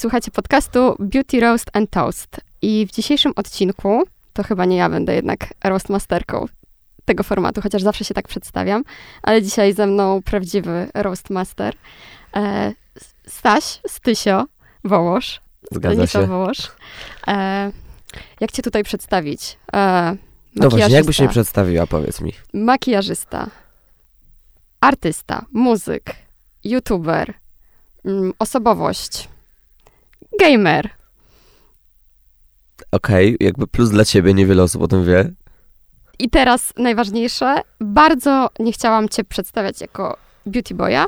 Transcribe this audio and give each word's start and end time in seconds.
słuchacie 0.00 0.30
podcastu 0.30 0.96
Beauty 0.98 1.40
Roast 1.40 1.70
and 1.72 1.90
Toast. 1.90 2.40
I 2.62 2.86
w 2.86 2.90
dzisiejszym 2.90 3.32
odcinku, 3.36 4.02
to 4.32 4.42
chyba 4.42 4.64
nie 4.64 4.76
ja 4.76 4.90
będę 4.90 5.14
jednak 5.14 5.54
roastmasterką 5.64 6.46
tego 7.04 7.22
formatu, 7.22 7.60
chociaż 7.60 7.82
zawsze 7.82 8.04
się 8.04 8.14
tak 8.14 8.28
przedstawiam, 8.28 8.84
ale 9.22 9.42
dzisiaj 9.42 9.72
ze 9.72 9.86
mną 9.86 10.22
prawdziwy 10.22 10.88
roastmaster. 10.94 11.74
E, 12.36 12.72
Staś, 13.26 13.80
Stysio, 13.88 14.44
Wołosz. 14.84 15.40
Zgadza 15.72 16.06
się. 16.06 16.26
Wołosz. 16.26 16.72
E, 17.28 17.72
jak 18.40 18.52
cię 18.52 18.62
tutaj 18.62 18.84
przedstawić? 18.84 19.58
E, 19.72 20.16
No 20.56 20.70
właśnie, 20.70 20.94
jakbyś 20.94 21.18
mnie 21.18 21.28
przedstawiła, 21.28 21.86
powiedz 21.86 22.20
mi. 22.20 22.32
makijażysta, 22.54 23.46
artysta, 24.80 25.44
muzyk, 25.52 26.04
youtuber, 26.64 27.34
mm, 28.04 28.32
osobowość, 28.38 29.28
gamer. 30.40 30.90
Okej, 32.92 33.36
jakby 33.40 33.66
plus 33.66 33.90
dla 33.90 34.04
ciebie, 34.04 34.34
niewiele 34.34 34.62
osób 34.62 34.82
o 34.82 34.88
tym 34.88 35.04
wie. 35.04 35.30
I 36.18 36.30
teraz 36.30 36.72
najważniejsze, 36.76 37.60
bardzo 37.80 38.50
nie 38.58 38.72
chciałam 38.72 39.08
cię 39.08 39.24
przedstawiać 39.24 39.80
jako 39.80 40.16
beauty 40.46 40.74
boya, 40.74 41.06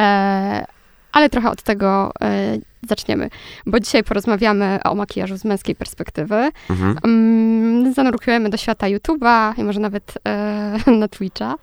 e, 0.00 0.64
ale 1.12 1.30
trochę 1.30 1.50
od 1.50 1.62
tego 1.62 2.12
e, 2.22 2.58
zaczniemy, 2.88 3.30
bo 3.66 3.80
dzisiaj 3.80 4.04
porozmawiamy 4.04 4.78
o 4.84 4.94
makijażu 4.94 5.36
z 5.36 5.44
męskiej 5.44 5.74
perspektywy. 5.74 6.50
Mhm. 6.70 6.98
Mm, 7.04 7.94
zanurkujemy 7.94 8.50
do 8.50 8.56
świata 8.56 8.86
YouTube'a 8.86 9.58
i 9.58 9.64
może 9.64 9.80
nawet 9.80 10.14
e, 10.28 10.90
na 11.00 11.08
Twitcha. 11.08 11.54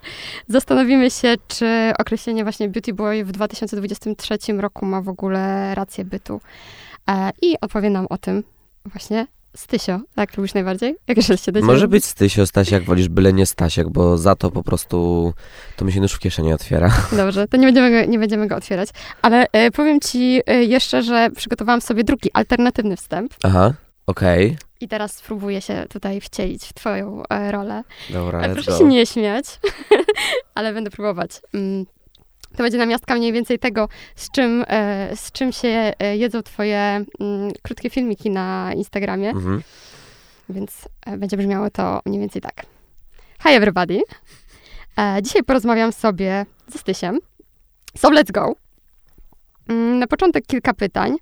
Zastanowimy 0.48 1.10
się, 1.10 1.34
czy 1.48 1.92
określenie 1.98 2.42
właśnie 2.42 2.68
Beauty 2.68 2.94
Boy 2.94 3.24
w 3.24 3.32
2023 3.32 4.38
roku 4.52 4.86
ma 4.86 5.02
w 5.02 5.08
ogóle 5.08 5.74
rację 5.74 6.04
bytu. 6.04 6.40
E, 7.08 7.30
I 7.42 7.56
opowie 7.60 7.90
nam 7.90 8.06
o 8.10 8.18
tym 8.18 8.42
właśnie 8.84 9.26
Stysio. 9.56 10.00
Tak 10.14 10.36
lubisz 10.36 10.54
najbardziej? 10.54 10.96
Jak 11.08 11.22
się 11.22 11.52
do? 11.52 11.62
Może 11.62 11.88
być 11.88 12.04
Stysio, 12.04 12.46
Stasiak, 12.46 12.84
wolisz 12.84 13.08
byle 13.08 13.32
nie 13.32 13.46
Stasiak, 13.46 13.88
bo 13.88 14.18
za 14.18 14.34
to 14.34 14.50
po 14.50 14.62
prostu 14.62 15.32
to 15.76 15.84
mi 15.84 15.92
się 15.92 16.00
nóż 16.00 16.12
w 16.12 16.18
kieszeni 16.18 16.52
otwiera. 16.52 16.90
Dobrze, 17.16 17.48
to 17.48 17.56
nie 17.56 17.66
będziemy 17.66 17.90
go, 18.04 18.10
nie 18.10 18.18
będziemy 18.18 18.46
go 18.48 18.56
otwierać. 18.56 18.88
Ale 19.22 19.46
e, 19.52 19.70
powiem 19.70 20.00
ci 20.00 20.40
e, 20.46 20.64
jeszcze, 20.64 21.02
że 21.02 21.30
przygotowałam 21.36 21.80
sobie 21.80 22.04
drugi, 22.04 22.30
alternatywny 22.32 22.96
wstęp. 22.96 23.34
Aha, 23.42 23.74
okej. 24.06 24.56
I 24.80 24.88
teraz 24.88 25.12
spróbuję 25.16 25.60
się 25.60 25.86
tutaj 25.90 26.20
wcielić 26.20 26.64
w 26.64 26.72
twoją 26.74 27.22
e, 27.30 27.52
rolę. 27.52 27.82
Dobra, 28.10 28.40
E, 28.42 28.52
Proszę 28.52 28.70
go. 28.70 28.78
się 28.78 28.84
nie 28.84 29.06
śmiać, 29.06 29.44
ale 30.54 30.72
będę 30.72 30.90
próbować. 30.90 31.30
Mm, 31.54 31.86
To 32.58 32.62
będzie 32.62 32.78
namiastka 32.78 33.14
mniej 33.14 33.32
więcej 33.32 33.58
tego, 33.58 33.88
z 34.16 34.30
czym, 34.30 34.64
e, 34.68 35.16
z 35.16 35.32
czym 35.32 35.52
się 35.52 35.68
e, 35.98 36.16
jedzą 36.16 36.42
twoje 36.42 36.78
mm, 37.20 37.52
krótkie 37.62 37.90
filmiki 37.90 38.30
na 38.30 38.72
Instagramie, 38.74 39.30
Mhm. 39.30 39.62
więc 40.48 40.88
e, 41.06 41.16
będzie 41.16 41.36
brzmiało 41.36 41.70
to 41.70 42.00
mniej 42.06 42.20
więcej 42.20 42.42
tak. 42.42 42.54
Hi 43.42 43.48
everybody. 43.48 44.00
Dzisiaj 45.22 45.42
porozmawiam 45.42 45.92
sobie 45.92 46.46
ze 46.68 46.78
Stysiem. 46.78 47.18
So 47.96 48.08
let's 48.10 48.32
go. 48.32 48.52
Mm, 49.68 49.98
Na 49.98 50.06
początek 50.06 50.46
kilka 50.46 50.74
pytań, 50.74 51.16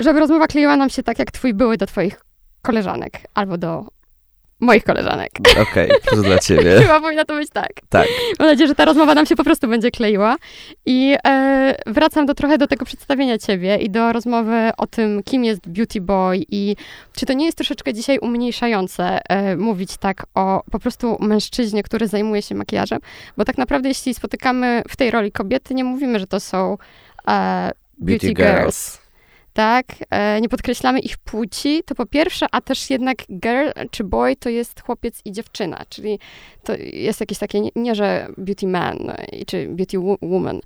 żeby 0.00 0.20
rozmowa 0.20 0.46
kleiła 0.46 0.76
nam 0.76 0.90
się 0.90 1.02
tak, 1.02 1.18
jak 1.18 1.30
twój 1.30 1.54
były 1.54 1.76
do 1.76 1.86
twoich 1.86 2.20
koleżanek 2.62 3.12
albo 3.34 3.58
do 3.58 3.86
moich 4.62 4.84
koleżanek. 4.84 5.30
Okej, 5.62 5.90
plus 6.06 6.22
dla 6.28 6.38
ciebie. 6.38 6.80
Chyba 6.80 7.00
powinno 7.00 7.24
to 7.24 7.34
być 7.34 7.50
tak. 7.50 7.72
Tak. 7.88 8.08
Mam 8.38 8.48
nadzieję, 8.48 8.68
że 8.68 8.74
ta 8.74 8.84
rozmowa 8.84 9.14
nam 9.14 9.26
się 9.26 9.36
po 9.36 9.44
prostu 9.44 9.68
będzie 9.68 9.90
kleiła. 9.90 10.36
I 10.86 11.16
e, 11.26 11.74
wracam 11.86 12.26
do 12.26 12.34
trochę 12.34 12.58
do 12.58 12.66
tego 12.66 12.84
przedstawienia 12.84 13.38
ciebie 13.38 13.76
i 13.76 13.90
do 13.90 14.12
rozmowy 14.12 14.70
o 14.76 14.86
tym, 14.86 15.22
kim 15.22 15.44
jest 15.44 15.68
Beauty 15.68 16.00
Boy 16.00 16.44
i 16.50 16.76
czy 17.12 17.26
to 17.26 17.32
nie 17.32 17.44
jest 17.44 17.58
troszeczkę 17.58 17.94
dzisiaj 17.94 18.18
umniejszające 18.18 19.20
e, 19.28 19.56
mówić 19.56 19.96
tak 19.96 20.26
o 20.34 20.62
po 20.70 20.78
prostu 20.78 21.16
mężczyźnie, 21.20 21.82
który 21.82 22.08
zajmuje 22.08 22.42
się 22.42 22.54
makijażem, 22.54 22.98
bo 23.36 23.44
tak 23.44 23.58
naprawdę 23.58 23.88
jeśli 23.88 24.14
spotykamy 24.14 24.82
w 24.88 24.96
tej 24.96 25.10
roli 25.10 25.32
kobiety, 25.32 25.74
nie 25.74 25.84
mówimy, 25.84 26.18
że 26.18 26.26
to 26.26 26.40
są 26.40 26.78
e, 27.28 27.72
Beauty 27.98 28.34
girls. 28.34 29.01
Tak, 29.52 29.86
e, 30.10 30.40
nie 30.40 30.48
podkreślamy 30.48 31.00
ich 31.00 31.18
płci, 31.18 31.82
to 31.86 31.94
po 31.94 32.06
pierwsze, 32.06 32.46
a 32.52 32.60
też 32.60 32.90
jednak 32.90 33.18
girl 33.30 33.68
czy 33.90 34.04
boy 34.04 34.36
to 34.36 34.48
jest 34.48 34.80
chłopiec 34.80 35.20
i 35.24 35.32
dziewczyna, 35.32 35.84
czyli 35.88 36.18
to 36.64 36.72
jest 36.92 37.20
jakieś 37.20 37.38
takie, 37.38 37.60
nie, 37.76 37.94
że 37.94 38.28
beauty 38.38 38.66
man 38.66 39.10
e, 39.10 39.44
czy 39.46 39.68
beauty 39.68 39.98
wo- 39.98 40.18
woman, 40.22 40.60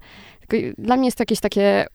dla 0.78 0.96
mnie 0.96 1.06
jest 1.06 1.18
to 1.18 1.22
jakieś 1.22 1.40
takie 1.40 1.86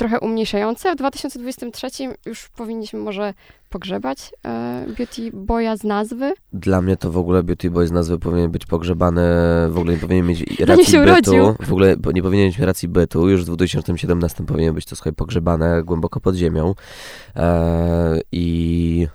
trochę 0.00 0.20
umniejszające. 0.20 0.92
W 0.92 0.96
2023 0.96 1.88
już 2.26 2.48
powinniśmy 2.48 2.98
może 2.98 3.34
pogrzebać 3.70 4.32
e, 4.44 4.86
beauty 4.96 5.30
boya 5.32 5.76
z 5.76 5.84
nazwy. 5.84 6.32
Dla 6.52 6.82
mnie 6.82 6.96
to 6.96 7.10
w 7.10 7.18
ogóle 7.18 7.42
Beauty 7.42 7.70
Boy 7.70 7.86
z 7.86 7.92
nazwy 7.92 8.18
powinien 8.18 8.50
być 8.50 8.66
pogrzebany, 8.66 9.22
w 9.70 9.78
ogóle 9.78 9.92
nie 9.94 9.98
powinien 9.98 10.26
mieć 10.26 10.44
racji 10.60 10.84
się 10.84 10.98
bytu. 11.00 11.12
urodził. 11.12 11.54
W 11.66 11.72
ogóle 11.72 11.96
nie 12.14 12.22
powinien 12.22 12.46
mieć 12.46 12.58
racji 12.58 12.88
bytu. 12.88 13.28
Już 13.28 13.42
w 13.42 13.44
2017 13.44 14.44
powinien 14.46 14.74
być 14.74 14.84
to 14.84 14.96
słuchaj 14.96 15.12
pogrzebane 15.12 15.82
głęboko 15.82 16.20
pod 16.20 16.34
ziemią. 16.34 16.74
Eee, 17.34 18.20
I 18.32 19.06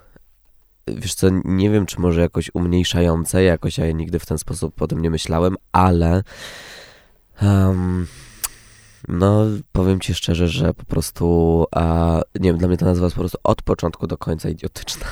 wiesz 0.88 1.16
co, 1.16 1.28
nie 1.46 1.70
wiem, 1.70 1.86
czy 1.86 2.02
może 2.02 2.22
jakoś 2.22 2.52
umniejszające, 2.54 3.44
jakoś 3.44 3.78
ja 3.78 3.92
nigdy 3.92 4.20
w 4.20 4.26
ten 4.26 4.38
sposób 4.38 4.82
o 4.82 4.88
tym 4.88 5.02
nie 5.02 5.10
myślałem, 5.10 5.56
ale 5.72 6.24
em, 7.42 8.08
no 9.08 9.46
powiem 9.72 10.00
ci 10.00 10.14
szczerze, 10.14 10.48
że 10.48 10.74
po 10.74 10.86
prostu 10.86 11.66
a, 11.72 12.22
nie 12.40 12.50
wiem, 12.50 12.58
dla 12.58 12.68
mnie 12.68 12.78
ta 12.78 12.86
nazwa 12.86 13.06
jest 13.06 13.16
po 13.16 13.22
prostu 13.22 13.38
od 13.44 13.62
początku 13.62 14.08
do 14.08 14.18
końca 14.18 14.50
idiotyczna. 14.50 15.06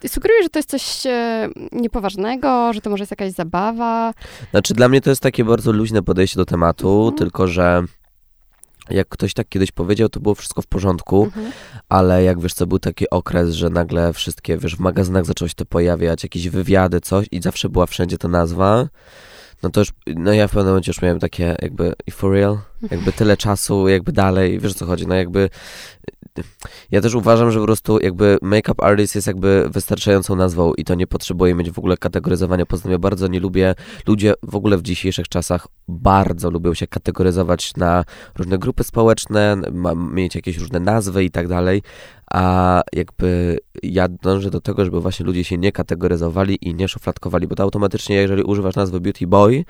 Ty 0.00 0.08
sugerujesz, 0.08 0.42
że 0.44 0.48
to 0.50 0.58
jest 0.58 0.70
coś 0.70 1.06
e, 1.06 1.48
niepoważnego, 1.72 2.72
że 2.72 2.80
to 2.80 2.90
może 2.90 3.02
jest 3.02 3.10
jakaś 3.10 3.32
zabawa. 3.32 4.14
Znaczy 4.50 4.74
dla 4.74 4.88
mnie 4.88 5.00
to 5.00 5.10
jest 5.10 5.22
takie 5.22 5.44
bardzo 5.44 5.72
luźne 5.72 6.02
podejście 6.02 6.36
do 6.36 6.44
tematu, 6.44 6.98
Mhm. 7.00 7.14
tylko 7.18 7.46
że 7.48 7.82
jak 8.90 9.08
ktoś 9.08 9.34
tak 9.34 9.48
kiedyś 9.48 9.72
powiedział, 9.72 10.08
to 10.08 10.20
było 10.20 10.34
wszystko 10.34 10.62
w 10.62 10.66
porządku, 10.66 11.24
Mhm. 11.24 11.52
ale 11.88 12.22
jak 12.24 12.40
wiesz 12.40 12.54
co, 12.54 12.66
był 12.66 12.78
taki 12.78 13.10
okres, 13.10 13.50
że 13.50 13.70
nagle 13.70 14.12
wszystkie, 14.12 14.58
wiesz, 14.58 14.76
w 14.76 14.80
magazynach 14.80 15.24
zaczęło 15.24 15.48
się 15.48 15.54
to 15.54 15.64
pojawiać, 15.64 16.22
jakieś 16.22 16.48
wywiady, 16.48 17.00
coś 17.00 17.26
i 17.30 17.42
zawsze 17.42 17.68
była 17.68 17.86
wszędzie 17.86 18.18
ta 18.18 18.28
nazwa, 18.28 18.88
no 19.66 19.70
to 19.70 19.80
już, 19.80 19.92
no 20.06 20.32
ja 20.32 20.48
w 20.48 20.50
pewnym 20.50 20.66
momencie 20.66 20.90
już 20.90 21.02
miałem 21.02 21.18
takie 21.18 21.56
jakby, 21.62 21.92
i 22.06 22.10
for 22.10 22.32
real? 22.32 22.58
Jakby 22.90 23.12
tyle 23.12 23.36
czasu, 23.36 23.88
jakby 23.88 24.12
dalej, 24.12 24.60
wiesz 24.60 24.72
o 24.72 24.74
co 24.74 24.86
chodzi, 24.86 25.06
no 25.06 25.14
jakby 25.14 25.50
ja 26.90 27.00
też 27.00 27.14
uważam, 27.14 27.50
że 27.50 27.58
po 27.58 27.64
prostu 27.64 27.98
jakby 28.00 28.38
make-up 28.42 28.84
artist 28.84 29.14
jest 29.14 29.26
jakby 29.26 29.68
wystarczającą 29.70 30.36
nazwą 30.36 30.74
i 30.74 30.84
to 30.84 30.94
nie 30.94 31.06
potrzebuje 31.06 31.54
mieć 31.54 31.70
w 31.70 31.78
ogóle 31.78 31.96
kategoryzowania. 31.96 32.66
Poza 32.66 32.82
tym 32.82 32.92
ja 32.92 32.98
bardzo 32.98 33.26
nie 33.26 33.40
lubię, 33.40 33.74
ludzie 34.06 34.34
w 34.42 34.54
ogóle 34.54 34.78
w 34.78 34.82
dzisiejszych 34.82 35.28
czasach 35.28 35.66
bardzo 35.88 36.50
lubią 36.50 36.74
się 36.74 36.86
kategoryzować 36.86 37.76
na 37.76 38.04
różne 38.38 38.58
grupy 38.58 38.84
społeczne, 38.84 39.56
ma, 39.72 39.94
mieć 39.94 40.34
jakieś 40.34 40.58
różne 40.58 40.80
nazwy 40.80 41.24
i 41.24 41.30
tak 41.30 41.48
dalej, 41.48 41.82
a 42.30 42.82
jakby 42.92 43.58
ja 43.82 44.08
dążę 44.08 44.50
do 44.50 44.60
tego, 44.60 44.84
żeby 44.84 45.00
właśnie 45.00 45.26
ludzie 45.26 45.44
się 45.44 45.58
nie 45.58 45.72
kategoryzowali 45.72 46.58
i 46.60 46.74
nie 46.74 46.88
szufladkowali, 46.88 47.46
bo 47.46 47.54
to 47.54 47.62
automatycznie, 47.62 48.16
jeżeli 48.16 48.42
używasz 48.42 48.74
nazwy 48.74 49.00
beauty 49.00 49.26
boy, 49.26 49.64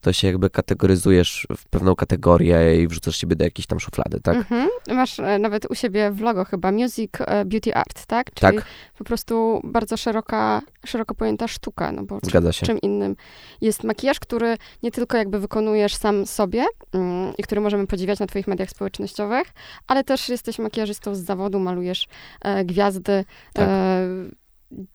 to 0.00 0.12
się 0.12 0.26
jakby 0.28 0.50
kategoryzujesz 0.50 1.46
w 1.56 1.68
pewną 1.68 1.94
kategorię 1.96 2.82
i 2.82 2.88
wrzucasz 2.88 3.16
siebie 3.16 3.36
do 3.36 3.44
jakiejś 3.44 3.66
tam 3.66 3.80
szuflady, 3.80 4.20
tak? 4.20 4.36
Mhm. 4.36 4.68
Masz 4.88 5.20
e, 5.20 5.38
nawet 5.38 5.70
u 5.70 5.74
siebie 5.74 6.10
w 6.10 6.20
logo 6.20 6.44
chyba 6.44 6.72
Music 6.72 7.10
e, 7.20 7.44
Beauty 7.44 7.74
Art, 7.74 8.06
tak? 8.06 8.34
Czyli 8.34 8.56
Tak. 8.56 8.64
po 8.98 9.04
prostu 9.04 9.60
bardzo 9.64 9.96
szeroka, 9.96 10.62
szeroko 10.86 11.14
pojęta 11.14 11.48
sztuka, 11.48 11.92
no 11.92 12.02
bo 12.02 12.18
Zgadza 12.22 12.52
się. 12.52 12.66
czym 12.66 12.80
innym 12.80 13.16
jest 13.60 13.84
makijaż, 13.84 14.20
który 14.20 14.56
nie 14.82 14.90
tylko 14.90 15.16
jakby 15.16 15.40
wykonujesz 15.40 15.94
sam 15.94 16.26
sobie 16.26 16.64
mm, 16.92 17.32
i 17.38 17.42
który 17.42 17.60
możemy 17.60 17.86
podziwiać 17.86 18.18
na 18.18 18.26
twoich 18.26 18.46
mediach 18.48 18.70
społecznościowych, 18.70 19.46
ale 19.86 20.04
też 20.04 20.28
jesteś 20.28 20.58
makijażystą 20.58 21.14
z 21.14 21.18
zawodu, 21.18 21.60
malujesz 21.60 21.99
e, 22.42 22.64
gwiazdy, 22.64 23.24
Tak. 23.52 23.68
e, 23.68 24.06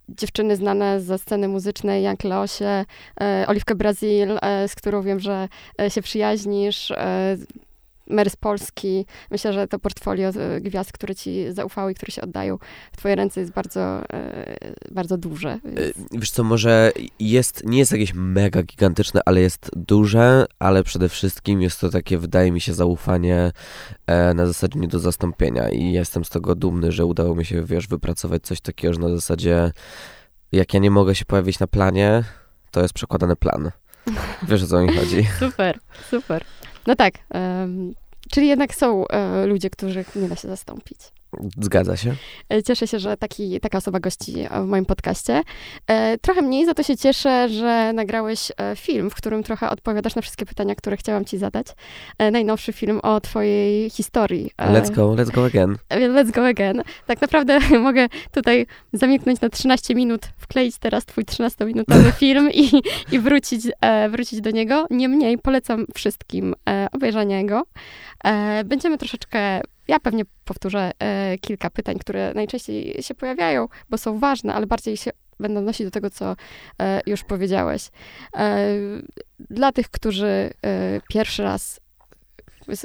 dziewczyny 0.10 0.56
znane 0.56 1.02
ze 1.02 1.18
sceny 1.18 1.48
muzycznej, 1.48 2.04
Jank 2.04 2.24
Leosie, 2.24 2.86
e, 3.22 3.46
Oliwkę 3.48 3.76
Brazil, 3.76 4.38
e, 4.42 4.68
z 4.68 4.76
którą 4.76 5.02
wiem, 5.02 5.20
że 5.20 5.48
e, 5.82 5.90
się 5.90 6.02
przyjaźnisz, 6.02 6.92
e, 6.92 7.38
Mary 8.10 8.30
z 8.30 8.36
Polski. 8.36 9.06
Myślę, 9.32 9.54
że 9.54 9.68
to 9.68 9.80
portfolio 9.80 10.30
e, 10.30 10.62
gwiazd, 10.62 10.92
które 10.92 11.16
ci 11.16 11.54
zaufały 11.54 11.92
i 11.92 11.96
które 11.96 12.12
się 12.12 12.22
oddają 12.22 12.58
w 12.92 12.98
twoje 12.98 13.16
ręce 13.16 13.40
jest 13.40 13.52
bardzo, 13.52 14.10
e, 14.14 14.56
bardzo 14.92 15.18
duże. 15.18 15.60
Więc... 15.66 15.80
Y, 15.80 15.94
Wiesz 16.12 16.32
co, 16.32 16.44
może 16.44 16.92
jest, 17.20 17.66
nie 17.66 17.78
jest 17.78 17.92
jakieś 17.92 18.14
mega 18.14 18.64
gigantyczne, 18.64 19.22
ale 19.26 19.42
jest 19.42 19.72
duże, 19.76 20.46
ale 20.60 20.84
przede 20.84 21.10
wszystkim 21.10 21.62
jest 21.62 21.80
to 21.82 21.90
takie, 21.90 22.18
wydaje 22.18 22.52
mi 22.52 22.62
się, 22.62 22.74
zaufanie 22.74 23.52
e, 24.08 24.34
na 24.34 24.46
zasadzie 24.46 24.80
nie 24.80 24.88
do 24.88 25.00
zastąpienia 25.00 25.70
i 25.70 25.92
jestem 25.92 26.26
z 26.26 26.30
tego 26.30 26.56
dumny, 26.56 26.92
że 26.92 27.06
udało 27.06 27.36
mi 27.36 27.46
się, 27.46 27.64
wiesz, 27.64 27.88
wypracować 27.88 28.44
coś 28.44 28.62
takiego, 28.62 28.94
że 28.94 29.00
na 29.00 29.10
zasadzie 29.10 29.72
jak 30.52 30.74
ja 30.74 30.80
nie 30.80 30.92
mogę 30.92 31.16
się 31.16 31.26
pojawić 31.26 31.60
na 31.60 31.68
planie, 31.68 32.24
to 32.72 32.82
jest 32.82 32.94
przekładany 32.94 33.36
plan. 33.36 33.72
Wiesz 34.50 34.64
o 34.64 34.68
co 34.68 34.82
mi 34.82 34.98
chodzi? 34.98 35.28
Super, 35.40 35.80
super. 36.10 36.46
No 36.88 36.96
tak. 36.96 37.14
em, 37.30 37.94
Czyli 38.32 38.48
jednak 38.48 38.76
są 38.76 39.08
e, 39.08 39.46
ludzie, 39.46 39.70
których 39.70 40.16
nie 40.16 40.30
da 40.30 40.36
się 40.36 40.48
zastąpić. 40.48 41.00
Zgadza 41.62 41.98
się. 41.98 42.16
E, 42.54 42.64
Cieszę 42.64 42.88
się, 42.88 43.00
że 43.00 43.18
taki, 43.18 43.60
taka 43.60 43.78
osoba 43.78 44.00
gości 44.00 44.40
e, 44.40 44.62
w 44.64 44.66
moim 44.66 44.86
podcaście. 44.86 45.42
E, 45.88 46.18
Trochę 46.18 46.42
mniej, 46.42 46.66
za 46.66 46.74
to 46.74 46.84
się 46.84 46.98
cieszę, 46.98 47.50
że 47.50 47.94
nagrałeś 47.94 48.52
film, 48.76 49.10
w 49.10 49.16
którym 49.16 49.44
trochę 49.44 49.70
odpowiadasz 49.70 50.16
na 50.16 50.22
wszystkie 50.22 50.46
pytania, 50.46 50.76
które 50.76 50.98
chciałam 50.98 51.26
ci 51.26 51.38
zadać. 51.38 51.68
Najnowszy 52.32 52.74
film 52.74 53.00
o 53.04 53.22
twojej 53.22 53.90
historii. 53.90 54.52
Let's 54.58 54.92
go, 54.92 55.16
let's 55.16 55.32
go 55.32 55.46
again. 55.46 55.76
Let's 55.90 56.32
go 56.32 56.46
again. 56.48 56.82
Tak 57.08 57.22
naprawdę 57.22 57.60
mogę 57.80 58.08
tutaj 58.32 58.66
zamknąć 58.94 59.42
na 59.42 59.50
13 59.50 59.96
minut, 59.96 60.22
wkleić 60.38 60.78
teraz 60.78 61.06
twój 61.06 61.26
13-minutowy 61.26 62.12
film 62.20 62.50
i, 62.54 62.82
i 63.12 63.20
wrócić, 63.20 63.62
wrócić 64.10 64.42
do 64.42 64.52
niego. 64.52 64.86
Niemniej 64.90 65.38
polecam 65.38 65.86
wszystkim 65.96 66.56
obejrzenie 66.92 67.46
go. 67.46 67.64
Będziemy 68.66 68.98
troszeczkę, 68.98 69.62
ja 69.88 70.00
pewnie 70.00 70.24
powtórzę 70.46 70.92
e, 71.00 71.38
kilka 71.38 71.70
pytań, 71.70 72.00
które 72.00 72.34
najczęściej 72.34 73.04
się 73.04 73.16
pojawiają, 73.16 73.68
bo 73.90 73.98
są 73.98 74.20
ważne, 74.20 74.54
ale 74.54 74.68
bardziej 74.68 74.98
się 74.98 75.12
będą 75.40 75.60
odnosić 75.60 75.88
do 75.88 75.92
tego, 75.92 76.10
co 76.10 76.36
e, 76.82 77.02
już 77.06 77.24
powiedziałeś. 77.24 77.90
E, 78.38 78.68
dla 79.40 79.72
tych, 79.72 79.90
którzy 79.90 80.28
e, 80.28 81.02
pierwszy 81.10 81.44
raz 81.44 81.80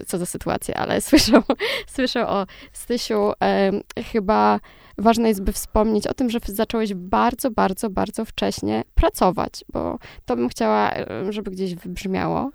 co 0.06 0.19
za 0.19 0.26
sytuacja, 0.26 0.75
ale 0.75 1.00
słyszą, 1.11 1.43
słyszą 1.87 2.29
o 2.29 2.47
Stysiu, 2.73 3.32
e, 3.43 3.70
chyba 4.12 4.61
ważne 4.99 5.29
jest, 5.29 5.43
by 5.43 5.52
wspomnieć 5.52 6.06
o 6.06 6.14
tym, 6.14 6.31
że 6.31 6.38
zacząłeś 6.47 6.94
bardzo, 6.94 7.50
bardzo, 7.50 7.91
bardzo 7.91 8.25
wcześnie 8.25 8.85
pracować, 8.94 9.64
bo 9.73 9.99
to 10.26 10.37
bym 10.37 10.49
chciała, 10.49 10.93
e, 10.93 11.32
żeby 11.32 11.50
gdzieś 11.50 11.75
wybrzmiało. 11.75 12.50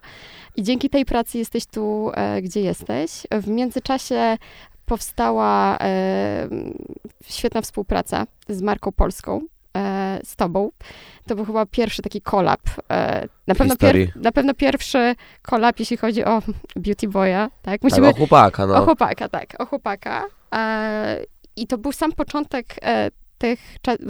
I 0.55 0.63
dzięki 0.63 0.89
tej 0.89 1.05
pracy 1.05 1.37
jesteś 1.37 1.65
tu, 1.65 2.11
e, 2.13 2.41
gdzie 2.41 2.61
jesteś. 2.61 3.11
W 3.31 3.47
międzyczasie 3.47 4.37
powstała 4.85 5.77
e, 5.81 6.47
świetna 7.25 7.61
współpraca 7.61 8.25
z 8.49 8.61
marką 8.61 8.91
polską, 8.91 9.41
e, 9.77 10.19
z 10.23 10.35
tobą. 10.35 10.69
To 11.27 11.35
był 11.35 11.45
chyba 11.45 11.65
pierwszy 11.65 12.01
taki 12.01 12.21
kolab. 12.21 12.61
Na, 13.47 13.55
pewno 13.55 13.73
historii. 13.73 14.11
na 14.15 14.31
pewno 14.31 14.53
pierwszy 14.53 15.15
kolab, 15.41 15.79
jeśli 15.79 15.97
chodzi 15.97 16.23
o 16.25 16.41
Beauty 16.75 17.07
Boya, 17.07 17.49
tak? 17.61 17.81
Tak, 17.81 18.03
o 18.03 18.13
chłopaka, 18.13 18.67
no. 18.67 18.75
O 18.75 18.85
chłopaka, 18.85 19.29
tak, 19.29 19.55
o 19.59 19.65
chłopaka. 19.65 20.25
I 21.55 21.67
to 21.67 21.77
był 21.77 21.91
sam 21.91 22.11
początek 22.11 22.75
tych, 23.45 23.59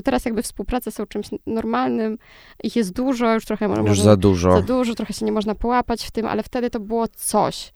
teraz 0.04 0.26
jakby 0.26 0.42
współprace 0.42 0.92
są 0.92 1.06
czymś 1.06 1.30
normalnym, 1.46 2.18
ich 2.64 2.76
jest 2.76 2.94
dużo, 2.94 3.34
już 3.34 3.46
trochę 3.46 3.66
Już 3.86 4.02
za 4.02 4.16
dużo. 4.18 4.52
za 4.52 4.62
dużo, 4.62 4.96
trochę 4.96 5.14
się 5.14 5.26
nie 5.26 5.32
można 5.32 5.56
połapać 5.56 6.04
w 6.08 6.12
tym, 6.12 6.26
ale 6.26 6.44
wtedy 6.44 6.70
to 6.70 6.80
było 6.80 7.08
coś. 7.08 7.74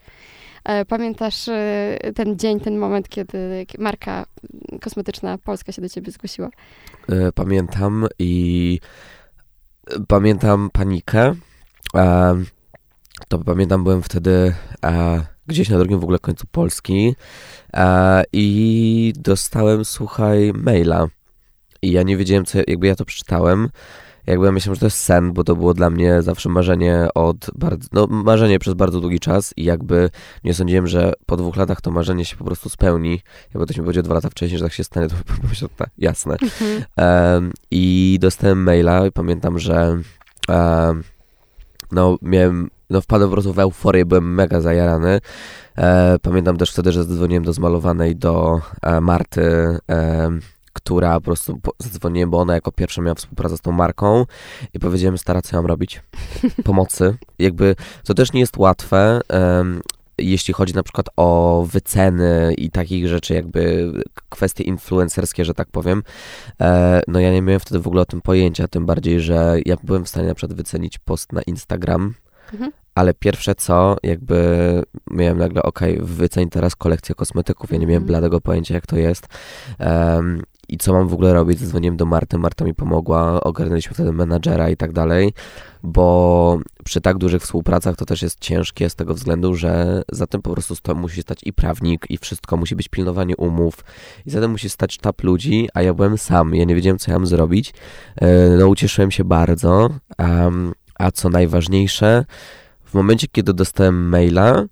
E, 0.64 0.86
Pamiętasz 0.86 1.48
e, 1.48 1.98
ten 2.16 2.40
dzień, 2.40 2.60
ten 2.60 2.78
moment, 2.78 3.10
kiedy 3.10 3.66
marka 3.80 4.26
kosmetyczna 4.82 5.38
polska 5.38 5.72
się 5.72 5.82
do 5.82 5.90
ciebie 5.90 6.12
zgłosiła? 6.12 6.50
E, 7.10 7.32
Pamiętam 7.32 8.08
i 8.20 8.80
pamiętam 10.08 10.70
panikę. 10.74 11.36
To 13.28 13.40
pamiętam, 13.40 13.84
byłem 13.84 14.02
wtedy 14.02 14.54
gdzieś 15.48 15.70
na 15.70 15.78
drugim 15.78 16.00
w 16.00 16.04
ogóle 16.04 16.20
końcu 16.20 16.48
Polski 16.52 17.16
i 18.34 19.14
dostałem, 19.18 19.86
słuchaj, 19.86 20.52
maila. 20.56 21.08
I 21.82 21.92
ja 21.92 22.04
nie 22.04 22.18
wiedziałem, 22.18 22.46
co, 22.46 22.60
jakby 22.68 22.88
ja 22.88 22.96
to 22.96 23.06
przeczytałem. 23.06 23.70
Jakby 24.28 24.46
ja 24.46 24.52
myślałem, 24.52 24.76
że 24.76 24.80
to 24.80 24.86
jest 24.86 24.98
sen, 24.98 25.34
bo 25.34 25.44
to 25.44 25.56
było 25.56 25.74
dla 25.74 25.90
mnie 25.90 26.22
zawsze 26.22 26.50
marzenie 26.50 27.08
od 27.16 27.52
bardzo, 27.56 27.88
no 27.94 28.08
marzenie 28.08 28.60
przez 28.60 28.74
bardzo 28.74 29.02
długi 29.02 29.20
czas 29.20 29.54
i 29.58 29.64
jakby 29.64 30.10
nie 30.44 30.54
sądziłem, 30.54 30.88
że 30.88 31.14
po 31.26 31.38
dwóch 31.38 31.56
latach 31.56 31.82
to 31.82 31.92
marzenie 31.92 32.26
się 32.26 32.38
po 32.38 32.44
prostu 32.44 32.70
spełni. 32.70 33.22
Jakby 33.54 33.66
ktoś 33.66 33.78
mi 33.78 33.84
powiedział 33.84 34.04
dwa 34.04 34.14
lata 34.14 34.30
wcześniej, 34.30 34.60
że 34.60 34.66
tak 34.66 34.74
się 34.74 34.84
stanie, 34.84 35.08
to 35.08 35.16
bym 35.16 35.38
pomyślał, 35.42 35.70
tak, 35.78 35.90
jasne. 35.98 36.38
Em, 36.96 37.52
I 37.72 38.18
dostałem 38.22 38.64
maila 38.64 39.08
i 39.08 39.12
pamiętam, 39.12 39.60
że 39.60 39.98
em, 40.50 41.04
no 41.92 42.18
miałem, 42.22 42.70
no 42.90 43.02
wpadłem 43.02 43.30
po 43.30 43.34
prostu 43.34 43.54
w 43.54 43.60
euforię, 43.60 44.06
byłem 44.06 44.34
mega 44.34 44.62
zajarany. 44.62 45.20
E, 45.78 46.18
pamiętam 46.22 46.58
też 46.58 46.72
wtedy, 46.72 46.92
że 46.92 47.04
zadzwoniłem 47.04 47.44
do 47.44 47.54
zmalowanej 47.54 48.16
do 48.16 48.62
e, 48.82 49.02
Marty, 49.02 49.78
em, 49.88 50.42
która 50.84 51.14
po 51.14 51.22
prostu 51.22 51.60
zadzwoniłem, 51.80 52.30
bo 52.30 52.40
ona 52.40 52.54
jako 52.54 52.72
pierwsza 52.72 53.02
miała 53.02 53.16
współpracę 53.16 53.58
z 53.58 53.62
tą 53.62 53.72
marką 53.72 54.26
i 54.74 54.80
powiedziałem, 54.80 55.18
stara, 55.18 55.42
co 55.42 55.56
ja 55.56 55.62
mam 55.62 55.66
robić? 55.66 56.02
Pomocy. 56.64 57.18
Jakby 57.40 57.76
to 58.04 58.14
też 58.14 58.34
nie 58.34 58.40
jest 58.40 58.58
łatwe, 58.58 59.20
em, 59.30 59.82
jeśli 60.18 60.54
chodzi 60.54 60.74
na 60.74 60.84
przykład 60.84 61.06
o 61.18 61.66
wyceny 61.72 62.54
i 62.58 62.70
takich 62.72 63.08
rzeczy, 63.08 63.34
jakby 63.34 63.92
kwestie 64.30 64.64
influencerskie, 64.64 65.46
że 65.46 65.54
tak 65.54 65.68
powiem. 65.72 66.04
E, 66.62 67.02
no 67.08 67.20
ja 67.20 67.32
nie 67.32 67.42
miałem 67.42 67.60
wtedy 67.60 67.80
w 67.80 67.88
ogóle 67.88 68.02
o 68.02 68.06
tym 68.06 68.22
pojęcia, 68.22 68.68
tym 68.68 68.86
bardziej, 68.86 69.22
że 69.22 69.56
ja 69.66 69.76
byłem 69.84 70.06
w 70.06 70.10
stanie 70.10 70.28
na 70.28 70.36
przykład 70.36 70.58
wycenić 70.58 70.98
post 70.98 71.34
na 71.34 71.42
Instagram, 71.42 72.14
Mhm. 72.54 72.72
ale 72.96 73.14
pierwsze 73.14 73.56
co, 73.56 73.98
jakby 74.04 74.38
miałem 75.12 75.38
nagle, 75.38 75.64
okej, 75.64 76.00
wyceń 76.02 76.50
teraz 76.50 76.76
kolekcję 76.76 77.16
kosmetyków, 77.16 77.72
ja 77.72 77.78
nie 77.78 77.88
miałem 77.88 78.04
Mhm. 78.04 78.08
bladego 78.08 78.42
pojęcia, 78.42 78.74
jak 78.74 78.88
to 78.88 78.98
jest. 78.98 79.28
Em, 79.80 80.44
I 80.70 80.78
co 80.78 80.94
mam 80.94 81.08
w 81.08 81.14
ogóle 81.14 81.34
robić? 81.34 81.60
Zadzwoniłem 81.60 81.98
do 81.98 82.06
Marty, 82.06 82.38
Marta 82.38 82.66
mi 82.66 82.74
pomogła, 82.76 83.42
ogarnęliśmy 83.42 83.94
wtedy 83.94 84.12
menadżera 84.12 84.70
i 84.70 84.78
tak 84.78 84.92
dalej, 84.92 85.34
bo 85.84 86.60
przy 86.84 87.02
tak 87.02 87.18
dużych 87.18 87.42
współpracach 87.42 87.96
to 87.96 88.06
też 88.06 88.22
jest 88.22 88.40
ciężkie 88.40 88.90
z 88.90 88.96
tego 88.96 89.14
względu, 89.14 89.56
że 89.56 90.02
za 90.12 90.28
tym 90.28 90.42
po 90.42 90.54
prostu 90.54 90.76
sto, 90.76 90.96
musi 90.96 91.22
stać 91.22 91.40
i 91.46 91.54
prawnik, 91.54 92.06
i 92.10 92.18
wszystko, 92.18 92.58
musi 92.58 92.76
być 92.76 92.88
pilnowanie 92.88 93.38
umów, 93.38 93.84
i 94.26 94.30
za 94.30 94.42
tym 94.42 94.52
musi 94.52 94.70
stać 94.70 94.94
sztab 94.94 95.24
ludzi, 95.24 95.70
a 95.74 95.82
ja 95.82 95.94
byłem 95.94 96.18
sam, 96.18 96.56
ja 96.56 96.66
nie 96.66 96.76
wiedziałem, 96.76 97.00
co 97.00 97.12
ja 97.12 97.20
mam 97.20 97.28
zrobić. 97.28 97.74
E, 98.16 98.50
No, 98.50 98.68
ucieszyłem 98.68 99.12
się 99.12 99.24
bardzo, 99.24 99.90
em, 100.18 100.74
a 101.00 101.12
co 101.12 101.30
najważniejsze, 101.30 102.26
w 102.86 102.94
momencie, 102.94 103.28
kiedy 103.32 103.54
dostałem 103.54 104.10
maila, 104.10 104.66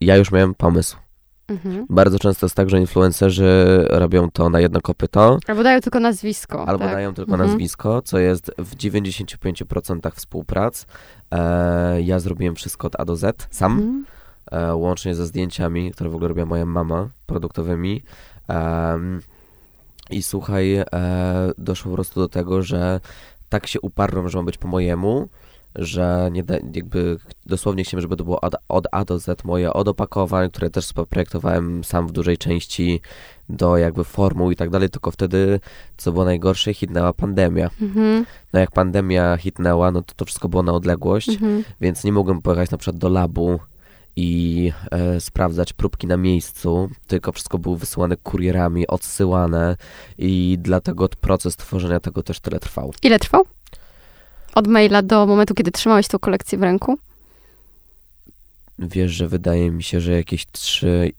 ja 0.00 0.16
już 0.16 0.32
miałem 0.32 0.54
pomysł. 0.54 1.05
Mhm. 1.48 1.86
Bardzo 1.90 2.18
często 2.18 2.46
jest 2.46 2.56
tak, 2.56 2.70
że 2.70 2.80
influencerzy 2.80 3.84
robią 3.90 4.30
to 4.30 4.50
na 4.50 4.60
jedno 4.60 4.80
kopyto, 4.80 5.38
Albo 5.48 5.62
dają 5.62 5.80
tylko 5.80 6.00
nazwisko. 6.00 6.68
albo 6.68 6.84
tak? 6.84 6.92
dają 6.94 7.14
tylko 7.14 7.32
Mhm. 7.32 7.50
nazwisko, 7.50 8.02
co 8.02 8.18
jest 8.18 8.50
w 8.58 8.74
95% 8.76 10.10
współprac. 10.14 10.86
E, 11.30 12.02
ja 12.02 12.18
zrobiłem 12.18 12.54
wszystko 12.54 12.86
od 12.86 13.00
A 13.00 13.04
do 13.04 13.16
Z 13.16 13.48
sam, 13.50 13.72
Mhm. 13.72 14.04
e, 14.70 14.74
łącznie 14.74 15.14
ze 15.14 15.26
zdjęciami, 15.26 15.92
które 15.92 16.10
w 16.10 16.14
ogóle 16.14 16.28
robiła 16.28 16.46
moja 16.46 16.66
mama, 16.66 17.08
produktowymi. 17.26 18.02
Em, 18.48 19.20
I 20.10 20.22
słuchaj, 20.22 20.74
e, 20.76 20.84
doszło 21.58 21.90
po 21.90 21.96
prostu 21.96 22.20
do 22.20 22.28
tego, 22.28 22.62
że 22.62 23.00
tak 23.48 23.66
się 23.66 23.80
uparłem, 23.80 24.28
że 24.28 24.38
ma 24.38 24.44
być 24.44 24.58
po 24.58 24.68
mojemu, 24.68 25.28
że 25.78 26.28
nie 26.32 26.42
da, 26.42 26.54
jakby 26.74 27.18
dosłownie 27.46 27.84
chciałem, 27.84 28.02
żeby 28.02 28.16
to 28.16 28.24
było 28.24 28.40
od, 28.40 28.54
od 28.68 28.86
A 28.92 29.04
do 29.04 29.18
Z 29.18 29.44
moje, 29.44 29.72
od 29.72 29.88
opakowań, 29.88 30.50
które 30.50 30.70
też 30.70 30.92
projektowałem 31.10 31.84
sam 31.84 32.08
w 32.08 32.12
dużej 32.12 32.38
części, 32.38 33.00
do 33.48 33.76
jakby 33.76 34.04
formuł 34.04 34.50
i 34.50 34.56
tak 34.56 34.70
dalej, 34.70 34.90
tylko 34.90 35.10
wtedy, 35.10 35.60
co 35.96 36.12
było 36.12 36.24
najgorsze, 36.24 36.74
hitnęła 36.74 37.12
pandemia. 37.12 37.70
Mhm. 37.82 38.26
No 38.52 38.60
jak 38.60 38.70
pandemia 38.70 39.36
hitnęła, 39.36 39.90
no 39.90 40.02
to 40.02 40.14
to 40.16 40.24
wszystko 40.24 40.48
było 40.48 40.62
na 40.62 40.72
odległość, 40.72 41.28
Mhm. 41.28 41.64
więc 41.80 42.04
nie 42.04 42.12
mogłem 42.12 42.42
pojechać 42.42 42.70
na 42.70 42.78
przykład 42.78 42.98
do 42.98 43.08
labu 43.08 43.58
i 44.16 44.72
e, 44.90 45.20
sprawdzać 45.20 45.72
próbki 45.72 46.06
na 46.06 46.16
miejscu, 46.16 46.90
tylko 47.06 47.32
wszystko 47.32 47.58
było 47.58 47.76
wysyłane 47.76 48.16
kurierami, 48.16 48.86
odsyłane 48.86 49.76
i 50.18 50.58
dlatego 50.60 51.08
proces 51.20 51.56
tworzenia 51.56 52.00
tego 52.00 52.22
też 52.22 52.40
tyle 52.40 52.60
trwał. 52.60 52.92
Ile 53.02 53.18
trwał? 53.18 53.44
Od 54.56 54.66
maila 54.66 55.02
do 55.02 55.26
momentu, 55.26 55.54
kiedy 55.54 55.70
trzymałeś 55.70 56.08
tą 56.08 56.18
kolekcję 56.18 56.58
w 56.58 56.62
ręku? 56.62 56.98
Wiesz, 58.78 59.12
że 59.12 59.28
wydaje 59.28 59.70
mi 59.70 59.82
się, 59.82 60.00
że 60.00 60.12
jakieś 60.12 60.46
3, 60.52 61.12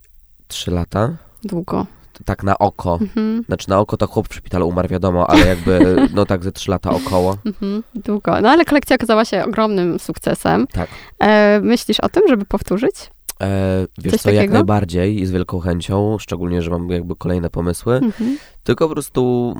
3 0.48 0.70
lata, 0.70 1.16
Długo. 1.44 1.86
tak 2.24 2.42
na 2.42 2.58
oko, 2.58 2.98
Mhm. 3.02 3.42
znaczy 3.46 3.68
na 3.70 3.78
oko 3.78 3.96
to 3.96 4.06
chłop 4.06 4.28
w 4.28 4.34
szpitalu 4.34 4.68
umarł, 4.68 4.88
wiadomo, 4.88 5.30
ale 5.30 5.46
jakby, 5.46 5.96
no 6.14 6.26
tak 6.26 6.44
ze 6.44 6.52
3 6.52 6.70
lata 6.70 6.90
około. 6.90 7.36
Mhm. 7.46 7.82
Długo. 7.94 8.40
No 8.40 8.50
ale 8.50 8.64
kolekcja 8.64 8.96
okazała 8.96 9.24
się 9.24 9.44
ogromnym 9.44 9.98
sukcesem. 9.98 10.66
Tak. 10.66 10.88
E, 11.18 11.60
myślisz 11.62 12.00
o 12.00 12.08
tym, 12.08 12.22
żeby 12.28 12.44
powtórzyć? 12.44 12.94
E, 13.42 13.86
wiesz 13.98 14.12
Coś 14.12 14.20
co, 14.22 14.30
jak 14.30 14.36
takiego? 14.38 14.54
najbardziej 14.54 15.20
i 15.20 15.26
z 15.26 15.30
wielką 15.30 15.60
chęcią, 15.60 16.18
szczególnie, 16.18 16.62
że 16.62 16.70
mam 16.70 16.90
jakby 16.90 17.16
kolejne 17.16 17.50
pomysły, 17.50 17.94
Mhm. 17.96 18.38
tylko 18.64 18.88
po 18.88 18.94
prostu 18.94 19.54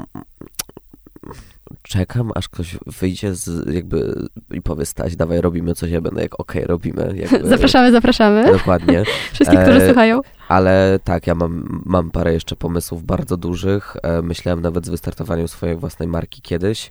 czekam, 1.83 2.31
aż 2.35 2.49
ktoś 2.49 2.77
wyjdzie 2.87 3.35
z 3.35 3.75
jakby 3.75 4.29
i 4.51 4.63
powie 4.63 4.87
Staś, 4.87 5.17
dawaj 5.17 5.41
robimy 5.41 5.75
coś, 5.75 5.91
ja 5.91 6.01
będę 6.01 6.23
jak 6.23 6.41
okej, 6.41 6.65
robimy. 6.65 7.13
Jakby, 7.17 7.49
Zapraszamy, 7.57 7.93
zapraszamy. 7.93 8.53
Dokładnie, 8.53 9.03
Wszystkich, 9.33 9.61
którzy 9.61 9.83
E, 9.83 9.87
słuchają. 9.87 10.21
ale 10.49 10.99
tak, 11.05 11.27
ja 11.27 11.35
mam, 11.35 11.83
mam 11.87 12.11
parę 12.11 12.33
jeszcze 12.33 12.57
pomysłów 12.57 13.05
bardzo 13.05 13.37
dużych. 13.37 13.97
E, 14.03 14.23
myślałem 14.23 14.61
nawet 14.63 14.87
z 14.87 14.89
wystartowaniem 14.89 15.49
swojej 15.49 15.77
własnej 15.77 16.09
marki 16.09 16.43
kiedyś. 16.43 16.91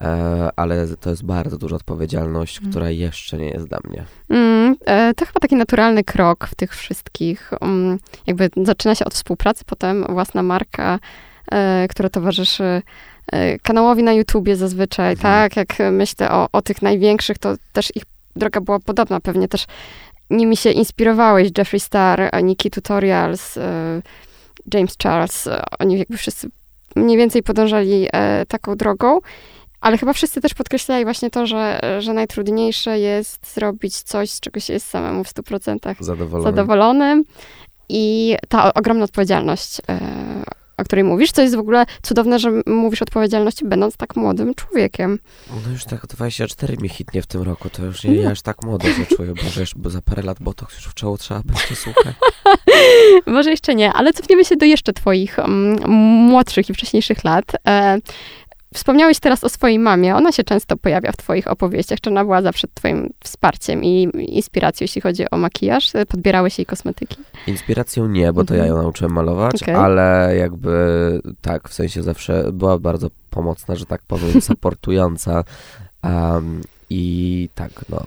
e, 0.00 0.50
ale 0.56 0.86
to 1.00 1.10
jest 1.10 1.24
bardzo 1.24 1.58
duża 1.58 1.76
odpowiedzialność, 1.76 2.56
Mhm. 2.56 2.70
która 2.70 2.90
jeszcze 2.90 3.38
nie 3.38 3.48
jest 3.48 3.68
dla 3.68 3.78
mnie. 3.84 4.04
Mm, 4.28 4.76
e, 4.86 5.14
to 5.14 5.26
chyba 5.26 5.40
taki 5.40 5.56
naturalny 5.56 6.04
krok 6.04 6.46
w 6.46 6.54
tych 6.54 6.76
wszystkich. 6.76 7.50
mm, 7.60 7.98
jakby 8.26 8.50
zaczyna 8.64 8.94
się 8.94 9.04
od 9.04 9.14
współpracy, 9.14 9.64
potem 9.66 10.04
własna 10.08 10.42
marka, 10.42 10.98
e, 11.52 11.86
która 11.90 12.08
towarzyszy 12.08 12.82
kanałowi 13.62 14.02
na 14.02 14.12
YouTubie 14.12 14.56
zazwyczaj, 14.56 15.12
Mhm. 15.12 15.22
tak? 15.50 15.56
Jak 15.56 15.92
myślę 15.92 16.30
o, 16.30 16.48
o 16.52 16.62
tych 16.62 16.82
największych, 16.82 17.38
to 17.38 17.54
też 17.72 17.96
ich 17.96 18.02
droga 18.36 18.60
była 18.60 18.78
podobna. 18.80 19.20
Pewnie 19.20 19.48
też 19.48 19.66
nimi 20.30 20.56
się 20.56 20.70
inspirowałeś. 20.70 21.48
Jeffree 21.58 21.80
Star, 21.80 22.20
e, 22.20 22.42
Nikki 22.42 22.70
Tutorials, 22.70 23.56
e, 23.58 24.02
James 24.74 24.96
Charles. 25.02 25.46
e, 25.46 25.62
Oni 25.78 25.98
jakby 25.98 26.16
wszyscy 26.16 26.48
mniej 26.96 27.16
więcej 27.18 27.42
podążali 27.42 28.08
e, 28.12 28.46
taką 28.46 28.76
drogą. 28.76 29.18
Ale 29.80 29.98
chyba 29.98 30.12
wszyscy 30.12 30.40
też 30.40 30.54
podkreślali 30.54 31.04
właśnie 31.04 31.30
to, 31.30 31.46
że, 31.46 31.80
że 31.98 32.12
najtrudniejsze 32.12 32.98
jest 32.98 33.54
zrobić 33.54 34.02
coś, 34.02 34.30
z 34.30 34.40
czego 34.40 34.60
się 34.60 34.72
jest 34.72 34.86
samemu 34.88 35.24
w 35.24 35.28
100% 35.28 35.94
Zadowolony. 36.00 36.44
zadowolonym. 36.56 37.24
I 37.88 38.36
ta 38.48 38.74
ogromna 38.74 39.04
odpowiedzialność, 39.04 39.80
e, 39.88 39.98
o 40.84 40.86
której 40.86 41.04
mówisz, 41.04 41.32
to 41.32 41.42
jest 41.42 41.56
w 41.56 41.58
ogóle 41.58 41.86
cudowne, 42.02 42.38
że 42.38 42.50
mówisz 42.66 43.02
o 43.02 43.04
odpowiedzialności, 43.04 43.64
będąc 43.64 43.96
tak 43.96 44.16
młodym 44.16 44.54
człowiekiem. 44.54 45.18
No 45.64 45.72
już 45.72 45.84
tak 45.84 46.06
24 46.06 46.76
mi 46.76 46.88
hitnie 46.88 47.22
w 47.22 47.26
tym 47.26 47.42
roku, 47.42 47.70
to 47.70 47.84
już 47.84 48.04
nie, 48.04 48.14
ja 48.14 48.30
aż 48.30 48.42
tak 48.42 48.64
młodo 48.64 48.88
się 48.88 49.06
czuję, 49.16 49.34
Boże, 49.44 49.60
jeszcze, 49.60 49.78
bo 49.78 49.90
za 49.90 50.02
parę 50.02 50.22
lat 50.22 50.38
botox 50.40 50.74
już 50.74 50.84
w 50.84 50.94
czoło 50.94 51.18
trzeba 51.18 51.40
będzie, 51.44 51.76
słuchaj. 51.76 52.12
Może 53.26 53.50
jeszcze 53.50 53.74
nie, 53.74 53.92
ale 53.92 54.12
cofniemy 54.12 54.44
się 54.44 54.56
do 54.56 54.66
jeszcze 54.66 54.92
twoich 54.92 55.38
mm, 55.38 55.90
młodszych 56.28 56.70
i 56.70 56.74
wcześniejszych 56.74 57.24
lat. 57.24 57.44
E, 57.66 57.98
wspomniałeś 58.74 59.18
teraz 59.20 59.44
o 59.44 59.48
swojej 59.48 59.78
mamie. 59.78 60.16
Ona 60.16 60.32
się 60.32 60.44
często 60.44 60.76
pojawia 60.76 61.12
w 61.12 61.16
twoich 61.16 61.48
opowieściach. 61.50 62.00
Czy 62.00 62.10
ona 62.10 62.24
była 62.24 62.42
zawsze 62.42 62.68
twoim 62.74 63.10
wsparciem 63.24 63.84
i 63.84 64.08
inspiracją, 64.28 64.84
jeśli 64.84 65.00
chodzi 65.00 65.30
o 65.30 65.36
makijaż? 65.36 65.92
Podbierałeś 66.08 66.58
jej 66.58 66.66
kosmetyki? 66.66 67.16
Inspiracją 67.46 68.08
nie, 68.08 68.32
bo 68.32 68.44
to 68.44 68.54
ja 68.54 68.62
Mhm. 68.62 68.76
ją 68.76 68.82
nauczyłem 68.82 69.12
malować, 69.12 69.62
Okej. 69.62 69.74
ale 69.74 70.34
jakby 70.38 70.74
tak, 71.42 71.68
w 71.68 71.74
sensie 71.74 72.02
zawsze 72.02 72.52
była 72.52 72.78
bardzo 72.78 73.08
pomocna, 73.30 73.74
że 73.74 73.86
tak 73.86 74.02
powiem, 74.08 74.40
supportująca. 74.50 75.44
Um, 76.04 76.60
I 76.90 77.48
tak, 77.54 77.70
no. 77.88 78.00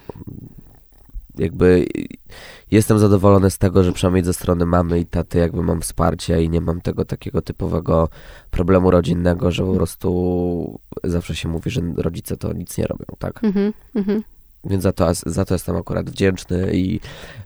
Jakby 1.39 1.85
jestem 2.71 2.99
zadowolony 2.99 3.49
z 3.49 3.57
tego, 3.57 3.83
że 3.83 3.93
przynajmniej 3.93 4.23
ze 4.23 4.33
strony 4.33 4.65
mamy 4.65 4.99
i 4.99 5.05
taty 5.05 5.39
jakby 5.39 5.63
mam 5.63 5.81
wsparcie 5.81 6.43
i 6.43 6.49
nie 6.49 6.61
mam 6.61 6.81
tego 6.81 7.05
takiego 7.05 7.41
typowego 7.41 8.09
problemu 8.51 8.91
rodzinnego, 8.91 9.51
że 9.51 9.63
po 9.65 9.73
prostu 9.73 10.79
zawsze 11.03 11.35
się 11.35 11.49
mówi, 11.49 11.69
że 11.71 11.81
rodzice 11.97 12.37
to 12.37 12.53
nic 12.53 12.77
nie 12.77 12.87
robią, 12.87 13.05
tak? 13.19 13.43
Mhm, 13.43 13.73
mhm. 13.95 14.23
Więc 14.63 14.83
za 14.83 14.91
to, 14.91 15.13
za 15.25 15.45
to 15.45 15.53
jestem 15.53 15.75
akurat 15.75 16.09
wdzięczny 16.09 16.73
i 16.73 16.99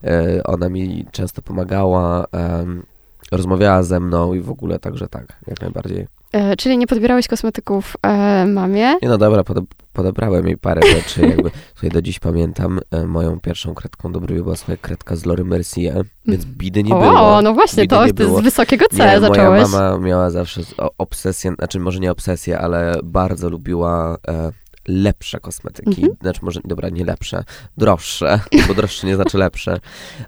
e, 0.03 0.43
ona 0.43 0.69
mi 0.69 1.05
często 1.11 1.41
pomagała, 1.41 2.25
em, 2.31 2.83
rozmawiała 3.31 3.83
ze 3.83 3.99
mną 3.99 4.33
i 4.33 4.39
w 4.39 4.49
ogóle 4.49 4.79
także 4.79 5.07
tak, 5.07 5.39
jak 5.47 5.61
najbardziej. 5.61 6.07
E, 6.33 6.55
czyli 6.55 6.77
nie 6.77 6.87
podbierałeś 6.87 7.27
kosmetyków 7.27 7.97
e, 8.03 8.45
mamie? 8.45 8.95
Nie 9.01 9.09
no 9.09 9.17
dobra, 9.17 9.43
pode, 9.43 9.61
podebrałem 9.93 10.47
jej 10.47 10.57
parę 10.57 10.81
rzeczy, 10.87 11.21
jakby 11.21 11.51
tutaj 11.75 11.89
do 11.89 12.01
dziś 12.01 12.19
pamiętam, 12.19 12.79
e, 12.91 13.05
moją 13.07 13.39
pierwszą 13.39 13.73
kredką 13.73 14.11
do 14.11 14.19
brwi 14.19 14.41
była 14.43 14.55
swoja 14.55 14.77
kredka 14.77 15.15
z 15.15 15.25
Lory 15.25 15.43
Mercier, 15.45 16.03
więc 16.25 16.45
bidy 16.45 16.83
nie 16.83 16.95
o, 16.95 16.99
było. 17.01 17.41
no 17.41 17.53
właśnie, 17.53 17.87
to, 17.87 18.07
z 18.07 18.43
wysokiego 18.43 18.85
C 18.91 18.97
Nie, 18.97 19.03
moja 19.05 19.19
zacząłeś. 19.19 19.61
mama 19.71 19.97
miała 19.97 20.29
zawsze 20.29 20.61
o- 20.77 20.91
obsesję, 20.97 21.53
znaczy 21.57 21.79
może 21.79 21.99
nie 21.99 22.11
obsesję, 22.11 22.59
ale 22.59 22.95
bardzo 23.03 23.49
lubiła 23.49 24.17
e, 24.27 24.51
lepsze 24.87 25.39
kosmetyki. 25.39 26.01
Mhm. 26.01 26.17
Znaczy 26.21 26.39
może, 26.43 26.59
dobra, 26.65 26.89
nie 26.89 27.05
lepsze, 27.05 27.43
droższe, 27.77 28.39
bo 28.67 28.73
droższe 28.73 29.07
nie 29.07 29.15
znaczy 29.15 29.37
lepsze. 29.37 29.79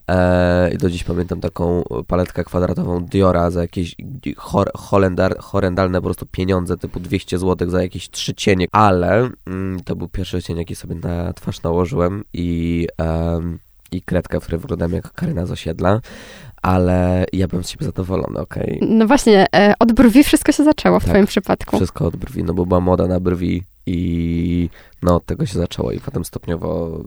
E, 0.07 0.73
I 0.73 0.77
do 0.77 0.89
dziś 0.89 1.03
pamiętam 1.03 1.41
taką 1.41 1.83
paletkę 2.07 2.43
kwadratową 2.43 3.05
Diora 3.05 3.51
za 3.51 3.61
jakieś 3.61 3.95
hor, 4.37 4.71
holendar, 4.75 5.37
horrendalne 5.39 5.99
po 5.99 6.05
prostu 6.05 6.25
pieniądze, 6.25 6.77
typu 6.77 6.99
200 6.99 7.39
zł 7.39 7.69
za 7.69 7.81
jakieś 7.81 8.09
trzy 8.09 8.33
cienie, 8.33 8.67
ale 8.71 9.29
mm, 9.47 9.79
to 9.83 9.95
był 9.95 10.07
pierwszy 10.07 10.43
cień, 10.43 10.57
jaki 10.57 10.75
sobie 10.75 10.95
na 10.95 11.33
twarz 11.33 11.63
nałożyłem 11.63 12.23
i... 12.33 12.87
em, 12.97 13.59
i 13.91 14.01
kredkę, 14.01 14.39
w 14.39 14.43
której 14.43 14.61
wyglądałem 14.61 14.93
jak 14.93 15.13
Karyna 15.13 15.45
z 15.45 15.51
osiedla, 15.51 16.01
ale 16.61 17.25
ja 17.33 17.47
byłem 17.47 17.63
z 17.63 17.69
siebie 17.69 17.85
zadowolony, 17.85 18.39
okej. 18.39 18.79
No 18.89 19.07
właśnie, 19.07 19.45
e, 19.55 19.73
od 19.79 19.91
brwi 19.91 20.23
wszystko 20.23 20.51
się 20.51 20.63
zaczęło 20.63 20.99
w 20.99 21.03
Tak, 21.03 21.11
twoim 21.11 21.25
przypadku. 21.25 21.77
Wszystko 21.77 22.05
od 22.05 22.15
brwi, 22.15 22.43
no 22.43 22.53
bo 22.53 22.65
była 22.65 22.79
moda 22.79 23.07
na 23.07 23.19
brwi 23.19 23.63
i 23.85 24.69
no 25.01 25.15
od 25.15 25.25
tego 25.25 25.45
się 25.45 25.59
zaczęło 25.59 25.91
i 25.91 25.99
potem 25.99 26.25
stopniowo 26.25 26.99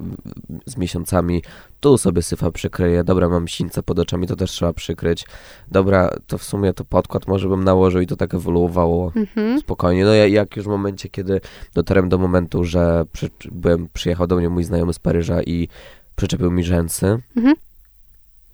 z 0.66 0.76
miesiącami 0.76 1.42
tu 1.80 1.98
sobie 1.98 2.22
syfa 2.22 2.50
przykryję, 2.50 3.04
dobra 3.04 3.28
mam 3.28 3.48
sińce 3.48 3.82
pod 3.82 3.98
oczami, 3.98 4.26
to 4.26 4.36
też 4.36 4.50
trzeba 4.50 4.72
przykryć, 4.72 5.26
dobra 5.68 6.10
to 6.26 6.38
w 6.38 6.42
sumie 6.44 6.72
to 6.72 6.84
podkład 6.84 7.26
może 7.28 7.48
bym 7.48 7.64
nałożył 7.64 8.00
i 8.00 8.06
to 8.06 8.16
tak 8.16 8.34
ewoluowało 8.34 9.12
Mhm. 9.16 9.60
spokojnie, 9.60 10.04
no 10.04 10.14
ja, 10.14 10.26
jak 10.26 10.56
już 10.56 10.64
w 10.66 10.68
momencie, 10.68 11.08
kiedy 11.08 11.40
dotarłem 11.74 12.08
do 12.08 12.18
momentu, 12.18 12.64
że 12.64 13.04
przy, 13.12 13.30
byłem, 13.52 13.88
przyjechał 13.92 14.26
do 14.26 14.36
mnie 14.36 14.48
mój 14.48 14.64
znajomy 14.64 14.92
z 14.92 14.98
Paryża 14.98 15.42
i 15.42 15.68
przyczepił 16.16 16.50
mi 16.50 16.64
rzęsy, 16.64 17.18
Mhm. 17.36 17.56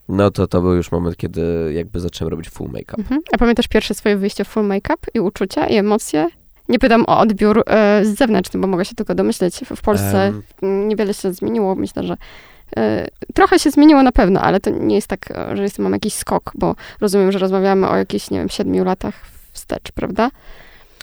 no 0.09 0.31
to 0.31 0.47
to 0.47 0.61
był 0.61 0.75
już 0.75 0.93
moment, 0.93 1.17
kiedy 1.17 1.73
jakby 1.75 2.01
zacząłem 2.01 2.31
robić 2.31 2.49
full 2.51 2.69
make-up. 2.69 2.99
Mhm. 2.99 3.21
A 3.33 3.39
pamiętasz 3.39 3.69
pierwsze 3.69 3.95
swoje 3.95 4.17
wyjście 4.17 4.45
w 4.45 4.49
full 4.49 4.65
make-up 4.67 4.97
i 5.15 5.21
uczucia 5.21 5.67
i 5.67 5.77
emocje? 5.77 6.29
Nie 6.73 6.79
pytam 6.79 7.05
o 7.07 7.19
odbiór 7.19 7.63
e, 7.67 8.05
zewnętrzny, 8.05 8.61
bo 8.61 8.67
mogę 8.67 8.85
się 8.85 8.95
tylko 8.95 9.15
domyśleć. 9.15 9.61
W 9.77 9.83
Polsce 9.83 10.33
mm, 10.63 10.89
niewiele 10.89 11.15
się 11.15 11.33
zmieniło. 11.33 11.75
Myślę, 11.75 12.03
że 12.03 12.17
e, 12.77 13.09
trochę 13.35 13.59
się 13.59 13.71
zmieniło 13.71 14.03
na 14.03 14.13
pewno, 14.13 14.41
ale 14.41 14.61
to 14.61 14.71
nie 14.71 14.95
jest 14.95 15.09
tak, 15.09 15.33
że 15.55 15.63
jest, 15.63 15.79
mam 15.79 15.93
jakiś 15.93 16.15
skok, 16.15 16.53
bo 16.55 16.75
rozumiem, 17.01 17.33
że 17.33 17.39
rozmawiamy 17.39 17.89
o 17.89 17.97
jakichś, 17.97 18.31
nie 18.31 18.39
wiem, 18.39 18.49
siedmiu 18.49 18.85
latach 18.85 19.15
wstecz, 19.53 19.93
prawda? 19.93 20.31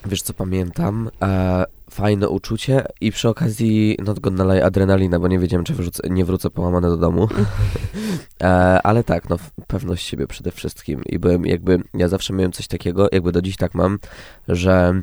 Wiesz 0.05 0.21
co 0.21 0.33
pamiętam? 0.33 1.09
E, 1.21 1.65
fajne 1.91 2.29
uczucie 2.29 2.85
i 3.01 3.11
przy 3.11 3.29
okazji 3.29 3.97
not 4.03 4.19
gonna 4.19 4.53
lie, 4.53 4.65
adrenalina, 4.65 5.19
bo 5.19 5.27
nie 5.27 5.39
wiedziałem, 5.39 5.63
czy 5.63 5.73
wrócę, 5.73 6.09
nie 6.09 6.25
wrócę 6.25 6.49
połamane 6.49 6.89
do 6.89 6.97
domu. 6.97 7.27
e, 8.43 8.47
ale 8.83 9.03
tak, 9.03 9.29
no 9.29 9.37
pewność 9.67 10.07
siebie 10.07 10.27
przede 10.27 10.51
wszystkim. 10.51 11.01
I 11.05 11.19
byłem 11.19 11.45
jakby, 11.45 11.83
ja 11.93 12.07
zawsze 12.07 12.33
miałem 12.33 12.51
coś 12.51 12.67
takiego, 12.67 13.09
jakby 13.11 13.31
do 13.31 13.41
dziś 13.41 13.55
tak 13.57 13.73
mam, 13.73 13.99
że 14.47 15.01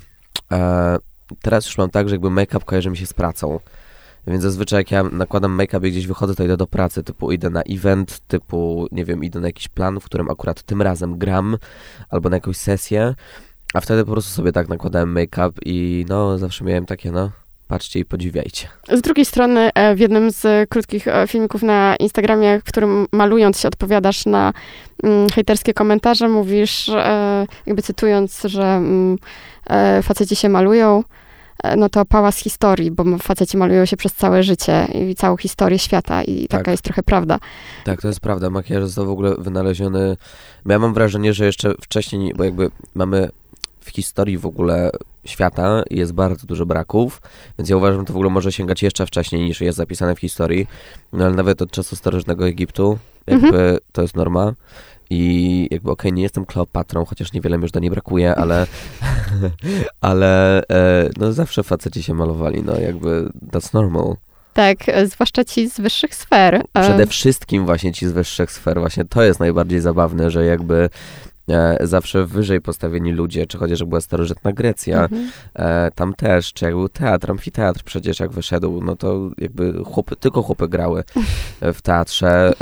e, 0.52 0.96
teraz 1.42 1.66
już 1.66 1.78
mam 1.78 1.90
tak, 1.90 2.08
że 2.08 2.14
jakby 2.14 2.30
make-up 2.30 2.64
kojarzy 2.64 2.90
mi 2.90 2.96
się 2.96 3.06
z 3.06 3.14
pracą. 3.14 3.60
Więc 4.26 4.42
zazwyczaj 4.42 4.80
jak 4.80 4.90
ja 4.90 5.02
nakładam 5.02 5.52
make-up 5.52 5.88
i 5.88 5.90
gdzieś 5.90 6.06
wychodzę, 6.06 6.34
to 6.34 6.44
idę 6.44 6.56
do 6.56 6.66
pracy, 6.66 7.02
typu 7.02 7.32
idę 7.32 7.50
na 7.50 7.62
event, 7.62 8.20
typu, 8.28 8.86
nie 8.92 9.04
wiem, 9.04 9.24
idę 9.24 9.40
na 9.40 9.46
jakiś 9.46 9.68
plan, 9.68 10.00
w 10.00 10.04
którym 10.04 10.30
akurat 10.30 10.62
tym 10.62 10.82
razem 10.82 11.18
gram, 11.18 11.58
albo 12.10 12.28
na 12.28 12.36
jakąś 12.36 12.56
sesję, 12.56 13.14
a 13.74 13.80
wtedy 13.80 14.04
po 14.04 14.12
prostu 14.12 14.30
sobie 14.30 14.52
tak 14.52 14.68
nakładałem 14.68 15.12
make-up 15.12 15.52
i 15.64 16.06
no, 16.08 16.38
zawsze 16.38 16.64
miałem 16.64 16.86
takie, 16.86 17.12
no, 17.12 17.30
patrzcie 17.68 17.98
i 17.98 18.04
podziwiajcie. 18.04 18.68
Z 18.92 19.00
drugiej 19.00 19.24
strony, 19.24 19.70
e, 19.74 19.94
w 19.94 20.00
jednym 20.00 20.30
z 20.30 20.68
krótkich 20.68 21.08
e, 21.08 21.26
filmików 21.28 21.62
na 21.62 21.96
Instagramie, 21.96 22.60
w 22.60 22.64
którym 22.64 23.06
malując 23.12 23.60
się 23.60 23.68
odpowiadasz 23.68 24.26
na 24.26 24.52
mm, 25.02 25.28
hejterskie 25.30 25.74
komentarze, 25.74 26.28
mówisz, 26.28 26.88
e, 26.88 27.46
jakby 27.66 27.82
cytując, 27.82 28.42
że 28.44 28.62
mm, 28.64 29.18
faceci 30.02 30.36
się 30.36 30.48
malują, 30.48 31.04
no 31.76 31.88
to 31.88 32.04
pałac 32.04 32.36
historii, 32.36 32.90
bo 32.90 33.04
faceci 33.18 33.56
malują 33.56 33.84
się 33.84 33.96
przez 33.96 34.14
całe 34.14 34.42
życie 34.42 34.86
i 34.94 35.14
całą 35.14 35.36
historię 35.36 35.78
świata 35.78 36.22
i 36.22 36.48
Tak. 36.48 36.60
taka 36.60 36.70
jest 36.70 36.82
trochę 36.82 37.02
prawda. 37.02 37.38
Tak, 37.84 38.02
to 38.02 38.08
jest 38.08 38.20
prawda. 38.20 38.50
Makijaż 38.50 38.84
został 38.84 39.06
w 39.06 39.10
ogóle 39.10 39.34
wynaleziony. 39.38 40.16
Ja 40.66 40.78
mam 40.78 40.94
wrażenie, 40.94 41.34
że 41.34 41.46
jeszcze 41.46 41.74
wcześniej, 41.80 42.32
bo 42.36 42.44
jakby 42.44 42.70
mamy 42.94 43.30
w 43.80 43.90
historii 43.90 44.38
w 44.38 44.46
ogóle 44.46 44.90
świata 45.26 45.82
jest 45.90 46.12
bardzo 46.12 46.46
dużo 46.46 46.66
braków, 46.66 47.22
więc 47.58 47.70
ja 47.70 47.76
uważam, 47.76 48.00
że 48.00 48.06
to 48.06 48.12
w 48.12 48.16
ogóle 48.16 48.30
może 48.30 48.52
sięgać 48.52 48.82
jeszcze 48.82 49.06
wcześniej 49.06 49.42
niż 49.42 49.60
jest 49.60 49.78
zapisane 49.78 50.14
w 50.14 50.18
historii. 50.20 50.66
No 51.12 51.24
ale 51.24 51.34
nawet 51.34 51.62
od 51.62 51.70
czasu 51.70 51.96
starożytnego 51.96 52.48
Egiptu, 52.48 52.98
jakby 53.26 53.78
to 53.92 54.02
jest 54.02 54.16
norma. 54.16 54.52
I 55.10 55.68
jakby 55.70 55.90
okej, 55.90 56.12
nie 56.12 56.22
jestem 56.22 56.46
Kleopatrą, 56.46 57.04
chociaż 57.04 57.32
niewiele 57.32 57.58
mi 57.58 57.62
już 57.62 57.72
do 57.72 57.80
niej 57.80 57.90
brakuje, 57.90 58.34
ale 58.34 58.66
ale 60.00 60.62
e, 60.70 61.10
no 61.16 61.32
zawsze 61.32 61.62
faceci 61.62 62.02
się 62.02 62.14
malowali, 62.14 62.62
no 62.62 62.80
jakby 62.80 63.28
that's 63.52 63.74
normal. 63.74 64.16
Tak, 64.54 64.88
e, 64.88 65.06
zwłaszcza 65.06 65.44
ci 65.44 65.70
z 65.70 65.80
wyższych 65.80 66.14
sfer. 66.14 66.54
E, 66.54 66.82
Przede 66.82 67.06
wszystkim 67.06 67.66
właśnie 67.66 67.92
ci 67.92 68.06
z 68.06 68.12
wyższych 68.12 68.52
sfer, 68.52 68.80
właśnie 68.80 69.04
to 69.04 69.22
jest 69.22 69.40
najbardziej 69.40 69.80
zabawne, 69.80 70.30
że 70.30 70.44
jakby 70.44 70.90
zawsze 71.80 72.26
wyżej 72.26 72.60
postawieni 72.60 73.12
ludzie, 73.12 73.46
czy 73.46 73.58
chociażby 73.58 73.86
była 73.86 74.00
starożytna 74.00 74.52
Grecja, 74.52 75.02
mhm. 75.02 75.30
e, 75.54 75.90
tam 75.94 76.14
też, 76.14 76.52
czy 76.52 76.64
jak 76.64 76.74
był 76.74 76.88
teatr, 76.88 77.30
amfiteatr 77.30 77.82
przecież 77.84 78.20
jak 78.20 78.30
wyszedł, 78.30 78.80
no 78.84 78.96
to 78.96 79.30
jakby 79.38 79.84
chłopy, 79.84 80.16
tylko 80.16 80.42
chłopy 80.42 80.68
grały 80.68 81.04
e, 81.60 81.72
w 81.78 81.82
teatrze. 81.82 82.52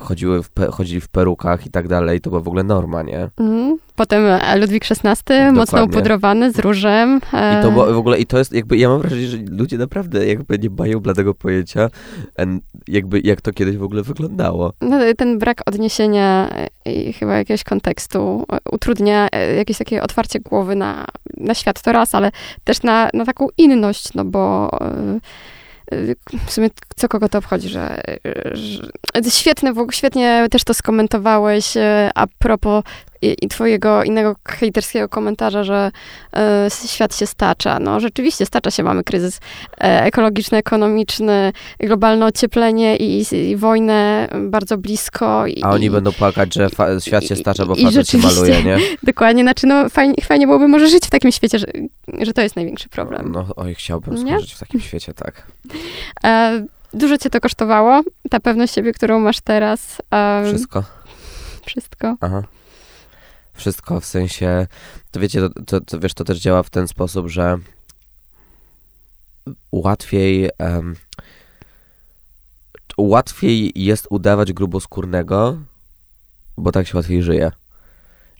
chodziły 0.00 0.42
w, 0.42 0.50
chodzili 0.70 1.00
w 1.00 1.08
perukach 1.08 1.66
i 1.66 1.70
tak 1.70 1.88
dalej, 1.88 2.20
to 2.20 2.30
była 2.30 2.42
w 2.42 2.48
ogóle 2.48 2.64
norma, 2.64 3.02
nie? 3.02 3.28
Mhm. 3.36 3.78
Potem 3.96 4.26
e, 4.26 4.58
Ludwik 4.58 4.84
XVI, 4.90 5.06
mocno 5.52 5.64
Dokładnie. 5.64 5.86
upudrowany, 5.86 6.52
z 6.52 6.58
różem. 6.58 7.20
e, 7.32 7.60
I 7.60 7.62
to 7.62 7.70
w 7.70 7.98
ogóle, 7.98 8.18
i 8.18 8.26
to 8.26 8.38
jest 8.38 8.52
jakby, 8.52 8.76
ja 8.76 8.88
mam 8.88 9.00
wrażenie, 9.00 9.26
że 9.26 9.36
ludzie 9.50 9.78
naprawdę 9.78 10.26
jakby 10.26 10.58
nie 10.58 10.70
mają 10.70 11.00
bladego 11.00 11.34
pojęcia, 11.34 11.90
jakby 12.88 13.20
jak 13.20 13.40
to 13.40 13.52
kiedyś 13.52 13.76
w 13.76 13.82
ogóle 13.82 14.02
wyglądało. 14.02 14.72
No, 14.80 14.98
ten 15.16 15.38
brak 15.38 15.62
odniesienia 15.66 16.50
e, 16.84 16.92
i 16.92 17.12
chyba 17.12 17.36
jakiegoś 17.36 17.64
kontekstu 17.64 18.46
utrudnia 18.72 19.28
jakieś 19.56 19.78
takie 19.78 20.02
otwarcie 20.02 20.40
głowy 20.40 20.76
na, 20.76 21.04
na 21.36 21.54
świat, 21.54 21.82
to 21.82 21.92
raz, 21.92 22.14
ale 22.14 22.30
też 22.64 22.82
na, 22.82 23.08
na 23.14 23.24
taką 23.24 23.48
inność, 23.58 24.14
no 24.14 24.24
bo 24.24 24.70
w 26.46 26.52
sumie 26.52 26.70
co 26.96 27.08
kogo 27.08 27.28
to 27.28 27.38
obchodzi, 27.38 27.68
że, 27.68 28.00
że 29.22 29.30
świetne, 29.30 29.72
świetnie 29.90 30.46
też 30.50 30.64
to 30.64 30.74
skomentowałeś 30.74 31.74
a 32.14 32.26
propos 32.38 32.84
i, 33.22 33.36
i 33.42 33.48
twojego 33.48 34.04
innego 34.04 34.36
hejterskiego 34.48 35.08
komentarza, 35.08 35.64
że 35.64 35.90
e, 36.36 36.68
świat 36.86 37.16
się 37.16 37.26
stacza. 37.26 37.78
No 37.80 38.00
rzeczywiście 38.00 38.46
stacza 38.46 38.70
się, 38.70 38.82
mamy 38.82 39.04
kryzys 39.04 39.40
e, 39.80 40.02
ekologiczny, 40.04 40.58
ekonomiczny, 40.58 41.52
globalne 41.80 42.26
ocieplenie 42.26 42.96
i, 42.96 43.24
i 43.50 43.56
wojnę 43.56 44.28
bardzo 44.40 44.78
blisko. 44.78 45.46
I, 45.46 45.62
A 45.62 45.70
oni 45.70 45.86
i, 45.86 45.90
będą 45.90 46.12
płakać, 46.12 46.54
że 46.54 46.70
fa- 46.70 47.00
świat 47.00 47.24
się 47.24 47.36
stacza, 47.36 47.66
bo 47.66 47.74
i 47.74 47.84
facet 47.84 48.08
się 48.08 48.18
maluje, 48.18 48.62
nie? 48.62 48.78
Dokładnie, 49.02 49.42
znaczy 49.42 49.66
no 49.66 49.88
fajnie, 49.88 50.14
fajnie 50.22 50.46
byłoby 50.46 50.68
może 50.68 50.88
żyć 50.88 51.06
w 51.06 51.10
takim 51.10 51.32
świecie, 51.32 51.58
że, 51.58 51.66
że 52.20 52.32
to 52.32 52.42
jest 52.42 52.56
największy 52.56 52.88
problem. 52.88 53.32
No, 53.32 53.46
oj, 53.56 53.74
chciałbym 53.74 54.14
Nie? 54.14 54.20
skończyć 54.20 54.54
w 54.54 54.58
takim 54.58 54.80
świecie, 54.80 55.14
tak. 55.14 55.46
E, 56.24 56.64
dużo 56.94 57.18
cię 57.18 57.30
to 57.30 57.40
kosztowało, 57.40 58.00
ta 58.30 58.40
pewność 58.40 58.74
siebie, 58.74 58.92
którą 58.92 59.20
masz 59.20 59.40
teraz. 59.40 60.02
E, 60.12 60.42
Wszystko. 60.46 60.84
Wszystko. 61.66 62.16
Aha. 62.20 62.42
Wszystko, 63.56 64.00
w 64.00 64.04
sensie, 64.04 64.66
to 65.10 65.20
wiecie, 65.20 65.40
to, 65.40 65.48
to, 65.66 65.80
to, 65.80 65.98
wiesz, 65.98 66.14
to 66.14 66.24
też 66.24 66.38
działa 66.38 66.62
w 66.62 66.70
ten 66.70 66.88
sposób, 66.88 67.28
że 67.28 67.58
łatwiej 69.72 70.50
em, 70.58 70.96
łatwiej 72.98 73.72
jest 73.74 74.06
udawać 74.10 74.52
gruboskórnego, 74.52 75.58
bo 76.56 76.72
tak 76.72 76.86
się 76.86 76.96
łatwiej 76.96 77.22
żyje. 77.22 77.50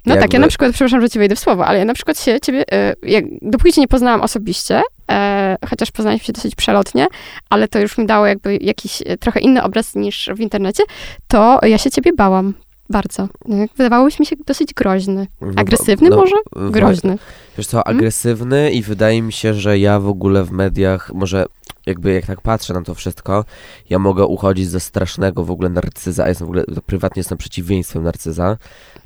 No 0.07 0.15
tak, 0.15 0.17
ja 0.17 0.21
Jakby- 0.21 0.39
na 0.39 0.49
przykład, 0.49 0.73
przepraszam, 0.73 1.01
że 1.01 1.11
ci 1.11 1.19
wejdę 1.19 1.37
w 1.37 1.41
słowo, 1.41 1.67
ale 1.67 1.79
ja 1.79 1.85
na 1.85 1.95
przykład 1.95 2.21
się 2.21 2.41
ciebie, 2.41 2.65
e, 2.73 2.95
jak, 3.03 3.25
dopóki 3.43 3.73
cię 3.73 3.81
nie 3.81 3.89
poznałam 3.89 4.21
osobiście, 4.21 4.83
e, 5.11 5.57
chociaż 5.69 5.91
poznaliśmy 5.91 6.27
się 6.27 6.33
dosyć 6.33 6.55
przelotnie, 6.55 7.07
ale 7.51 7.69
to 7.69 7.79
już 7.79 7.99
mi 7.99 8.07
dało 8.07 8.27
jakby 8.27 8.57
jakiś 8.57 9.03
e, 9.07 9.17
trochę 9.17 9.41
inny 9.41 9.63
obraz 9.63 9.95
niż 9.95 10.31
w 10.35 10.41
internecie, 10.41 10.83
to 11.29 11.61
ja 11.63 11.79
się 11.79 11.91
ciebie 11.91 12.13
bałam. 12.13 12.55
Bardzo. 12.91 13.29
No, 13.49 13.67
Wydawałeś 13.77 14.21
mi 14.21 14.27
się 14.27 14.37
dosyć 14.47 14.75
groźny. 14.75 15.27
no 15.41 15.53
Agresywny 15.57 16.11
no, 16.11 16.17
może? 16.17 16.35
wa- 16.57 16.71
Groźny. 16.71 17.19
Wiesz 17.59 17.67
co, 17.67 17.87
agresywny 17.87 18.71
i 18.71 18.83
wydaje 18.83 19.23
mi 19.23 19.33
się, 19.33 19.55
że 19.55 19.79
ja 19.79 20.01
w 20.01 20.09
ogóle 20.09 20.45
w 20.45 20.51
mediach, 20.51 21.11
może 21.15 21.47
jakby 21.87 22.13
jak 22.13 22.27
tak 22.27 22.41
patrzę 22.41 22.75
na 22.75 22.83
to 22.83 22.95
wszystko, 22.95 23.45
ja 23.91 23.99
mogę 23.99 24.25
uchodzić 24.25 24.71
za 24.71 24.81
strasznego 24.81 25.45
w 25.45 25.51
ogóle 25.51 25.69
narcyza, 25.69 26.23
ja 26.23 26.29
jestem 26.29 26.47
w 26.47 26.51
ogóle, 26.51 26.65
prywatnie 26.87 27.21
jestem 27.21 27.39
przeciwieństwem 27.39 28.03
narcyza, 28.03 28.57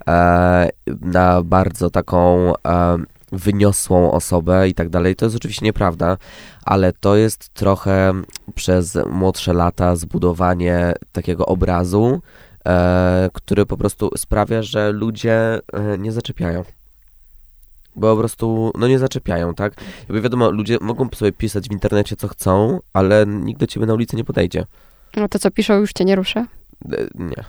e, 0.09 0.69
na 1.01 1.43
bardzo 1.43 1.91
taką 1.91 2.53
e, 2.67 2.97
wyniosłą 3.33 4.13
osobę 4.13 4.69
i 4.69 4.75
tak 4.75 4.89
dalej. 4.89 5.17
To 5.17 5.27
jest 5.27 5.37
oczywiście 5.37 5.65
nieprawda, 5.67 6.17
ale 6.65 6.93
to 6.93 7.17
jest 7.17 7.49
trochę 7.55 8.13
przez 8.55 8.99
młodsze 9.11 9.53
lata 9.53 9.97
zbudowanie 9.97 10.93
takiego 11.13 11.47
obrazu, 11.47 12.21
który 13.33 13.67
po 13.67 13.77
prostu 13.77 14.11
sprawia, 14.17 14.63
że 14.63 14.93
ludzie 14.93 15.61
e, 15.73 15.99
nie 15.99 16.13
zaczepiają. 16.13 16.65
Bo 17.97 18.15
po 18.15 18.21
prostu, 18.21 18.73
no 18.79 18.89
nie 18.89 18.99
zaczepiają, 18.99 19.55
tak? 19.55 19.73
Jakby 20.01 20.21
wiadomo, 20.21 20.51
ludzie 20.51 20.79
mogą 20.81 21.09
sobie 21.15 21.33
pisać 21.33 21.69
w 21.69 21.73
internecie 21.73 22.17
co 22.17 22.29
chcą, 22.29 22.81
ale 22.93 23.27
nikt 23.27 23.61
do 23.61 23.67
ciebie 23.67 23.87
na 23.87 23.95
ulicy 23.95 24.17
nie 24.17 24.25
podejdzie. 24.25 24.65
No 25.17 25.29
to, 25.29 25.39
co 25.39 25.51
piszą, 25.51 25.75
już 25.75 25.93
cię 25.93 26.05
nie 26.05 26.17
ruszę. 26.17 26.47
E, 26.93 26.97
Nie. 27.15 27.45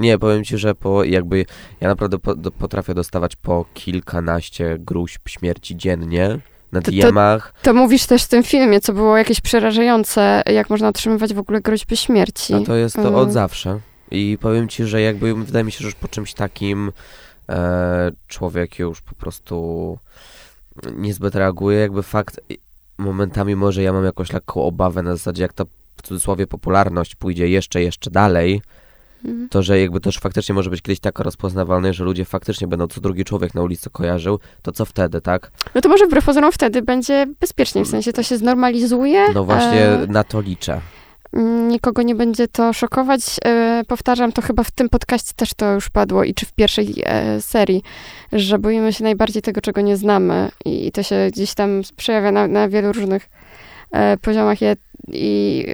Nie, 0.00 0.18
powiem 0.18 0.44
ci, 0.44 0.58
że 0.58 0.74
po 0.74 1.04
jakby, 1.04 1.46
ja 1.80 1.88
naprawdę 1.88 2.18
po, 2.18 2.34
do, 2.34 2.50
potrafię 2.50 2.94
dostawać 2.94 3.36
po 3.36 3.64
kilkanaście 3.74 4.76
gruźb 4.78 5.28
śmierci 5.28 5.76
dziennie 5.76 6.38
na 6.72 6.80
To- 6.82 6.90
to- 6.90 6.96
DM-ach. 6.96 7.54
To 7.62 7.74
mówisz 7.74 8.06
też 8.06 8.22
w 8.24 8.28
tym 8.28 8.42
filmie, 8.42 8.80
co 8.80 8.92
było 8.92 9.16
jakieś 9.16 9.40
przerażające, 9.40 10.42
jak 10.46 10.70
można 10.70 10.88
otrzymywać 10.88 11.34
w 11.34 11.38
ogóle 11.38 11.60
groźby 11.60 11.96
śmierci. 11.96 12.52
No 12.52 12.60
to 12.64 12.74
jest 12.76 12.96
to 12.96 13.16
od 13.16 13.32
zawsze. 13.32 13.80
I 14.14 14.38
powiem 14.40 14.68
ci, 14.68 14.84
że 14.84 15.00
jakby 15.00 15.34
wydaje 15.34 15.64
mi 15.64 15.72
się, 15.72 15.78
że 15.78 15.84
już 15.84 15.94
po 15.94 16.08
czymś 16.08 16.34
takim 16.34 16.92
e, 17.48 18.10
człowiek 18.28 18.78
już 18.78 19.00
po 19.00 19.14
prostu 19.14 19.98
niezbyt 20.96 21.34
reaguje. 21.34 21.78
Jakby 21.78 22.02
fakt, 22.02 22.40
momentami 22.98 23.56
może 23.56 23.82
ja 23.82 23.92
mam 23.92 24.04
jakąś 24.04 24.32
lekką 24.32 24.62
obawę 24.62 25.02
na 25.02 25.16
zasadzie, 25.16 25.42
jak 25.42 25.52
ta 25.52 25.64
w 25.96 26.02
cudzysłowie 26.02 26.46
popularność 26.46 27.14
pójdzie 27.14 27.48
jeszcze, 27.48 27.82
jeszcze 27.82 28.10
dalej, 28.10 28.62
Mhm. 29.24 29.48
to 29.48 29.62
że 29.62 29.80
jakby 29.80 30.00
też 30.00 30.18
faktycznie 30.18 30.54
może 30.54 30.70
być 30.70 30.82
kiedyś 30.82 31.00
taka 31.00 31.22
rozpoznawalność, 31.22 31.98
że 31.98 32.04
ludzie 32.04 32.24
faktycznie 32.24 32.66
będą 32.66 32.86
co 32.86 33.00
drugi 33.00 33.24
człowiek 33.24 33.54
na 33.54 33.62
ulicy 33.62 33.90
kojarzył, 33.90 34.38
to 34.62 34.72
co 34.72 34.84
wtedy, 34.84 35.20
tak? 35.20 35.50
No 35.74 35.80
to 35.80 35.88
może 35.88 36.06
wbrew 36.06 36.24
pozorom 36.24 36.52
wtedy 36.52 36.82
będzie 36.82 37.26
bezpieczniej, 37.40 37.84
w 37.84 37.88
sensie 37.88 38.12
to 38.12 38.22
się 38.22 38.38
znormalizuje. 38.38 39.26
No 39.34 39.44
właśnie 39.44 39.82
e, 39.88 40.06
na 40.06 40.24
to 40.24 40.40
liczę. 40.40 40.80
Nikogo 41.68 42.02
nie 42.02 42.14
będzie 42.14 42.48
to 42.48 42.72
szokować. 42.72 43.20
E, 43.44 43.82
powtarzam, 43.88 44.32
to 44.32 44.42
chyba 44.42 44.62
w 44.62 44.70
tym 44.70 44.88
podcaście 44.88 45.32
też 45.36 45.54
to 45.54 45.72
już 45.72 45.90
padło 45.90 46.24
i 46.24 46.34
czy 46.34 46.46
w 46.46 46.52
pierwszej 46.52 46.94
e, 47.04 47.40
serii, 47.40 47.82
że 48.32 48.58
boimy 48.58 48.92
się 48.92 49.04
najbardziej 49.04 49.42
tego, 49.42 49.60
czego 49.60 49.80
nie 49.80 49.96
znamy 49.96 50.50
i 50.64 50.92
to 50.92 51.02
się 51.02 51.16
gdzieś 51.32 51.54
tam 51.54 51.82
przejawia 51.96 52.32
na, 52.32 52.46
na 52.46 52.68
wielu 52.68 52.92
różnych 52.92 53.28
e, 53.92 54.16
poziomach 54.16 54.58
i 55.08 55.66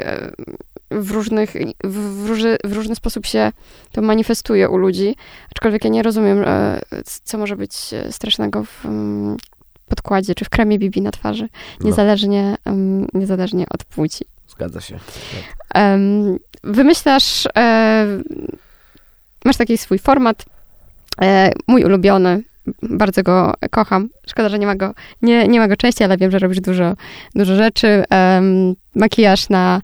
w, 0.91 1.11
różnych, 1.11 1.53
w, 1.85 2.29
róży, 2.29 2.57
w 2.65 2.73
różny 2.73 2.95
sposób 2.95 3.27
się 3.27 3.53
to 3.93 4.03
manifestuje 4.03 4.69
u 4.69 4.77
ludzi. 4.77 5.17
Aczkolwiek 5.51 5.85
ja 5.85 5.91
nie 5.91 6.03
rozumiem, 6.03 6.45
co 7.25 7.39
może 7.39 7.57
być 7.57 7.73
strasznego 8.11 8.65
w 8.65 8.87
mm, 8.87 9.37
podkładzie 9.91 10.35
czy 10.35 10.45
w 10.45 10.49
kremie 10.49 10.79
Bibi 10.79 11.03
na 11.03 11.11
twarzy, 11.11 11.49
No, 11.81 11.87
niezależnie, 11.87 12.57
em, 12.65 13.07
niezależnie 13.15 13.65
od 13.71 13.85
płci. 13.85 14.25
zgadza 14.49 14.81
się. 14.81 14.99
Em, 15.75 16.39
wymyślasz, 16.65 17.49
e, 17.57 18.07
masz 19.45 19.57
taki 19.57 19.79
swój 19.79 19.99
format, 19.99 20.45
e, 21.23 21.53
mój 21.69 21.85
ulubiony, 21.85 22.43
bardzo 22.83 23.23
go 23.23 23.55
kocham. 23.71 24.09
Szkoda, 24.27 24.49
że 24.49 24.59
nie 24.59 24.67
ma 24.67 24.75
go, 24.77 24.95
nie, 25.23 25.49
nie 25.49 25.59
ma 25.61 25.69
go 25.69 25.77
częściej, 25.77 26.05
ale 26.05 26.17
wiem, 26.17 26.31
że 26.31 26.39
robisz 26.39 26.61
dużo, 26.61 26.95
dużo 27.35 27.57
rzeczy. 27.57 28.05
Em, 28.11 28.75
makijaż 28.95 29.49
na 29.49 29.81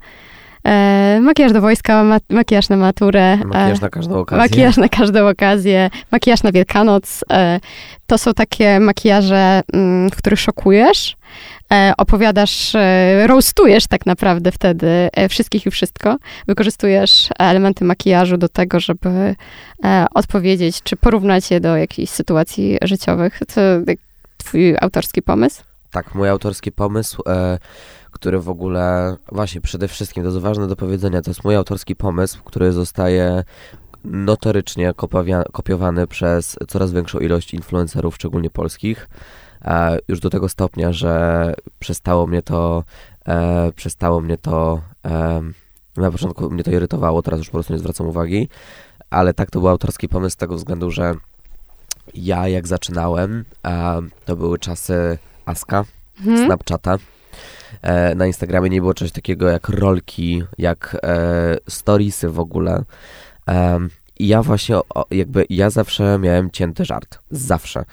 e, 0.67 1.21
makijaż 1.23 1.53
do 1.53 1.61
wojska, 1.61 2.05
ma, 2.05 2.19
makijaż 2.31 2.69
na 2.69 2.77
maturę. 2.77 3.37
Makijaż 3.37 3.79
e, 3.79 3.83
na 3.83 3.89
każdą 3.89 4.19
okazję. 4.19 4.43
Makijaż 4.43 4.77
na 4.77 4.89
każdą 4.89 5.29
okazję, 5.29 5.91
makijaż 6.13 6.43
na 6.43 6.53
Wielkanoc. 6.53 7.25
E, 7.33 7.61
to 8.07 8.19
są 8.19 8.35
takie 8.35 8.81
makijaże, 8.81 9.63
mm, 9.73 10.11
w 10.11 10.17
których 10.17 10.41
szokujesz, 10.41 11.17
e, 11.73 11.93
opowiadasz, 11.99 12.75
e, 12.75 13.27
roastujesz 13.27 13.87
tak 13.87 14.07
naprawdę 14.07 14.53
wtedy 14.53 15.09
e, 15.13 15.29
wszystkich 15.29 15.67
i 15.67 15.71
wszystko. 15.71 16.17
Wykorzystujesz 16.47 17.29
elementy 17.39 17.85
makijażu 17.85 18.37
do 18.37 18.49
tego, 18.49 18.81
żeby 18.81 19.35
e, 19.85 20.07
odpowiedzieć, 20.15 20.83
czy 20.83 20.97
porównać 20.97 21.51
je 21.51 21.61
do 21.61 21.77
jakichś 21.77 22.13
sytuacji 22.13 22.79
życiowych. 22.83 23.41
To 23.55 23.61
twój 24.37 24.77
autorski 24.81 25.23
pomysł? 25.23 25.63
Tak, 25.91 26.15
mój 26.15 26.29
autorski 26.29 26.73
pomysł, 26.73 27.23
który 28.17 28.41
w 28.41 28.49
ogóle, 28.49 29.17
właśnie 29.33 29.61
przede 29.61 29.89
wszystkim, 29.89 30.23
to 30.23 30.29
jest 30.29 30.41
ważne 30.41 30.67
do 30.67 30.77
powiedzenia, 30.77 31.23
to 31.23 31.31
jest 31.31 31.45
mój 31.45 31.57
autorski 31.57 31.97
pomysł, 31.97 32.41
który 32.45 32.73
zostaje 32.73 33.45
notorycznie 34.05 34.93
kopiowany 35.53 36.07
przez 36.07 36.57
coraz 36.69 36.93
większą 36.93 37.19
ilość 37.19 37.55
influencerów, 37.55 38.15
szczególnie 38.15 38.51
polskich, 38.51 39.09
e, 39.65 39.99
już 40.09 40.21
do 40.21 40.31
tego 40.31 40.49
stopnia, 40.49 40.93
że 40.93 41.55
przestało 41.79 42.27
mnie 42.27 42.43
to, 42.43 42.85
e, 43.29 43.73
przestało 43.73 44.21
mnie 44.21 44.39
to, 44.39 44.81
e, 45.05 45.43
na 45.97 46.11
początku 46.11 46.51
mnie 46.51 46.65
to 46.65 46.71
irytowało, 46.71 47.23
teraz 47.23 47.39
już 47.39 47.49
po 47.49 47.53
prostu 47.53 47.73
nie 47.73 47.79
zwracam 47.79 48.07
uwagi, 48.07 48.49
ale 49.11 49.35
tak 49.35 49.51
to 49.51 49.59
był 49.59 49.69
autorski 49.69 50.09
pomysł 50.09 50.35
z 50.35 50.37
tego 50.37 50.55
względu, 50.55 50.91
że 50.91 51.15
ja 52.15 52.49
jak 52.49 52.67
zaczynałem, 52.67 53.45
to 54.25 54.37
były 54.37 54.59
czasy 54.59 55.19
Aska, 55.47 55.85
Mhm. 56.21 56.47
Snapchata. 56.47 56.99
E, 57.83 58.15
na 58.15 58.27
Instagramie 58.27 58.71
nie 58.71 58.81
było 58.81 58.95
czegoś 58.95 59.13
takiego 59.13 59.49
jak 59.49 59.69
rolki, 59.69 60.43
jak 60.59 60.97
e, 61.03 61.57
storiesy 61.69 62.29
w 62.29 62.41
ogóle. 62.41 62.85
Em, 63.47 63.91
I 64.19 64.29
ja 64.29 64.43
właśnie, 64.43 64.77
o, 64.77 65.07
jakby, 65.11 65.47
ja 65.51 65.71
zawsze 65.71 66.19
miałem 66.19 66.51
cięty 66.51 66.85
żart. 66.85 67.19
Zawsze. 67.31 67.85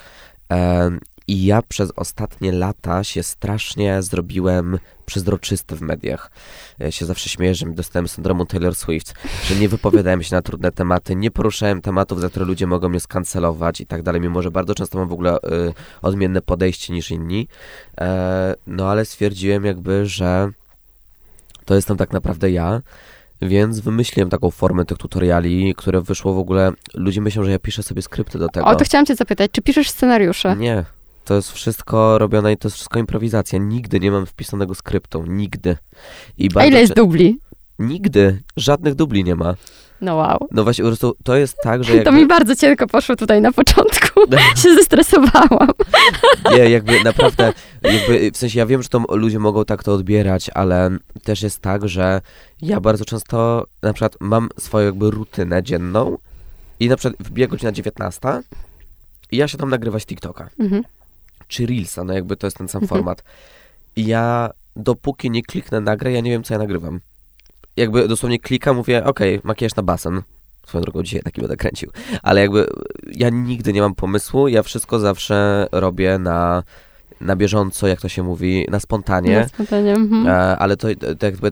I 1.28 1.46
ja 1.46 1.62
przez 1.62 1.92
ostatnie 1.96 2.52
lata 2.52 3.04
się 3.04 3.24
strasznie 3.24 4.02
zrobiłem 4.02 4.80
przezroczysty 5.06 5.76
w 5.76 5.82
mediach. 5.82 6.32
Ja 6.80 6.92
się 6.92 7.06
zawsze 7.06 7.30
śmieję, 7.30 7.56
że 7.56 7.66
dostałem 7.66 8.08
syndromu 8.08 8.46
Taylor 8.46 8.76
Swift, 8.76 9.14
że 9.44 9.56
nie 9.56 9.70
wypowiadałem 9.70 10.24
się 10.24 10.36
na 10.36 10.42
trudne 10.42 10.72
tematy, 10.72 11.16
nie 11.16 11.32
poruszałem 11.32 11.82
tematów, 11.82 12.22
za 12.22 12.30
które 12.30 12.46
ludzie 12.46 12.68
mogą 12.68 12.90
mnie 12.90 13.00
skancelować 13.00 13.82
i 13.82 13.86
tak 13.86 14.04
dalej, 14.04 14.22
mimo 14.22 14.42
że 14.42 14.52
bardzo 14.52 14.76
często 14.76 14.98
mam 14.98 15.08
w 15.08 15.14
ogóle 15.14 15.38
y, 15.38 15.40
odmienne 16.02 16.42
podejście 16.42 16.94
niż 16.94 17.12
inni. 17.12 17.48
E, 18.02 18.56
no 18.68 18.90
ale 18.90 19.06
stwierdziłem 19.06 19.66
jakby, 19.66 20.06
że 20.06 20.50
to 21.66 21.76
jestem 21.76 21.98
tak 21.98 22.12
naprawdę 22.12 22.52
ja. 22.52 22.82
Więc 23.42 23.80
wymyśliłem 23.80 24.30
taką 24.30 24.52
formę 24.52 24.86
tych 24.86 24.98
tutoriali, 24.98 25.76
które 25.78 26.02
wyszło 26.02 26.34
w 26.34 26.38
ogóle. 26.38 26.72
Ludzie 26.94 27.22
myślą, 27.22 27.44
że 27.44 27.52
ja 27.52 27.60
piszę 27.60 27.84
sobie 27.84 28.02
skrypty 28.02 28.40
do 28.40 28.50
tego. 28.50 28.66
O, 28.66 28.76
to 28.76 28.86
chciałam 28.86 29.06
cię 29.06 29.16
zapytać, 29.16 29.52
czy 29.52 29.62
piszesz 29.62 29.90
scenariusze? 29.90 30.56
Nie. 30.56 30.86
To 31.26 31.36
jest 31.36 31.52
wszystko 31.52 32.18
robione 32.18 32.54
i 32.54 32.58
to 32.58 32.68
jest 32.68 32.76
wszystko 32.76 33.00
improwizacja. 33.00 33.60
Nigdy 33.60 34.00
nie 34.00 34.12
mam 34.12 34.26
wpisanego 34.26 34.76
skryptu. 34.76 35.26
Nigdy. 35.28 35.78
I 36.38 36.50
A 36.56 36.66
ile 36.66 36.80
jest 36.82 36.94
dubli? 36.94 37.40
Nigdy. 37.80 38.42
Żadnych 38.58 38.96
dubli 38.96 39.24
nie 39.24 39.36
ma. 39.36 39.56
No 40.02 40.16
wow. 40.16 40.48
No 40.52 40.64
właśnie, 40.64 40.84
po 40.84 40.90
prostu 40.90 41.16
to 41.24 41.36
jest 41.36 41.58
tak, 41.64 41.84
że 41.84 41.94
jakby... 41.96 42.12
To 42.12 42.18
mi 42.18 42.28
bardzo 42.28 42.56
cienko 42.56 42.88
poszło 42.88 43.16
tutaj 43.16 43.42
na 43.42 43.52
początku. 43.52 44.22
się 44.64 44.76
zestresowałam. 44.76 45.72
Nie, 46.52 46.70
jakby 46.70 47.04
naprawdę, 47.04 47.54
jakby, 47.82 48.32
w 48.32 48.38
sensie 48.38 48.60
ja 48.60 48.66
wiem, 48.66 48.84
że 48.84 48.90
to 48.90 49.04
ludzie 49.10 49.40
mogą 49.40 49.66
tak 49.66 49.84
to 49.84 49.94
odbierać, 49.94 50.50
ale 50.54 50.90
też 51.24 51.42
jest 51.42 51.60
tak, 51.60 51.90
że 51.90 52.22
ja 52.62 52.80
bardzo 52.80 53.06
często 53.06 53.66
na 53.82 53.94
przykład 53.94 54.18
mam 54.20 54.50
swoją 54.60 54.86
jakby 54.86 55.12
rutynę 55.12 55.64
dzienną 55.64 56.18
i 56.80 56.90
na 56.90 56.96
przykład 56.96 57.28
wbija 57.28 57.48
godzina 57.48 57.72
19 57.72 58.20
i 59.32 59.38
ja 59.38 59.48
się 59.48 59.58
tam 59.58 59.70
nagrywać 59.70 60.06
TikToka. 60.06 60.50
Mhm. 60.60 60.84
Czy 61.54 61.66
Reelsa, 61.66 62.04
no 62.04 62.14
jakby 62.14 62.36
to 62.36 62.48
jest 62.48 62.58
ten 62.58 62.68
sam 62.68 62.84
mhm. 62.84 62.90
format. 62.90 63.24
I 63.96 64.06
ja 64.06 64.50
dopóki 64.76 65.32
nie 65.32 65.44
kliknę 65.44 65.82
nagrę, 65.82 66.12
ja 66.12 66.22
nie 66.22 66.32
wiem, 66.32 66.44
co 66.44 66.54
ja 66.54 66.58
nagrywam 66.58 67.00
jakby 67.78 68.08
dosłownie 68.08 68.40
klikam, 68.40 68.76
mówię, 68.76 69.04
okej, 69.04 69.36
okay, 69.36 69.48
makijaż 69.48 69.76
na 69.76 69.84
basen. 69.84 70.22
Swoją 70.68 70.82
drogą 70.82 71.04
dzisiaj 71.04 71.22
taki 71.22 71.42
będę 71.42 71.58
kręcił. 71.58 71.92
Ale 72.22 72.42
jakby 72.42 72.68
ja 73.12 73.30
nigdy 73.30 73.74
nie 73.74 73.82
mam 73.82 73.96
pomysłu, 73.96 74.48
ja 74.48 74.64
wszystko 74.64 75.00
zawsze 75.00 75.68
robię 75.72 76.18
na, 76.18 76.64
na 77.22 77.36
bieżąco, 77.36 77.88
jak 77.88 78.02
to 78.02 78.10
się 78.10 78.24
mówi, 78.24 78.68
na 78.72 78.80
spontanie. 78.80 79.40
Na 79.40 79.48
spontanie, 79.48 79.94
mhm. 79.94 80.28
E, 80.28 80.58
ale 80.58 80.78
to, 80.78 80.88
to 81.20 81.26
jakby 81.26 81.52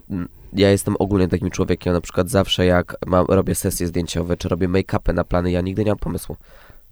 ja 0.54 0.72
jestem 0.72 0.96
ogólnie 1.00 1.28
takim 1.28 1.50
człowiekiem, 1.50 1.94
na 1.94 2.02
przykład 2.02 2.30
zawsze 2.30 2.66
jak 2.66 2.96
mam, 3.06 3.26
robię 3.30 3.56
sesje 3.56 3.88
zdjęciowe, 3.88 4.38
czy 4.38 4.50
robię 4.50 4.68
make-upy 4.68 5.14
na 5.14 5.24
plany, 5.24 5.52
ja 5.52 5.62
nigdy 5.62 5.84
nie 5.86 5.92
mam 5.92 6.00
pomysłu. 6.00 6.38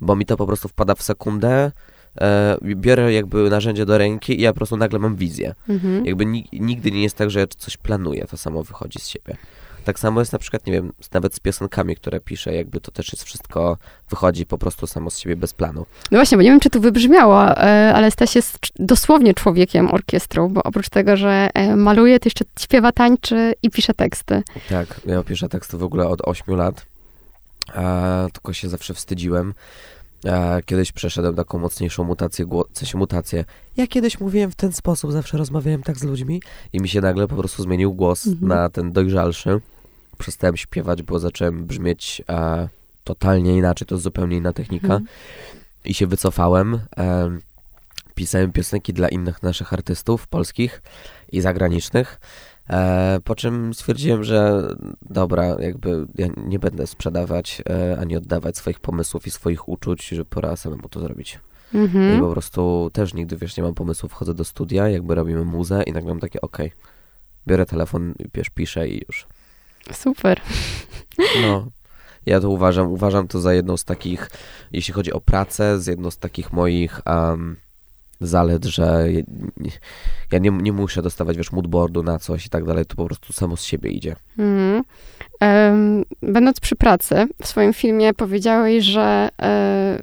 Bo 0.02 0.16
mi 0.16 0.26
to 0.26 0.38
po 0.38 0.48
prostu 0.48 0.68
wpada 0.68 0.96
w 0.96 1.02
sekundę, 1.02 1.72
e, 2.22 2.58
biorę 2.62 3.14
jakby 3.14 3.50
narzędzie 3.50 3.86
do 3.86 3.98
ręki 3.98 4.40
i 4.40 4.42
ja 4.42 4.54
po 4.54 4.58
prostu 4.58 4.78
nagle 4.78 5.00
mam 5.00 5.16
wizję. 5.16 5.56
Mhm. 5.70 6.06
Jakby 6.06 6.26
ni 6.26 6.50
nigdy 6.54 6.92
nie 6.92 7.04
jest 7.04 7.16
tak, 7.16 7.30
że 7.30 7.40
ja 7.40 7.48
coś 7.58 7.78
planuję, 7.78 8.26
to 8.32 8.38
samo 8.38 8.64
wychodzi 8.64 9.00
z 9.00 9.08
siebie. 9.08 9.38
Tak 9.84 10.00
samo 10.00 10.20
jest 10.20 10.34
na 10.34 10.40
przykład, 10.40 10.66
nie 10.66 10.74
wiem, 10.74 10.94
nawet 11.14 11.36
z 11.36 11.40
piosenkami, 11.40 11.96
które 11.96 12.20
piszę, 12.20 12.54
jakby 12.54 12.82
to 12.82 12.92
też 12.92 13.14
jest 13.14 13.24
wszystko, 13.24 13.78
wychodzi 14.10 14.46
po 14.46 14.58
prostu 14.58 14.88
samo 14.88 15.10
z 15.10 15.18
siebie 15.18 15.36
bez 15.36 15.54
planu. 15.54 15.86
No 16.12 16.18
właśnie, 16.18 16.38
bo 16.38 16.44
nie 16.44 16.50
wiem, 16.50 16.60
czy 16.60 16.70
to 16.70 16.80
wybrzmiało, 16.80 17.58
e, 17.58 17.94
ale 17.96 18.12
Staś 18.12 18.36
jest 18.36 18.58
dosłownie 18.80 19.34
człowiekiem 19.34 19.94
orkiestrą, 19.94 20.50
bo 20.50 20.64
oprócz 20.64 20.90
tego, 20.90 21.18
że 21.18 21.50
e, 21.54 21.76
maluje, 21.76 22.20
to 22.20 22.28
jeszcze 22.28 22.46
śpiewa, 22.60 22.92
tańczy 22.92 23.54
i 23.64 23.70
pisze 23.70 23.94
teksty. 23.94 24.44
Tak, 24.70 25.02
ja 25.06 25.24
piszę 25.24 25.50
teksty 25.50 25.78
w 25.78 25.84
ogóle 25.84 26.08
od 26.08 26.22
8 26.22 26.56
lat, 26.56 26.86
a, 27.74 28.28
tylko 28.34 28.54
się 28.54 28.70
zawsze 28.70 28.94
wstydziłem, 28.94 29.54
kiedyś 30.66 30.92
przeszedłem 30.92 31.36
taką 31.36 31.60
mocniejszą 31.60 32.04
mutację, 32.04 32.46
w 32.46 32.78
sensie 32.78 32.98
mutację. 32.98 33.46
Ja 33.78 33.88
kiedyś 33.88 34.20
mówiłem 34.20 34.52
w 34.52 34.56
ten 34.56 34.72
sposób, 34.72 35.12
zawsze 35.12 35.38
rozmawiałem 35.38 35.84
tak 35.84 35.98
z 35.98 36.04
ludźmi 36.04 36.42
i 36.74 36.82
mi 36.82 36.90
się 36.90 37.02
nagle 37.02 37.28
po 37.28 37.36
prostu 37.36 37.64
zmienił 37.64 37.94
głos 37.94 38.28
mhm. 38.28 38.48
na 38.48 38.70
ten 38.70 38.92
dojrzalszy. 38.92 39.62
Przestałem 40.18 40.58
śpiewać, 40.58 41.04
bo 41.04 41.20
zacząłem 41.20 41.66
brzmieć 41.66 42.22
e, 42.30 42.70
totalnie 43.04 43.58
inaczej, 43.58 43.88
to 43.88 43.98
zupełnie 43.98 44.38
inna 44.38 44.54
technika. 44.54 44.86
Mhm. 44.86 45.06
I 45.86 45.94
się 45.94 46.08
wycofałem. 46.08 46.80
E, 46.98 47.38
pisałem 48.16 48.52
piosenki 48.52 48.94
dla 48.94 49.10
innych 49.10 49.44
naszych 49.44 49.74
artystów 49.74 50.28
polskich 50.28 50.82
i 51.32 51.42
zagranicznych. 51.42 52.20
E, 52.70 53.20
po 53.24 53.36
czym 53.36 53.74
stwierdziłem, 53.74 54.24
że 54.24 54.68
dobra, 55.02 55.46
jakby 55.60 56.06
ja 56.16 56.28
nie 56.38 56.60
będę 56.60 56.88
sprzedawać 56.88 57.62
e, 57.70 57.98
ani 58.00 58.18
oddawać 58.18 58.58
swoich 58.58 58.80
pomysłów 58.80 59.28
i 59.28 59.32
swoich 59.32 59.70
uczuć, 59.70 60.08
że 60.08 60.26
pora 60.26 60.56
samemu 60.56 60.90
to 60.90 61.00
zrobić. 61.00 61.40
Mhm. 61.74 62.18
I 62.18 62.22
po 62.22 62.32
prostu 62.32 62.90
też 62.94 63.14
nigdy, 63.14 63.38
wiesz, 63.38 63.58
nie 63.58 63.64
mam 63.64 63.74
pomysłów, 63.74 64.12
wchodzę 64.12 64.34
do 64.34 64.44
studia, 64.44 64.90
jakby 64.90 65.16
robimy 65.16 65.46
muzę 65.46 65.84
i 65.84 65.92
nagle 65.92 66.10
mam 66.10 66.20
takie, 66.20 66.42
okej, 66.42 66.68
okay, 66.68 66.80
biorę 67.48 67.66
telefon, 67.66 68.14
wiesz, 68.34 68.50
piszę 68.50 68.88
i 68.88 69.04
już. 69.08 69.28
Super. 69.92 70.42
No, 71.42 71.68
ja 72.26 72.40
to 72.40 72.50
uważam, 72.50 72.92
uważam 72.92 73.28
to 73.28 73.42
za 73.42 73.54
jedną 73.54 73.78
z 73.78 73.86
takich, 73.86 74.30
jeśli 74.72 74.94
chodzi 74.94 75.14
o 75.14 75.22
pracę, 75.22 75.80
z 75.80 75.88
jedną 75.88 76.12
z 76.12 76.18
takich 76.18 76.54
moich 76.54 77.02
um, 77.06 77.56
zalet, 78.22 78.66
że 78.66 79.08
ja 80.32 80.40
nie, 80.40 80.50
nie 80.50 80.74
muszę 80.74 81.02
dostawać, 81.02 81.38
wiesz, 81.38 81.52
moodboardu 81.52 82.04
na 82.04 82.20
coś 82.20 82.46
i 82.46 82.50
tak 82.50 82.66
dalej, 82.66 82.86
to 82.86 82.96
po 82.96 83.06
prostu 83.06 83.34
samo 83.34 83.58
z 83.58 83.64
siebie 83.64 83.92
idzie. 83.92 84.16
Mm. 84.38 84.84
Um, 85.42 86.06
będąc 86.22 86.60
przy 86.60 86.76
pracy, 86.76 87.28
w 87.42 87.48
swoim 87.48 87.74
filmie 87.74 88.14
powiedziałeś, 88.14 88.84
że 88.84 89.30
e, 89.42 90.00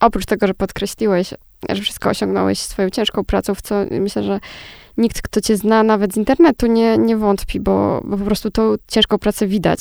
oprócz 0.00 0.26
tego, 0.26 0.46
że 0.46 0.54
podkreśliłeś, 0.54 1.34
że 1.68 1.82
wszystko 1.82 2.10
osiągnąłeś 2.10 2.58
swoją 2.58 2.90
ciężką 2.90 3.24
pracą, 3.24 3.54
w 3.54 3.62
co 3.62 3.74
myślę, 3.90 4.22
że 4.22 4.40
nikt, 4.98 5.22
kto 5.22 5.40
cię 5.40 5.56
zna 5.56 5.82
nawet 5.82 6.14
z 6.14 6.16
internetu, 6.16 6.66
nie, 6.66 6.98
nie 6.98 7.16
wątpi, 7.16 7.60
bo, 7.60 8.02
bo 8.04 8.18
po 8.18 8.24
prostu 8.24 8.50
tą 8.50 8.74
ciężką 8.88 9.18
pracę 9.18 9.46
widać. 9.46 9.80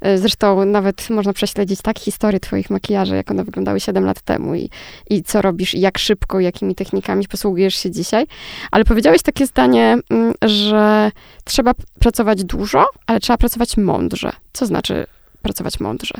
E, 0.00 0.18
zresztą 0.18 0.64
nawet 0.64 1.10
można 1.10 1.32
prześledzić 1.32 1.82
tak 1.82 1.98
historię 1.98 2.40
twoich 2.40 2.70
makijaży, 2.70 3.16
jak 3.16 3.30
one 3.30 3.44
wyglądały 3.44 3.80
7 3.80 4.04
lat 4.04 4.20
temu 4.20 4.54
i, 4.54 4.70
i 5.10 5.22
co 5.22 5.42
robisz, 5.42 5.74
i 5.74 5.80
jak 5.80 5.98
szybko, 5.98 6.40
jakimi 6.40 6.74
technikami 6.74 7.28
posługujesz 7.28 7.74
się 7.74 7.90
dzisiaj. 7.90 8.26
Ale 8.70 8.84
powiedziałeś 8.84 9.22
takie 9.22 9.46
zdanie, 9.46 9.98
mm, 10.10 10.34
że 10.42 11.10
trzeba 11.44 11.72
pracować 11.98 12.44
dużo, 12.44 12.86
ale 13.06 13.20
trzeba 13.20 13.36
pracować 13.36 13.76
mądrze. 13.76 14.32
Co 14.52 14.66
znaczy 14.66 15.06
pracować 15.42 15.80
mądrze? 15.80 16.14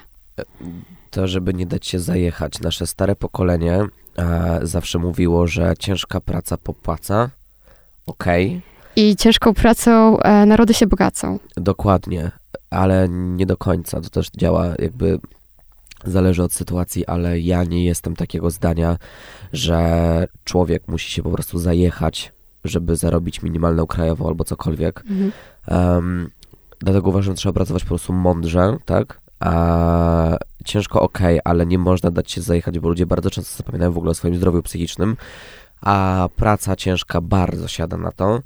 To, 1.10 1.28
żeby 1.28 1.54
nie 1.54 1.66
dać 1.66 1.86
się 1.86 1.98
zajechać. 1.98 2.60
Nasze 2.60 2.86
stare 2.86 3.16
pokolenie 3.16 3.80
e, 4.18 4.60
zawsze 4.62 4.98
mówiło, 4.98 5.46
że 5.46 5.74
ciężka 5.78 6.20
praca 6.20 6.56
popłaca, 6.56 7.30
Okej. 8.08 8.46
Okay. 8.46 8.60
I 8.96 9.16
ciężką 9.16 9.54
pracą 9.54 10.20
e, 10.20 10.46
narody 10.46 10.74
się 10.74 10.86
bogacą. 10.86 11.38
Dokładnie, 11.56 12.30
ale 12.70 13.08
nie 13.08 13.46
do 13.46 13.56
końca. 13.56 14.00
To 14.00 14.10
też 14.10 14.30
działa 14.30 14.66
jakby 14.78 15.18
zależy 16.04 16.42
od 16.42 16.52
sytuacji, 16.52 17.06
ale 17.06 17.40
ja 17.40 17.64
nie 17.64 17.84
jestem 17.84 18.16
takiego 18.16 18.50
zdania, 18.50 18.96
że 19.52 20.26
człowiek 20.44 20.88
musi 20.88 21.10
się 21.10 21.22
po 21.22 21.30
prostu 21.30 21.58
zajechać, 21.58 22.32
żeby 22.64 22.96
zarobić 22.96 23.42
minimalną 23.42 23.86
krajową 23.86 24.28
albo 24.28 24.44
cokolwiek. 24.44 25.04
Mhm. 25.10 25.32
Um, 25.68 26.30
dlatego 26.78 27.08
uważam, 27.08 27.34
że 27.34 27.38
trzeba 27.38 27.52
pracować 27.52 27.82
po 27.82 27.88
prostu 27.88 28.12
mądrze, 28.12 28.76
tak? 28.84 29.20
A 29.40 30.38
ciężko 30.64 31.02
ok, 31.02 31.18
ale 31.44 31.66
nie 31.66 31.78
można 31.78 32.10
dać 32.10 32.32
się 32.32 32.40
zajechać, 32.40 32.78
bo 32.78 32.88
ludzie 32.88 33.06
bardzo 33.06 33.30
często 33.30 33.56
zapominają 33.56 33.92
w 33.92 33.98
ogóle 33.98 34.10
o 34.10 34.14
swoim 34.14 34.36
zdrowiu 34.36 34.62
psychicznym 34.62 35.16
a 35.80 36.28
praca 36.36 36.76
ciężka 36.76 37.20
bardzo 37.20 37.68
siada 37.68 37.96
na 37.96 38.12
to. 38.12 38.42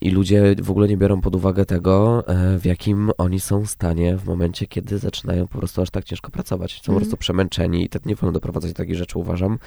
I 0.00 0.10
ludzie 0.10 0.54
w 0.62 0.70
ogóle 0.70 0.88
nie 0.88 0.96
biorą 0.96 1.20
pod 1.20 1.36
uwagę 1.36 1.64
tego, 1.64 2.24
e, 2.26 2.58
w 2.58 2.64
jakim 2.64 3.10
oni 3.18 3.40
są 3.40 3.66
stanie 3.66 4.16
w 4.16 4.24
momencie, 4.24 4.66
kiedy 4.66 4.98
zaczynają 4.98 5.48
po 5.48 5.58
prostu 5.58 5.82
aż 5.82 5.90
tak 5.90 6.04
ciężko 6.04 6.30
pracować. 6.30 6.72
Są 6.72 6.76
mm. 6.76 6.84
po 6.84 6.92
mhm. 6.92 7.00
prostu 7.00 7.16
przemęczeni 7.16 7.84
i 7.84 7.88
to 7.88 7.98
nie 8.06 8.14
wolno 8.14 8.32
doprowadzać 8.32 8.70
do 8.70 8.76
takich 8.76 8.96
rzeczy, 8.96 9.18
uważam. 9.18 9.58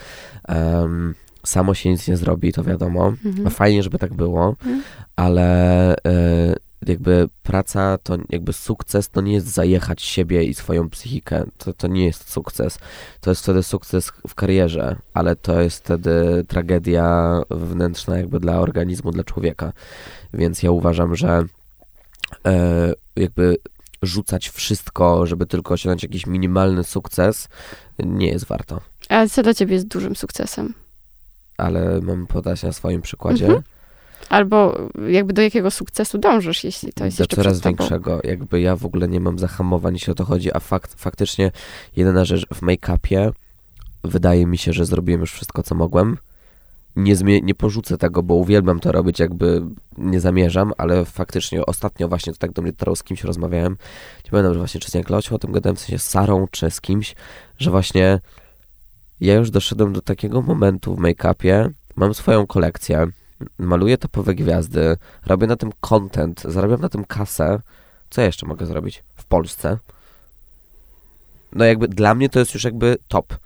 Um, 0.48 1.16
samo 1.46 1.74
się 1.74 1.90
nic 1.90 2.08
nie 2.08 2.18
zrobi, 2.18 2.54
to 2.54 2.64
wiadomo. 2.64 3.06
Mm 3.06 3.18
-hmm. 3.20 3.52
Fajnie, 3.52 3.84
żeby 3.84 4.00
tak 4.00 4.14
było, 4.14 4.56
mm. 4.66 4.84
ale 5.16 5.96
y, 5.96 6.00
jakby 6.90 7.30
praca, 7.44 7.98
to 8.04 8.18
jakby 8.30 8.54
sukces 8.54 9.10
to 9.10 9.22
nie 9.22 9.34
jest 9.34 9.48
zajechać 9.48 10.02
siebie 10.02 10.44
i 10.44 10.54
swoją 10.54 10.90
psychikę. 10.90 11.46
To, 11.58 11.74
to 11.74 11.88
nie 11.88 12.06
jest 12.06 12.32
sukces. 12.32 12.80
To 13.22 13.32
jest 13.32 13.44
wtedy 13.44 13.64
sukces 13.64 14.12
w 14.28 14.36
karierze, 14.36 14.96
ale 15.14 15.36
to 15.36 15.62
jest 15.62 15.78
wtedy 15.78 16.46
tragedia 16.48 17.42
wewnętrzna 17.50 18.18
jakby 18.18 18.40
dla 18.40 18.60
organizmu, 18.60 19.12
dla 19.12 19.24
człowieka. 19.24 19.74
Więc 20.34 20.64
ja 20.64 20.72
uważam, 20.72 21.16
że 21.16 21.46
e, 22.46 22.94
jakby 23.16 23.58
rzucać 24.02 24.50
wszystko, 24.50 25.26
żeby 25.26 25.46
tylko 25.46 25.74
osiągnąć 25.74 26.04
jakiś 26.04 26.28
minimalny 26.28 26.84
sukces, 26.84 27.48
nie 28.00 28.28
jest 28.28 28.46
warto. 28.46 28.82
A 29.10 29.28
co 29.28 29.44
dla 29.44 29.54
ciebie 29.54 29.74
jest 29.74 29.88
dużym 29.88 30.16
sukcesem? 30.16 30.74
Ale 31.58 32.02
mam 32.02 32.28
podać 32.28 32.64
na 32.64 32.74
swoim 32.74 33.02
przykładzie. 33.02 33.46
Mhm. 33.46 33.64
Albo 34.30 34.90
jakby 35.10 35.34
do 35.34 35.42
jakiego 35.42 35.72
sukcesu 35.72 36.18
dążysz, 36.18 36.64
jeśli 36.64 36.94
to 36.94 37.06
jest 37.06 37.18
do 37.18 37.22
jeszcze 37.22 37.36
coraz 37.36 37.62
większego. 37.62 38.22
Jakby 38.24 38.62
ja 38.62 38.76
w 38.76 38.86
ogóle 38.86 39.08
nie 39.08 39.20
mam 39.20 39.40
zahamowań, 39.40 39.94
jeśli 39.94 40.12
o 40.12 40.16
to 40.16 40.26
chodzi, 40.26 40.54
a 40.54 40.60
fakt, 40.60 40.94
faktycznie 41.02 41.52
jedyna 41.96 42.26
rzecz 42.26 42.46
w 42.54 42.62
make-upie 42.62 43.32
wydaje 44.04 44.46
mi 44.46 44.58
się, 44.58 44.74
że 44.74 44.86
zrobiłem 44.86 45.22
już 45.22 45.32
wszystko, 45.32 45.64
co 45.64 45.76
mogłem. 45.76 46.18
Nie, 46.96 47.16
zmie- 47.16 47.44
nie 47.44 47.56
porzucę 47.56 47.98
tego, 47.98 48.24
bo 48.24 48.34
uwielbiam 48.34 48.80
to 48.80 48.92
robić, 48.92 49.20
jakby 49.20 49.62
nie 49.98 50.20
zamierzam, 50.20 50.74
ale 50.78 51.06
faktycznie 51.06 51.66
ostatnio 51.66 52.08
właśnie 52.08 52.34
to 52.34 52.40
tak 52.40 52.52
do 52.52 52.62
mnie 52.62 52.72
dotarło, 52.72 52.96
z 52.96 53.04
kimś 53.04 53.24
rozmawiałem. 53.24 53.78
Nie 54.26 54.32
pamiętam, 54.32 54.54
że 54.54 54.60
właśnie 54.60 54.80
czy 54.80 54.92
z 54.92 54.94
Janklocią 54.94 55.36
o 55.36 55.40
tym 55.40 55.52
gadałem, 55.52 55.76
w 55.76 55.80
sensie 55.80 56.00
z 56.00 56.10
Sarą, 56.10 56.48
czy 56.52 56.72
z 56.72 56.82
kimś, 56.82 57.16
że 57.60 57.72
właśnie 57.72 58.20
ja 59.22 59.34
już 59.34 59.52
doszedłem 59.52 59.94
do 59.94 60.02
takiego 60.02 60.42
momentu 60.42 60.96
w 60.96 61.00
make-upie, 61.00 61.70
mam 61.96 62.14
swoją 62.14 62.48
kolekcję, 62.48 63.08
maluję 63.58 63.98
topowe 63.98 64.36
gwiazdy, 64.36 64.98
robię 65.26 65.48
na 65.48 65.56
tym 65.56 65.72
content, 65.80 66.42
zarabiam 66.42 66.82
na 66.82 66.90
tym 66.90 67.06
kasę. 67.06 67.60
Co 68.10 68.22
ja 68.22 68.28
jeszcze 68.28 68.46
mogę 68.46 68.66
zrobić 68.66 69.04
w 69.16 69.26
Polsce? 69.26 69.78
No 71.52 71.66
jakby 71.66 71.88
dla 71.88 72.16
mnie 72.16 72.30
to 72.30 72.40
jest 72.40 72.54
już 72.54 72.64
jakby 72.64 72.98
top. 73.08 73.38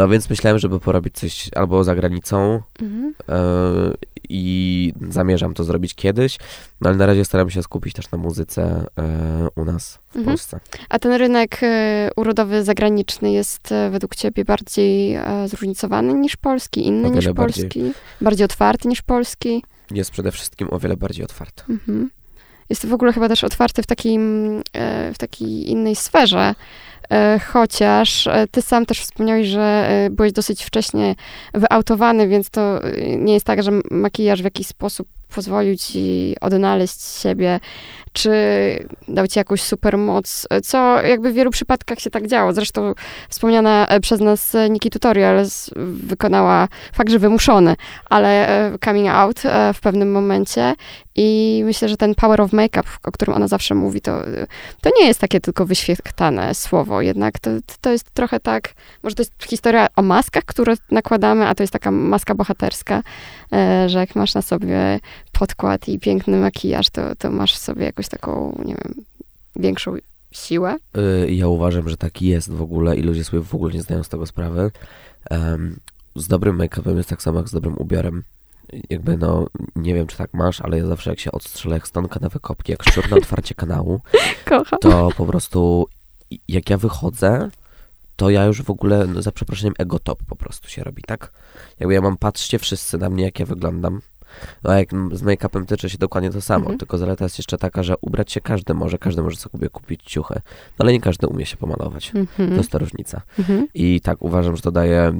No 0.00 0.08
więc 0.08 0.30
myślałem, 0.30 0.58
żeby 0.58 0.80
porobić 0.80 1.14
coś 1.14 1.50
albo 1.56 1.84
za 1.84 1.94
granicą 1.94 2.60
Mhm. 2.82 3.14
yy, 3.28 3.94
i 4.28 4.92
zamierzam 5.10 5.54
to 5.54 5.64
zrobić 5.64 5.94
kiedyś, 5.94 6.38
no 6.80 6.88
ale 6.88 6.98
na 6.98 7.06
razie 7.06 7.24
staram 7.24 7.50
się 7.50 7.62
skupić 7.62 7.94
też 7.94 8.10
na 8.10 8.18
muzyce 8.18 8.86
yy, 8.96 9.62
u 9.62 9.64
nas 9.64 9.98
w 10.10 10.16
Mhm. 10.16 10.26
Polsce. 10.26 10.60
A 10.88 10.98
ten 10.98 11.12
rynek 11.12 11.58
e, 11.62 12.10
urodowy 12.16 12.64
zagraniczny 12.64 13.32
jest 13.32 13.74
według 13.90 14.16
ciebie 14.16 14.44
bardziej 14.44 15.18
zróżnicowany 15.46 16.14
niż 16.14 16.36
polski, 16.36 16.86
inny 16.86 17.10
niż 17.10 17.28
bardziej. 17.28 17.64
polski, 17.64 17.92
bardziej 18.20 18.44
otwarty 18.44 18.88
niż 18.88 19.02
polski? 19.02 19.62
Jest 19.90 20.10
przede 20.10 20.32
wszystkim 20.32 20.68
o 20.70 20.78
wiele 20.78 20.96
bardziej 20.96 21.24
otwarty. 21.24 21.62
Mhm. 21.68 22.10
Jest 22.70 22.86
w 22.86 22.94
ogóle 22.94 23.12
chyba 23.12 23.28
też 23.28 23.44
otwarty 23.44 23.82
w, 23.82 23.86
takim, 23.86 24.56
e, 24.72 25.14
w 25.14 25.18
takiej 25.18 25.70
innej 25.70 25.96
sferze. 25.96 26.54
E, 27.10 27.40
Chociaż 27.52 28.26
e, 28.26 28.46
ty 28.50 28.62
sam 28.62 28.86
też 28.86 29.00
wspomniałeś, 29.00 29.48
że 29.48 29.90
byłeś 30.10 30.32
dosyć 30.32 30.64
wcześnie 30.64 31.14
wyautowany, 31.54 32.28
więc 32.28 32.50
to 32.50 32.80
nie 33.16 33.34
jest 33.34 33.46
tak, 33.46 33.62
że 33.62 33.70
makijaż 33.90 34.40
w 34.40 34.44
jakiś 34.44 34.66
sposób 34.66 35.08
pozwolił 35.34 35.76
ci 35.76 36.36
odnaleźć 36.40 37.02
siebie, 37.02 37.60
czy 38.12 38.30
dał 39.08 39.26
ci 39.26 39.38
jakąś 39.38 39.62
supermoc, 39.62 40.46
co 40.64 41.02
jakby 41.02 41.30
w 41.30 41.34
wielu 41.34 41.50
przypadkach 41.50 42.00
się 42.00 42.10
tak 42.10 42.26
działo. 42.26 42.52
Zresztą 42.52 42.94
wspomniana 43.28 43.86
e, 43.88 44.00
przez 44.00 44.20
nas 44.20 44.54
e, 44.54 44.70
Niki 44.70 44.90
Tutorial 44.90 45.44
wykonała 45.76 46.68
fakt, 46.92 47.10
że 47.10 47.18
wymuszony, 47.18 47.76
ale 48.10 48.48
e, 48.48 48.78
coming 48.84 49.08
out 49.08 49.42
w 49.74 49.80
pewnym 49.80 50.12
momencie. 50.12 50.74
I 51.16 51.62
myślę, 51.64 51.88
że 51.88 51.96
ten 51.96 52.14
power 52.14 52.40
of 52.40 52.52
makeup, 52.52 52.86
o 53.04 53.12
którym 53.12 53.36
ona 53.36 53.48
zawsze 53.48 53.74
mówi, 53.74 54.00
to, 54.00 54.22
to 54.80 54.90
nie 54.98 55.06
jest 55.06 55.20
takie 55.20 55.40
tylko 55.40 55.66
wyświetlane 55.66 56.54
słowo, 56.54 57.00
jednak 57.02 57.38
to, 57.38 57.50
to 57.80 57.90
jest 57.90 58.10
trochę 58.10 58.40
tak, 58.40 58.72
może 59.02 59.16
to 59.16 59.22
jest 59.22 59.32
historia 59.44 59.86
o 59.96 60.02
maskach, 60.02 60.44
które 60.44 60.74
nakładamy, 60.90 61.46
a 61.46 61.54
to 61.54 61.62
jest 61.62 61.72
taka 61.72 61.90
maska 61.90 62.34
bohaterska, 62.34 63.02
że 63.86 63.98
jak 63.98 64.16
masz 64.16 64.34
na 64.34 64.42
sobie 64.42 65.00
podkład 65.44 65.88
i 65.88 65.98
piękny 65.98 66.36
makijaż, 66.36 66.90
to, 66.90 67.14
to 67.16 67.30
masz 67.30 67.54
w 67.54 67.58
sobie 67.58 67.84
jakąś 67.84 68.08
taką, 68.08 68.62
nie 68.64 68.74
wiem, 68.74 68.94
większą 69.56 69.94
siłę. 70.32 70.76
Y, 71.26 71.32
Ja 71.32 71.48
uważam, 71.48 71.88
że 71.88 71.96
tak 71.96 72.22
jest 72.22 72.50
w 72.52 72.62
ogóle 72.62 72.96
i 72.96 73.02
ludzie 73.02 73.24
sobie 73.24 73.42
w 73.42 73.54
ogóle 73.54 73.74
nie 73.74 73.82
zdają 73.82 74.02
z 74.02 74.08
tego 74.08 74.26
sprawy. 74.26 74.70
Em, 75.30 75.76
z 76.16 76.28
dobrym 76.28 76.58
make-upem 76.58 76.96
jest 76.96 77.08
tak 77.08 77.22
samo 77.22 77.38
jak 77.38 77.48
z 77.48 77.52
dobrym 77.52 77.74
ubiorem. 77.78 78.22
Jakby 78.90 79.16
no, 79.16 79.46
nie 79.76 79.94
wiem 79.94 80.06
czy 80.06 80.16
tak 80.16 80.34
masz, 80.34 80.60
ale 80.60 80.78
ja 80.78 80.86
zawsze 80.86 81.10
jak 81.10 81.20
się 81.20 81.32
odstrzelę 81.32 81.74
jak 81.74 81.88
stonka 81.88 82.20
na 82.20 82.28
wykopki, 82.28 82.72
jak 82.72 82.82
szczur 82.82 83.10
na 83.10 83.16
otwarcie 83.16 83.54
kanału, 83.54 84.00
Kocham. 84.48 84.78
to 84.80 85.08
po 85.16 85.26
prostu 85.26 85.86
jak 86.48 86.70
ja 86.70 86.78
wychodzę, 86.78 87.50
to 88.16 88.30
ja 88.30 88.44
już 88.44 88.62
w 88.62 88.70
ogóle, 88.70 89.06
no, 89.06 89.22
za 89.22 89.32
przeproszeniem, 89.32 89.74
ego 89.78 89.98
top 89.98 90.18
po 90.28 90.36
prostu 90.36 90.68
się 90.68 90.84
robi, 90.84 91.02
tak? 91.02 91.32
Jakby 91.80 91.94
ja 91.94 92.00
mam, 92.00 92.16
patrzcie 92.16 92.58
wszyscy 92.58 92.98
na 92.98 93.10
mnie, 93.10 93.24
jak 93.24 93.38
ja 93.40 93.46
wyglądam. 93.46 94.00
No 94.64 94.70
a 94.70 94.78
jak 94.78 94.88
z 95.12 95.22
make-upem 95.22 95.66
tyczy 95.66 95.90
się 95.90 95.98
dokładnie 95.98 96.30
to 96.30 96.40
samo, 96.40 96.60
Mhm. 96.60 96.78
tylko 96.78 96.98
zaleta 96.98 97.24
jest 97.24 97.38
jeszcze 97.38 97.58
taka, 97.58 97.82
że 97.82 97.94
ubrać 98.00 98.32
się 98.32 98.40
każdy 98.40 98.74
może, 98.74 98.98
każdy 98.98 99.22
może 99.22 99.36
sobie 99.36 99.68
kupić 99.68 100.02
ciuchy, 100.04 100.34
no 100.78 100.84
ale 100.84 100.92
nie 100.92 101.00
każdy 101.00 101.26
umie 101.26 101.46
się 101.46 101.56
pomalować. 101.56 102.10
To 102.10 102.18
Mhm. 102.18 102.56
jest 102.56 102.70
ta 102.70 102.78
różnica. 102.78 103.20
Mhm. 103.38 103.66
I 103.74 104.00
tak 104.00 104.22
uważam, 104.22 104.56
że 104.56 104.62
to 104.62 104.72
daje 104.72 105.12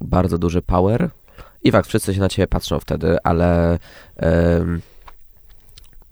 bardzo 0.00 0.38
duży 0.38 0.62
power. 0.62 1.10
I 1.64 1.70
fakt, 1.72 1.88
wszyscy 1.88 2.14
się 2.14 2.20
na 2.20 2.28
ciebie 2.28 2.46
patrzą 2.46 2.80
wtedy, 2.80 3.16
ale 3.24 3.78
em, 4.16 4.80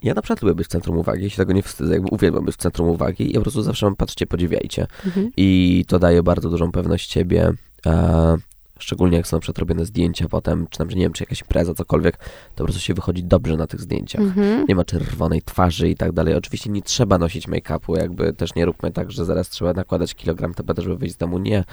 ja 0.03 0.15
na 0.15 0.23
przykład 0.23 0.43
lubię 0.43 0.55
być 0.55 0.67
w 0.67 0.71
centrum 0.71 0.99
uwagi, 0.99 1.25
ja 1.25 1.31
się 1.31 1.37
tego 1.37 1.53
nie 1.53 1.63
wstydzę, 1.63 1.93
jakby 1.93 2.09
uwielbiam 2.11 2.45
być 2.45 2.55
w 2.55 2.59
centrum 2.59 2.89
uwagi 2.89 3.31
i 3.31 3.35
po 3.35 3.41
prostu 3.41 3.63
zawsze 3.63 3.87
mam 3.87 3.97
patrzcie, 3.97 4.27
podziwiajcie. 4.27 4.87
Mhm. 5.07 5.31
I 5.37 5.85
to 5.89 5.99
daje 5.99 6.23
bardzo 6.23 6.51
dużą 6.51 6.73
pewność 6.73 7.11
siebie. 7.13 7.53
E, 7.87 8.37
szczególnie 8.81 9.17
jak 9.17 9.27
są 9.27 9.37
na 9.37 9.41
przykład 9.41 9.59
robione 9.59 9.85
zdjęcia 9.85 10.29
potem, 10.29 10.67
czy 10.71 10.79
tam, 10.79 10.89
nie 10.89 10.95
wiem, 10.95 11.13
czy 11.13 11.23
jakaś 11.23 11.41
impreza, 11.41 11.75
cokolwiek, 11.75 12.17
to 12.17 12.25
po 12.57 12.65
prostu 12.65 12.81
się 12.81 12.95
wychodzi 12.95 13.25
dobrze 13.25 13.57
na 13.57 13.67
tych 13.67 13.81
zdjęciach. 13.81 14.21
Mhm. 14.21 14.65
Nie 14.69 14.75
ma 14.75 14.85
czerwonej 14.85 15.43
twarzy 15.43 15.89
i 15.89 15.97
tak 15.97 16.13
dalej. 16.13 16.35
Oczywiście 16.35 16.71
nie 16.71 16.83
trzeba 16.83 17.19
nosić 17.19 17.49
make-upu, 17.49 17.99
jakby 17.99 18.33
też 18.33 18.55
nie 18.55 18.65
róbmy 18.65 18.93
tak, 18.93 19.13
że 19.13 19.25
zaraz 19.25 19.49
trzeba 19.49 19.73
nakładać 19.73 20.15
kilogram 20.15 20.55
TBT, 20.55 20.83
żeby 20.83 20.97
wyjść 20.97 21.15
z 21.15 21.19
domu. 21.19 21.39
Nie, 21.39 21.65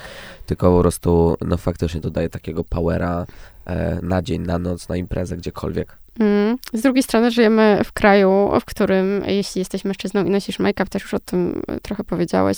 tylko 0.46 0.76
po 0.76 0.82
prostu, 0.82 1.38
no 1.42 1.58
faktycznie 1.58 2.02
to 2.02 2.10
daje 2.10 2.30
takiego 2.30 2.64
powera 2.64 3.26
e, 3.66 4.00
na 4.02 4.22
dzień, 4.22 4.42
na 4.42 4.60
noc, 4.60 4.90
na 4.90 4.96
imprezę, 4.98 5.38
gdziekolwiek. 5.38 5.98
Mm. 6.20 6.58
Z 6.74 6.82
drugiej 6.82 7.04
strony 7.04 7.32
żyjemy 7.32 7.82
w 7.86 7.92
kraju, 7.92 8.50
w 8.62 8.66
którym 8.66 9.24
jeśli 9.28 9.60
jesteś 9.60 9.86
mężczyzną 9.86 10.26
i 10.26 10.30
nosisz 10.30 10.60
make-up, 10.60 10.86
też 10.86 11.02
już 11.02 11.14
o 11.14 11.20
tym 11.20 11.62
trochę 11.82 12.04
powiedziałeś, 12.04 12.58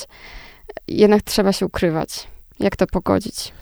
jednak 0.87 1.21
trzeba 1.21 1.53
się 1.53 1.65
ukrywać. 1.65 2.27
Jak 2.59 2.75
to 2.75 2.87
pogodzić? 2.87 3.53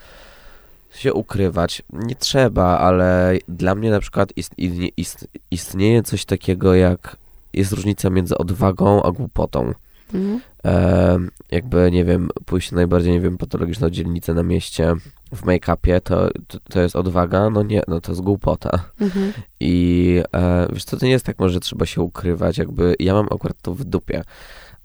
Się 0.90 1.14
ukrywać 1.14 1.82
nie 1.92 2.14
trzeba, 2.14 2.78
ale 2.78 3.38
dla 3.48 3.74
mnie 3.74 3.90
na 3.90 4.00
przykład 4.00 4.32
ist, 4.36 4.58
ist, 4.58 4.74
ist, 4.96 5.28
istnieje 5.50 6.02
coś 6.02 6.24
takiego 6.24 6.74
jak, 6.74 7.16
jest 7.52 7.72
różnica 7.72 8.10
między 8.10 8.38
odwagą 8.38 9.02
a 9.02 9.12
głupotą. 9.12 9.74
Mhm. 10.14 10.40
e, 10.64 11.18
jakby, 11.50 11.90
nie 11.92 12.04
wiem, 12.04 12.28
pójść 12.46 12.70
na 12.70 12.76
najbardziej, 12.76 13.12
nie 13.12 13.20
wiem, 13.20 13.38
patologiczną 13.38 13.90
dzielnicę 13.90 14.34
na 14.34 14.42
mieście 14.42 14.94
w 15.32 15.42
make-upie, 15.42 16.00
to, 16.00 16.30
to, 16.46 16.58
to 16.70 16.80
jest 16.80 16.96
odwaga? 16.96 17.50
No 17.50 17.62
nie, 17.62 17.82
no 17.88 18.00
to 18.00 18.12
jest 18.12 18.22
głupota. 18.22 18.70
Mhm. 19.00 19.32
I 19.60 20.22
e, 20.32 20.68
wiesz 20.72 20.84
co, 20.84 20.96
to 20.96 21.06
nie 21.06 21.12
jest 21.12 21.26
tak 21.26 21.38
może, 21.38 21.54
że 21.54 21.60
trzeba 21.60 21.86
się 21.86 22.02
ukrywać, 22.02 22.58
jakby 22.58 22.96
ja 22.98 23.14
mam 23.14 23.26
akurat 23.30 23.56
to 23.62 23.74
w 23.74 23.84
dupie, 23.84 24.22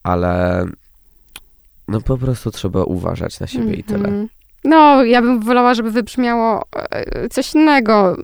ale 0.04 0.66
no 1.88 2.02
po 2.02 2.18
prostu 2.18 2.52
trzeba 2.52 2.84
uważać 2.84 3.40
na 3.40 3.48
siebie 3.48 3.74
i 3.74 3.84
tyle. 3.84 4.28
No, 4.64 5.04
ja 5.04 5.22
bym 5.22 5.40
wolała, 5.40 5.74
żeby 5.74 5.92
wybrzmiało 5.92 6.64
e, 6.76 7.30
coś 7.30 7.56
innego, 7.56 8.18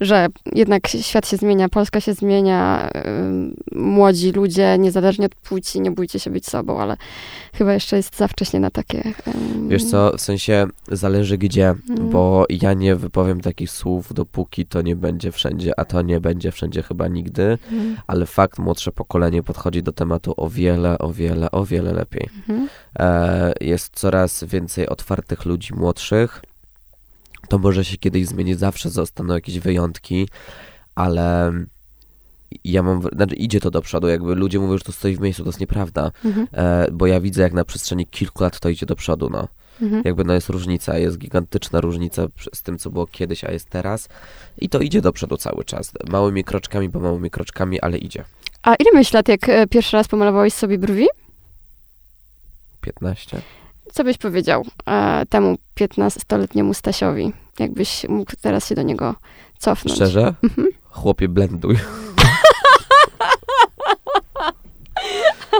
że 0.00 0.26
jednak 0.52 0.88
świat 0.88 1.28
się 1.28 1.36
zmienia, 1.36 1.68
Polska 1.68 2.00
się 2.00 2.14
zmienia, 2.14 2.90
młodzi 3.76 4.32
ludzie, 4.32 4.76
niezależnie 4.78 5.26
od 5.26 5.34
płci, 5.34 5.80
nie 5.80 5.90
bójcie 5.90 6.18
się 6.20 6.30
być 6.30 6.46
sobą, 6.46 6.80
ale 6.80 6.96
chyba 7.54 7.72
jeszcze 7.74 7.96
jest 7.96 8.16
za 8.16 8.28
wcześnie 8.28 8.60
na 8.60 8.70
takie... 8.70 9.02
ym, 9.28 9.68
Wiesz 9.68 9.84
co, 9.84 10.12
w 10.16 10.20
sensie 10.20 10.66
zależy 10.88 11.38
gdzie, 11.38 11.74
Mm. 11.90 12.10
bo 12.10 12.44
ja 12.48 12.74
nie 12.74 12.96
wypowiem 12.96 13.40
takich 13.40 13.70
słów, 13.70 14.12
dopóki 14.14 14.66
to 14.66 14.82
nie 14.82 14.96
będzie 14.96 15.32
wszędzie, 15.32 15.80
a 15.80 15.84
to 15.84 16.02
nie 16.02 16.20
będzie 16.20 16.52
wszędzie 16.52 16.82
chyba 16.82 17.08
nigdy, 17.08 17.42
mhm, 17.42 17.96
ale 18.06 18.26
fakt 18.26 18.58
młodsze 18.58 18.92
pokolenie 18.92 19.42
podchodzi 19.42 19.82
do 19.82 19.92
tematu 19.92 20.34
o 20.36 20.48
wiele, 20.48 20.98
o 20.98 21.12
wiele, 21.12 21.50
o 21.50 21.64
wiele 21.64 21.92
lepiej. 21.92 22.28
mhm, 22.36 22.68
e, 22.98 23.52
jest 23.60 23.92
coraz 23.94 24.44
więcej 24.44 24.88
otwartych 24.88 25.44
ludzi 25.44 25.74
młodszych. 25.74 26.42
To 27.48 27.58
może 27.58 27.84
się 27.84 27.96
kiedyś 27.96 28.26
zmienić, 28.26 28.58
zawsze 28.58 28.90
zostaną 28.90 29.34
jakieś 29.34 29.58
wyjątki, 29.58 30.28
ale 30.94 31.52
ja 32.64 32.82
mam, 32.82 33.02
znaczy 33.02 33.34
idzie 33.34 33.60
to 33.60 33.70
do 33.70 33.82
przodu, 33.82 34.08
jakby 34.08 34.34
ludzie 34.34 34.58
mówią, 34.58 34.78
że 34.78 34.84
to 34.84 34.92
stoi 34.92 35.16
w 35.16 35.20
miejscu, 35.20 35.42
to 35.42 35.48
jest 35.48 35.60
nieprawda, 35.60 36.10
mhm, 36.24 36.46
e, 36.52 36.86
bo 36.92 37.06
ja 37.06 37.20
widzę 37.20 37.42
jak 37.42 37.52
na 37.52 37.64
przestrzeni 37.64 38.06
kilku 38.06 38.42
lat 38.42 38.60
to 38.60 38.68
idzie 38.68 38.86
do 38.86 38.96
przodu, 38.96 39.30
no. 39.30 39.48
mhm. 39.82 40.02
Jakby 40.04 40.24
no 40.24 40.32
jest 40.32 40.48
różnica, 40.48 40.98
jest 40.98 41.18
gigantyczna 41.18 41.80
różnica 41.80 42.26
z 42.54 42.62
tym, 42.62 42.78
co 42.78 42.90
było 42.90 43.06
kiedyś, 43.06 43.44
a 43.44 43.52
jest 43.52 43.70
teraz 43.70 44.08
i 44.58 44.68
to 44.68 44.80
idzie 44.80 45.00
do 45.00 45.12
przodu 45.12 45.36
cały 45.36 45.64
czas, 45.64 45.92
małymi 46.08 46.44
kroczkami, 46.44 46.90
po 46.90 47.00
małymi 47.00 47.30
kroczkami, 47.30 47.80
ale 47.80 47.98
idzie. 47.98 48.24
A 48.62 48.74
ile 48.74 48.90
miałeś 48.92 49.12
lat, 49.12 49.28
jak 49.28 49.48
e, 49.48 49.66
pierwszy 49.66 49.96
raz 49.96 50.08
pomalowałeś 50.08 50.52
sobie 50.52 50.78
brwi? 50.78 51.06
15. 52.80 53.40
Co 53.92 54.04
byś 54.04 54.18
powiedział 54.18 54.64
e, 54.86 55.26
temu 55.26 55.58
15-letniemu 55.80 56.74
Stasiowi? 56.74 57.32
Jakbyś 57.58 58.08
mógł 58.08 58.32
teraz 58.40 58.68
się 58.68 58.74
do 58.74 58.82
niego 58.82 59.14
cofnąć? 59.58 59.96
Szczerze? 59.96 60.34
Mhm. 60.44 60.68
Chłopie, 60.90 61.28
blenduj. 61.28 61.76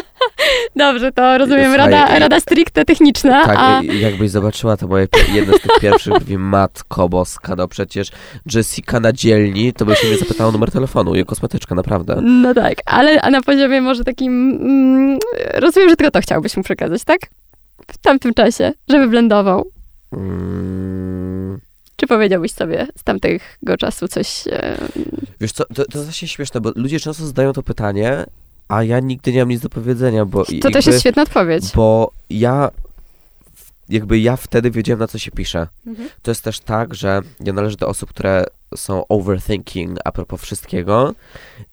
Dobrze, 0.77 1.13
to 1.13 1.39
rozumiem, 1.39 1.73
Słuchaj, 1.73 1.91
rada, 1.91 2.19
rada 2.19 2.41
stricte 2.41 2.85
techniczna, 2.85 3.45
Tak, 3.45 3.57
a... 3.59 3.83
jakbyś 3.83 4.31
zobaczyła 4.31 4.77
to 4.77 4.87
moje 4.87 5.07
jedno 5.33 5.59
z 5.59 5.61
tych 5.61 5.81
pierwszych 5.81 6.13
brwi, 6.21 6.39
matko 6.39 7.09
boska, 7.09 7.57
no 7.57 7.69
przecież 7.69 8.09
Jessica 8.55 9.01
na 9.01 9.13
dzielni, 9.13 9.73
to 9.73 9.85
by 9.85 9.97
się 9.97 10.09
mnie 10.09 10.19
zapytała 10.19 10.49
o 10.49 10.53
numer 10.53 10.71
telefonu, 10.71 11.15
jej 11.15 11.25
kosmetyczka, 11.25 11.75
naprawdę. 11.75 12.21
No 12.23 12.55
tak, 12.55 12.75
ale 12.87 13.23
a 13.23 13.31
na 13.31 13.43
poziomie 13.43 13.81
może 13.81 14.05
takim... 14.05 14.51
Mm, 14.51 15.19
rozumiem, 15.55 15.89
że 15.89 15.97
tylko 15.97 16.11
to 16.11 16.21
chciałbyś 16.21 16.57
mu 16.57 16.63
przekazać, 16.63 17.05
tak? 17.05 17.21
W 17.93 17.99
tamtym 17.99 18.35
czasie, 18.35 18.73
żeby 18.89 19.09
blendował. 19.09 19.71
Mm, 20.13 21.59
Czy 21.97 22.07
powiedziałbyś 22.07 22.53
sobie 22.53 22.87
z 22.97 23.05
tamtego 23.05 23.77
czasu 23.79 24.09
coś... 24.09 24.45
E, 24.49 24.77
wiesz 25.41 25.53
co, 25.53 25.65
to, 25.65 25.75
to 25.75 25.83
jest 25.99 26.05
właśnie 26.05 26.29
śmieszne, 26.29 26.61
bo 26.61 26.73
ludzie 26.77 27.01
często 27.01 27.27
zadają 27.27 27.53
to 27.53 27.63
pytanie, 27.63 28.25
a 28.69 28.83
ja 28.83 29.01
nigdy 29.01 29.33
nie 29.33 29.39
mam 29.41 29.49
nic 29.49 29.61
do 29.61 29.69
powiedzenia, 29.69 30.25
bo 30.25 30.45
to 30.45 30.53
jakby, 30.53 30.71
też 30.71 30.87
jest 30.87 31.01
świetna 31.01 31.23
odpowiedź. 31.23 31.65
Bo 31.75 32.11
ja 32.31 32.71
jakby 33.89 34.19
ja 34.19 34.37
wtedy 34.37 34.71
wiedziałem, 34.71 35.01
na 35.01 35.07
co 35.09 35.19
się 35.19 35.31
pisze. 35.31 35.69
Mhm. 35.87 36.09
To 36.23 36.31
jest 36.31 36.45
też 36.45 36.61
tak, 36.61 36.95
że 36.95 37.21
ja 37.41 37.53
należę 37.53 37.77
do 37.77 37.89
osób, 37.89 38.11
które 38.11 38.45
są 38.77 39.07
overthinking 39.09 39.99
a 40.05 40.13
propos 40.13 40.41
wszystkiego 40.41 41.15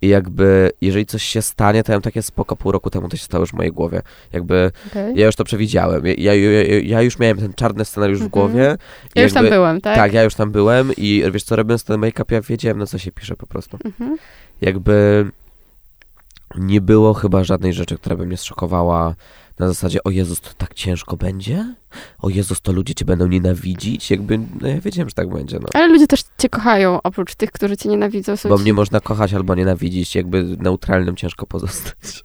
i 0.01 0.07
jakby 0.07 0.71
jeżeli 0.81 1.05
coś 1.05 1.23
się 1.23 1.41
stanie, 1.41 1.83
to 1.83 1.91
ja 1.91 1.95
mam 1.95 2.01
takie 2.01 2.21
spoko 2.21 2.55
pół 2.55 2.71
roku 2.71 2.89
temu 2.89 3.09
to 3.09 3.17
się 3.17 3.23
stało 3.23 3.41
już 3.41 3.49
w 3.49 3.53
mojej 3.53 3.71
głowie. 3.71 4.01
Jakby 4.33 4.71
Okej. 4.87 5.15
ja 5.15 5.25
już 5.25 5.35
to 5.35 5.43
przewidziałem. 5.43 6.05
Ja, 6.05 6.13
ja, 6.17 6.33
ja, 6.33 6.79
ja 6.83 7.01
już 7.01 7.19
miałem 7.19 7.37
ten 7.37 7.53
czarny 7.53 7.85
scenariusz 7.85 8.19
w 8.19 8.23
Mhm. 8.23 8.31
głowie. 8.31 8.77
Ja 9.15 9.23
już 9.23 9.33
tam 9.33 9.43
jakby- 9.45 9.55
byłem, 9.57 9.81
tak? 9.81 9.95
Tak, 9.95 10.13
ja 10.13 10.23
już 10.23 10.35
tam 10.35 10.51
byłem 10.51 10.91
i 10.97 11.23
wiesz 11.31 11.43
co, 11.43 11.55
robiąc 11.55 11.83
ten 11.83 11.99
make-up, 12.01 12.35
ja 12.35 12.41
wiedziałem, 12.41 12.77
na 12.77 12.85
co 12.85 12.97
się 12.97 13.11
pisze 13.11 13.35
po 13.35 13.47
prostu. 13.47 13.77
Mhm. 13.85 14.17
Jakby 14.61 15.25
nie 16.57 16.81
było 16.81 17.13
chyba 17.13 17.43
żadnej 17.43 17.73
rzeczy, 17.73 17.95
która 17.95 18.15
by 18.15 18.25
mnie 18.25 18.37
zszokowała 18.37 19.15
na 19.59 19.67
zasadzie, 19.67 20.03
o 20.03 20.09
Jezus, 20.09 20.41
to 20.41 20.49
tak 20.57 20.73
ciężko 20.73 21.17
będzie? 21.17 21.75
O 22.19 22.29
Jezus, 22.29 22.61
to 22.61 22.71
ludzie 22.71 22.95
cię 22.95 23.05
będą 23.05 23.27
nienawidzić? 23.27 24.11
Jakby, 24.11 24.39
no 24.61 24.67
ja 24.67 24.81
wiedziałem, 24.81 25.09
że 25.09 25.15
tak 25.15 25.29
będzie, 25.29 25.59
no. 25.59 25.67
Ale 25.73 25.87
ludzie 25.87 26.07
też 26.07 26.23
cię 26.37 26.49
kochają, 26.49 27.01
oprócz 27.03 27.35
tych, 27.35 27.51
którzy 27.51 27.77
cię 27.77 27.89
nienawidzą. 27.89 28.37
Są 28.37 28.49
Bo 28.49 28.57
ci... 28.57 28.61
mnie 28.61 28.73
można 28.73 28.99
kochać 28.99 29.33
albo 29.33 29.55
nienawidzić, 29.55 30.15
jakby 30.15 30.43
neutralnym 30.59 31.15
ciężko 31.15 31.45
pozostać. 31.45 32.23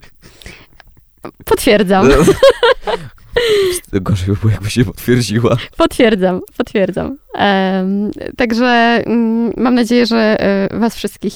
Potwierdzam, 1.44 2.08
Gorzej 3.92 4.28
by 4.28 4.36
było, 4.36 4.52
jakby 4.52 4.70
się 4.70 4.84
potwierdziła. 4.84 5.56
potwierdzam, 5.76 6.40
potwierdzam. 6.56 7.16
Em, 7.34 8.10
także 8.36 9.02
mm, 9.06 9.52
mam 9.56 9.74
nadzieję, 9.74 10.06
że 10.06 10.40
e, 10.40 10.78
was 10.78 10.94
wszystkich, 10.96 11.34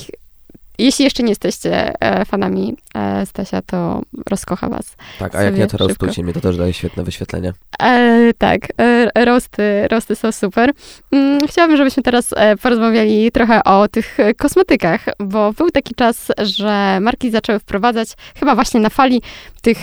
jeśli 0.85 1.05
jeszcze 1.05 1.23
nie 1.23 1.29
jesteście 1.29 2.01
e, 2.01 2.25
fanami 2.25 2.77
e, 2.95 3.27
Stasia, 3.27 3.63
to 3.63 4.03
rozkocha 4.31 4.69
was. 4.69 4.97
Tak, 5.19 5.35
a 5.35 5.43
jak 5.43 5.57
nie, 5.57 5.67
to 5.67 5.77
rozstujcie 5.77 6.23
mnie, 6.23 6.33
to 6.33 6.41
też 6.41 6.57
daje 6.57 6.73
świetne 6.73 7.05
wyświetlenie. 7.05 7.53
E, 7.83 8.31
tak, 8.39 8.61
e, 8.79 9.25
rosty, 9.25 9.89
rosty 9.91 10.17
są 10.17 10.33
super. 10.33 10.71
Mm, 11.13 11.47
chciałabym, 11.49 11.77
żebyśmy 11.77 12.03
teraz 12.03 12.35
porozmawiali 12.63 13.33
trochę 13.33 13.65
o 13.65 13.89
tych 13.89 14.19
kosmetykach, 14.39 15.05
bo 15.19 15.53
był 15.53 15.71
taki 15.71 15.95
czas, 15.95 16.33
że 16.39 16.99
marki 17.01 17.31
zaczęły 17.31 17.59
wprowadzać, 17.59 18.09
chyba 18.37 18.55
właśnie 18.55 18.81
na 18.81 18.91
fali 18.91 19.23
tych, 19.63 19.79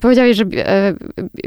powiedziałeś, 0.00 0.36
że 0.36 0.44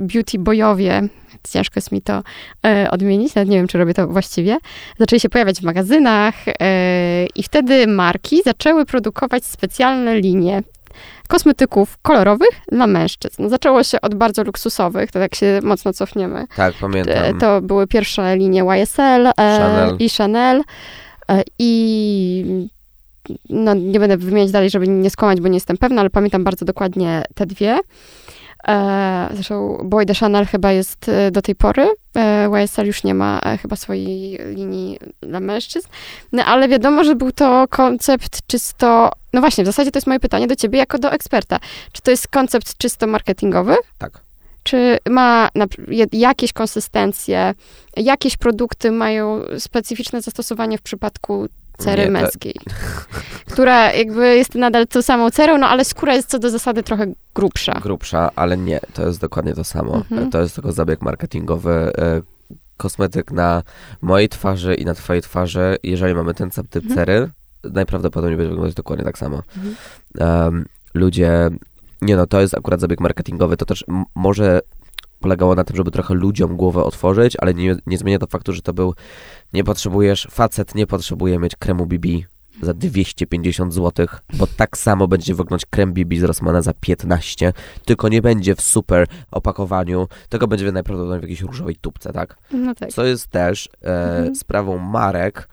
beauty 0.02 0.40
boyowie, 0.40 1.10
ciężko 1.50 1.74
jest 1.76 1.92
mi 1.92 2.02
to 2.02 2.24
e, 2.65 2.88
odmienić, 2.92 3.36
nawet 3.36 3.50
nie 3.50 3.58
wiem, 3.58 3.68
czy 3.68 3.78
robię 3.78 3.94
to 3.94 4.08
właściwie, 4.08 4.58
zaczęli 5.00 5.20
się 5.20 5.30
pojawiać 5.30 5.60
w 5.60 5.63
magazynach 5.63 6.36
e, 6.48 7.26
i 7.36 7.44
wtedy 7.44 7.88
marki 7.88 8.42
zaczęły 8.44 8.86
produkować 8.86 9.46
specjalne 9.46 10.20
linie 10.20 10.63
kosmetyków 11.28 11.98
kolorowych 12.02 12.62
dla 12.72 12.88
mężczyzn. 12.88 13.50
Zaczęło 13.50 13.84
się 13.84 14.02
od 14.02 14.15
bardzo 14.15 14.44
luksusowych, 14.44 15.12
to 15.12 15.20
jak 15.20 15.36
się 15.36 15.60
mocno 15.63 15.94
cofniemy. 15.94 16.48
Tak, 16.56 16.76
E, 16.76 16.80
pamiętam. 16.80 17.39
To 17.39 17.62
były 17.62 17.88
pierwsze 17.88 18.38
linie 18.38 18.63
YSL 18.63 19.28
e, 19.28 19.34
Chanel. 19.38 19.96
i 20.00 20.10
Chanel 20.10 20.63
e, 21.32 21.44
i 21.60 22.70
no, 23.50 23.74
nie 23.74 24.00
będę 24.00 24.18
wymieniać 24.18 24.52
dalej, 24.52 24.70
żeby 24.70 24.88
nie 24.88 25.10
skłamać, 25.10 25.42
bo 25.42 25.48
nie 25.48 25.54
jestem 25.54 25.78
pewna, 25.78 26.02
ale 26.02 26.10
pamiętam 26.10 26.44
bardzo 26.44 26.65
dokładnie 26.65 27.24
te 27.36 27.46
dwie. 27.46 27.80
E, 28.67 29.30
zresztą 29.34 29.78
Boy 29.84 30.06
de 30.06 30.13
Chanel 30.13 30.45
chyba 30.45 30.72
jest 30.72 31.10
e, 31.10 31.32
do 31.32 31.41
tej 31.41 31.56
pory. 31.56 31.89
E, 32.15 32.63
YSL 32.63 32.86
już 32.86 33.04
nie 33.04 33.13
ma 33.13 33.39
e, 33.45 33.58
chyba 33.58 33.76
swojej 33.76 34.39
linii 34.56 35.00
dla 35.22 35.39
mężczyzn. 35.39 35.88
No 36.32 36.45
ale 36.45 36.67
wiadomo, 36.67 37.04
że 37.04 37.15
był 37.15 37.32
to 37.32 37.65
koncept 37.69 38.48
czysto. 38.48 39.12
No 39.34 39.39
właśnie, 39.39 39.63
w 39.63 39.67
zasadzie 39.67 39.91
to 39.91 39.98
jest 39.98 40.08
moje 40.08 40.19
pytanie 40.19 40.48
do 40.48 40.56
ciebie 40.56 40.80
jako 40.80 41.00
do 41.00 41.12
eksperta. 41.12 41.60
Czy 41.91 42.02
to 42.02 42.12
jest 42.12 42.28
koncept 42.28 42.78
czysto 42.78 43.08
marketingowy? 43.08 43.76
Tak. 43.98 44.22
Czy 44.63 44.98
ma 45.10 45.50
jakieś 46.12 46.54
konsystencje, 46.54 47.54
jakieś 47.98 48.38
produkty 48.38 48.91
mają 48.91 49.41
specyficzne 49.60 50.22
zastosowanie 50.22 50.78
w 50.78 50.82
przypadku 50.82 51.48
cery 51.80 52.04
Nie, 52.06 52.12
męskiej, 52.12 52.56
która 53.52 53.94
jakby 53.94 54.36
jest 54.38 54.56
nadal 54.56 54.88
tą 54.88 55.02
samą 55.02 55.30
cerą, 55.32 55.58
no 55.58 55.68
ale 55.68 55.86
skóra 55.86 56.13
jest 56.15 56.30
co 56.30 56.39
do 56.39 56.50
zasady 56.50 56.84
trochę 56.84 57.06
grubsza. 57.36 57.74
grubsza, 57.74 58.30
ale 58.36 58.58
nie, 58.58 58.80
to 58.94 59.08
jest 59.08 59.22
dokładnie 59.22 59.54
to 59.54 59.63
samo. 59.63 59.96
Mhm. 59.96 60.32
To 60.32 60.42
jest 60.42 60.56
tylko 60.56 60.72
zabieg 60.72 61.02
marketingowy. 61.02 61.72
e, 61.98 62.22
Kosmetyk 62.78 63.32
na 63.32 63.63
mojej 64.02 64.30
twarzy 64.30 64.76
i 64.76 64.86
na 64.86 64.94
twojej 64.94 65.22
twarzy, 65.22 65.78
jeżeli 65.84 66.15
mamy 66.15 66.34
ten 66.34 66.52
sam 66.52 66.68
typ 66.68 66.84
Mhm. 66.84 66.96
cery, 66.96 67.30
najprawdopodobniej 67.63 68.38
będzie 68.38 68.50
wyglądać 68.50 68.76
dokładnie 68.76 69.06
tak 69.06 69.18
samo. 69.18 69.42
Mhm. 69.58 69.76
Em, 70.48 70.65
ludzie, 70.94 71.50
nie 72.02 72.15
no, 72.15 72.28
to 72.28 72.42
jest 72.42 72.58
akurat 72.58 72.80
zabieg 72.80 73.00
marketingowy, 73.00 73.58
to 73.58 73.65
też 73.65 73.86
może 74.15 74.62
polegało 75.20 75.56
na 75.56 75.64
tym, 75.64 75.76
żeby 75.76 75.92
trochę 75.92 76.14
ludziom 76.14 76.58
głowę 76.58 76.84
otworzyć, 76.84 77.38
ale 77.40 77.54
nie, 77.54 77.76
nie 77.86 77.98
zmienia 77.98 78.20
to 78.20 78.28
faktu, 78.28 78.54
że 78.54 78.62
to 78.62 78.74
był, 78.74 78.94
nie 79.54 79.64
potrzebujesz, 79.64 80.28
facet 80.32 80.76
nie 80.76 80.88
potrzebuje 80.88 81.40
mieć 81.40 81.56
kremu 81.56 81.86
BB 81.86 82.08
za 82.62 82.74
250 82.74 83.74
zł, 83.74 84.08
bo 84.34 84.48
tak 84.48 84.78
samo 84.78 85.08
będzie 85.08 85.36
wyglądać 85.36 85.66
krem 85.70 85.94
BB 85.94 86.16
z 86.20 86.24
Rossmana 86.24 86.62
za 86.62 86.74
15, 86.74 87.54
tylko 87.86 88.10
nie 88.10 88.22
będzie 88.22 88.56
w 88.56 88.62
super 88.62 89.08
opakowaniu, 89.32 90.08
tylko 90.30 90.48
będzie 90.48 90.72
najprawdopodobniej 90.72 91.20
w 91.20 91.24
jakiejś 91.24 91.42
różowej 91.42 91.76
tubce, 91.76 92.14
tak? 92.14 92.36
No 92.52 92.76
tak. 92.76 92.90
Co 92.90 93.06
jest 93.06 93.28
też 93.28 93.70
e, 93.84 94.10
Mhm. 94.18 94.36
sprawą 94.36 94.78
marek 94.78 95.48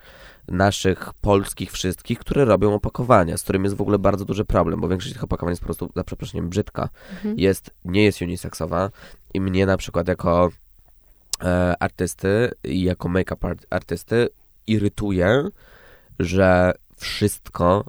naszych 0.49 1.13
polskich 1.21 1.73
wszystkich, 1.73 2.19
które 2.19 2.45
robią 2.45 2.75
opakowania, 2.75 3.37
z 3.37 3.43
którym 3.43 3.65
jest 3.65 3.77
w 3.77 3.81
ogóle 3.81 3.99
bardzo 3.99 4.25
duży 4.25 4.45
problem, 4.45 4.81
bo 4.81 4.89
większość 4.89 5.13
tych 5.13 5.25
opakowań 5.25 5.53
jest 5.53 5.63
po 5.63 5.67
prostu, 5.67 5.91
za 5.97 6.05
przeproszeniem, 6.05 6.49
brzydka. 6.49 6.89
Mhm. 7.13 7.39
Jest, 7.39 7.71
nie 7.85 8.05
jest 8.05 8.23
unisexowa 8.23 8.91
i 9.35 9.41
mnie 9.41 9.67
na 9.67 9.77
przykład 9.77 10.09
jako 10.09 10.51
e, 11.45 11.75
artysty 11.83 12.51
i 12.65 12.83
jako 12.83 13.09
make-up 13.09 13.49
art, 13.49 13.67
artysty 13.71 14.29
irytuje, 14.67 15.49
że 16.19 16.73
wszystko 16.97 17.85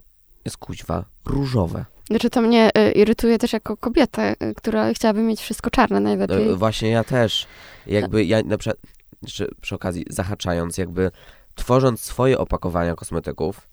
jest 0.46 0.58
kuźwa 0.58 1.06
różowe. 1.26 1.86
Znaczy 2.08 2.30
to 2.30 2.42
mnie 2.42 2.70
y, 2.78 2.92
irytuje 2.92 3.38
też 3.38 3.54
jako 3.54 3.78
kobietę, 3.78 4.36
y, 4.44 4.54
która 4.56 4.94
chciałaby 4.94 5.22
mieć 5.22 5.42
wszystko 5.42 5.70
czarne 5.70 6.00
najlepiej. 6.00 6.50
E, 6.50 6.56
Właśnie 6.56 6.90
ja 6.90 7.04
też. 7.04 7.48
Jakby 7.88 8.26
ja 8.26 8.44
na 8.44 8.58
przykład, 8.58 8.78
jeszcze 9.22 9.48
przy 9.62 9.76
okazji 9.76 10.06
zahaczając, 10.10 10.78
jakby 10.78 11.12
tworząc 11.58 12.02
swoje 12.02 12.38
opakowania 12.38 12.96
kosmetyków, 12.96 13.68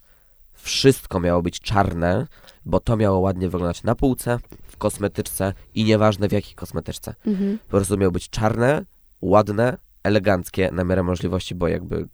wszystko 0.55 1.21
miało 1.21 1.43
być 1.43 1.61
czarne, 1.61 2.27
bo 2.65 2.81
to 2.81 2.97
miało 2.97 3.19
ładnie 3.19 3.49
wyglądać 3.49 3.83
na 3.83 3.95
półce, 3.95 4.39
w 4.67 4.77
kosmetyczce 4.77 5.53
i 5.75 5.85
nieważne 5.85 6.29
w 6.29 6.33
jakiej 6.33 6.55
kosmetyczce. 6.55 7.15
Mhm. 7.27 7.59
Po 7.59 7.71
prostu 7.71 7.97
miało 7.97 8.13
być 8.13 8.31
czarne, 8.31 8.85
ładne, 9.23 9.77
eleganckie 10.03 10.71
na 10.73 10.85
miarę 10.85 11.03
możliwości, 11.03 11.55
bo 11.55 11.69
jakby 11.69 12.09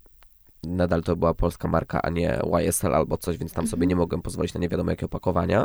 nadal 0.65 1.03
to 1.03 1.17
była 1.17 1.35
polska 1.35 1.69
marka, 1.69 2.03
a 2.03 2.11
nie 2.11 2.41
YSL 2.61 2.95
albo 2.95 3.17
coś, 3.17 3.39
więc 3.39 3.53
tam 3.53 3.67
sobie 3.67 3.81
Mhm. 3.81 3.89
nie 3.89 3.97
mogłem 3.97 4.23
pozwolić 4.23 4.55
na 4.55 4.61
nie 4.61 4.69
wiadomo 4.69 4.91
jakie 4.91 5.07
opakowania, 5.07 5.65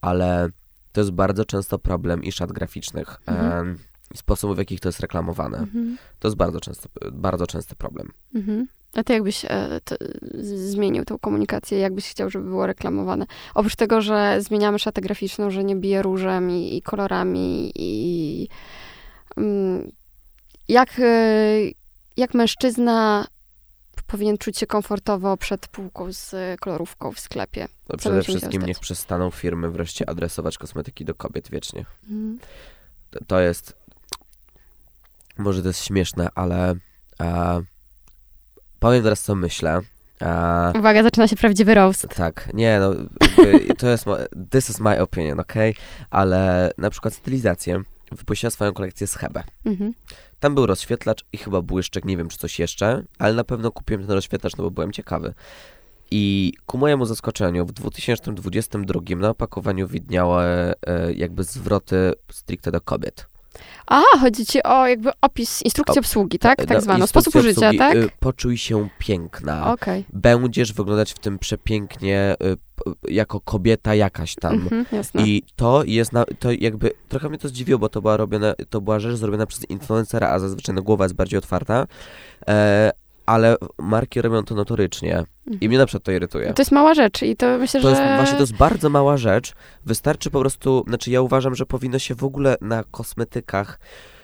ale 0.00 0.48
to 0.92 1.00
jest 1.00 1.10
bardzo 1.10 1.44
często 1.44 1.78
problem 1.78 2.24
i 2.24 2.32
szat 2.32 2.52
graficznych. 2.52 3.20
Mhm. 3.26 3.78
I 4.14 4.18
sposobów, 4.18 4.56
w 4.56 4.58
jakich 4.58 4.80
to 4.80 4.88
jest 4.88 5.00
reklamowane. 5.00 5.58
Mhm. 5.58 5.98
To 6.18 6.28
jest 6.28 6.36
bardzo 6.36 6.60
często, 6.60 6.88
bardzo 7.12 7.46
częsty 7.46 7.76
problem. 7.76 8.12
A 8.96 9.04
ty 9.04 9.12
jakbyś 9.12 9.44
e, 9.44 9.80
to, 9.84 9.96
zmienił 10.44 11.04
tą 11.04 11.18
komunikację, 11.18 11.78
jakbyś 11.78 12.10
chciał, 12.10 12.30
żeby 12.30 12.44
było 12.44 12.66
reklamowane? 12.66 13.26
Oprócz 13.54 13.76
tego, 13.76 14.00
że 14.00 14.36
zmieniamy 14.40 14.78
szatę 14.78 15.00
graficzną, 15.00 15.50
że 15.50 15.64
nie 15.64 15.76
bije 15.76 16.02
różem 16.02 16.50
i, 16.50 16.76
i 16.76 16.82
kolorami 16.82 17.72
i 17.74 18.48
mm, 19.36 19.92
jak, 20.68 20.88
e, 20.98 21.58
jak 22.16 22.34
mężczyzna 22.34 23.26
powinien 24.06 24.38
czuć 24.38 24.58
się 24.58 24.66
komfortowo 24.66 25.36
przed 25.36 25.68
półką 25.68 26.12
z 26.12 26.34
kolorówką 26.60 27.12
w 27.12 27.20
sklepie? 27.20 27.68
No, 27.88 27.96
przede 27.96 28.22
wszystkim 28.22 28.62
niech 28.62 28.78
przestaną 28.78 29.30
firmy 29.30 29.70
wreszcie 29.70 30.08
adresować 30.10 30.58
kosmetyki 30.58 31.04
do 31.04 31.14
kobiet 31.14 31.50
wiecznie. 31.50 31.84
Mhm. 32.02 32.38
To, 33.10 33.24
to 33.26 33.40
jest, 33.40 33.76
może 35.38 35.62
to 35.62 35.68
jest 35.68 35.84
śmieszne, 35.84 36.28
ale 36.34 36.74
e, 37.20 37.62
powiem 38.78 39.02
teraz 39.02 39.22
co 39.22 39.34
myślę. 39.34 39.80
E, 40.22 40.72
Uwaga, 40.78 41.02
zaczyna 41.02 41.28
się 41.28 41.36
prawdziwy 41.36 41.74
roast. 41.74 42.08
Tak, 42.16 42.50
nie 42.54 42.80
no, 42.80 42.94
to 43.78 43.88
jest, 43.88 44.04
this 44.50 44.70
is 44.70 44.80
my 44.80 45.00
opinion, 45.00 45.40
okej? 45.40 45.74
Ale 46.10 46.70
na 46.78 46.90
przykład 46.90 47.14
stylizację 47.14 47.82
wypuściła 48.12 48.50
swoją 48.50 48.72
kolekcję 48.72 49.06
z 49.06 49.14
Hebe. 49.14 49.42
Mhm. 49.64 49.92
Tam 50.40 50.54
był 50.54 50.66
rozświetlacz 50.66 51.24
i 51.32 51.38
chyba 51.38 51.62
błyszczek, 51.62 52.04
nie 52.04 52.16
wiem 52.16 52.28
czy 52.28 52.38
coś 52.38 52.58
jeszcze, 52.58 53.02
ale 53.18 53.34
na 53.34 53.44
pewno 53.44 53.70
kupiłem 53.70 54.02
ten 54.06 54.10
rozświetlacz, 54.10 54.56
no 54.56 54.64
bo 54.64 54.70
byłem 54.70 54.92
ciekawy. 54.92 55.34
I 56.10 56.52
ku 56.66 56.78
mojemu 56.78 57.06
zaskoczeniu 57.06 57.66
w 57.66 57.72
2022 57.72 59.00
na 59.16 59.30
opakowaniu 59.30 59.88
widniały 59.88 60.42
e, 60.42 60.74
jakby 61.14 61.44
zwroty 61.44 62.12
stricte 62.32 62.70
do 62.70 62.80
kobiet. 62.80 63.26
A, 63.86 64.02
chodzi 64.20 64.46
ci 64.46 64.62
o 64.62 64.86
jakby 64.86 65.10
opis, 65.20 65.62
instrukcję 65.62 66.00
obsługi, 66.00 66.38
tak? 66.38 66.58
Tak 66.58 66.70
No, 66.70 66.80
zwaną. 66.80 67.06
Sposób 67.06 67.34
użycia, 67.34 67.50
obsługi, 67.50 67.78
tak? 67.78 67.96
y, 67.96 68.08
Poczuj 68.20 68.58
się 68.58 68.88
piękna. 68.98 69.72
Okej. 69.72 70.04
Będziesz 70.12 70.72
wyglądać 70.72 71.12
w 71.12 71.18
tym 71.18 71.38
przepięknie 71.38 72.34
y, 72.42 72.56
jako 73.08 73.40
kobieta 73.40 73.94
jakaś 73.94 74.34
tam. 74.34 74.54
Mhm. 74.54 74.84
I 75.14 75.42
to 75.56 75.84
jest, 75.84 76.12
na, 76.12 76.24
to 76.38 76.52
jakby, 76.52 76.90
trochę 77.08 77.28
mnie 77.28 77.38
to 77.38 77.48
zdziwiło, 77.48 77.78
bo 77.78 77.88
to 77.88 78.02
była 78.02 78.16
robione, 78.16 78.54
to 78.70 78.80
była 78.80 79.00
rzecz 79.00 79.16
zrobiona 79.16 79.46
przez 79.46 79.70
influencera, 79.70 80.28
a 80.28 80.38
zazwyczaj 80.38 80.74
no, 80.74 80.82
głowa 80.82 81.04
jest 81.04 81.14
bardziej 81.14 81.38
otwarta, 81.38 81.86
e, 82.48 82.90
ale 83.26 83.56
marki 83.78 84.22
robią 84.22 84.42
to 84.44 84.54
notorycznie 84.54 85.24
i 85.46 85.52
Mhm. 85.52 85.68
mnie 85.68 85.78
na 85.78 85.86
przykład 85.86 86.02
to 86.04 86.12
irytuje. 86.12 86.52
To 86.54 86.62
jest 86.62 86.72
mała 86.72 86.94
rzecz 86.94 87.22
i 87.22 87.36
to 87.36 87.58
myślę, 87.58 87.80
To 87.80 87.94
że... 87.94 88.02
jest 88.02 88.16
właśnie 88.16 88.34
to 88.34 88.40
jest 88.42 88.56
bardzo 88.56 88.90
mała 88.90 89.16
rzecz. 89.16 89.52
Wystarczy 89.86 90.30
po 90.30 90.40
prostu, 90.40 90.84
znaczy 90.88 91.10
ja 91.10 91.20
uważam, 91.22 91.54
że 91.54 91.66
powinno 91.66 91.98
się 91.98 92.14
w 92.14 92.24
ogóle 92.24 92.56
na 92.60 92.84
kosmetykach 92.90 93.78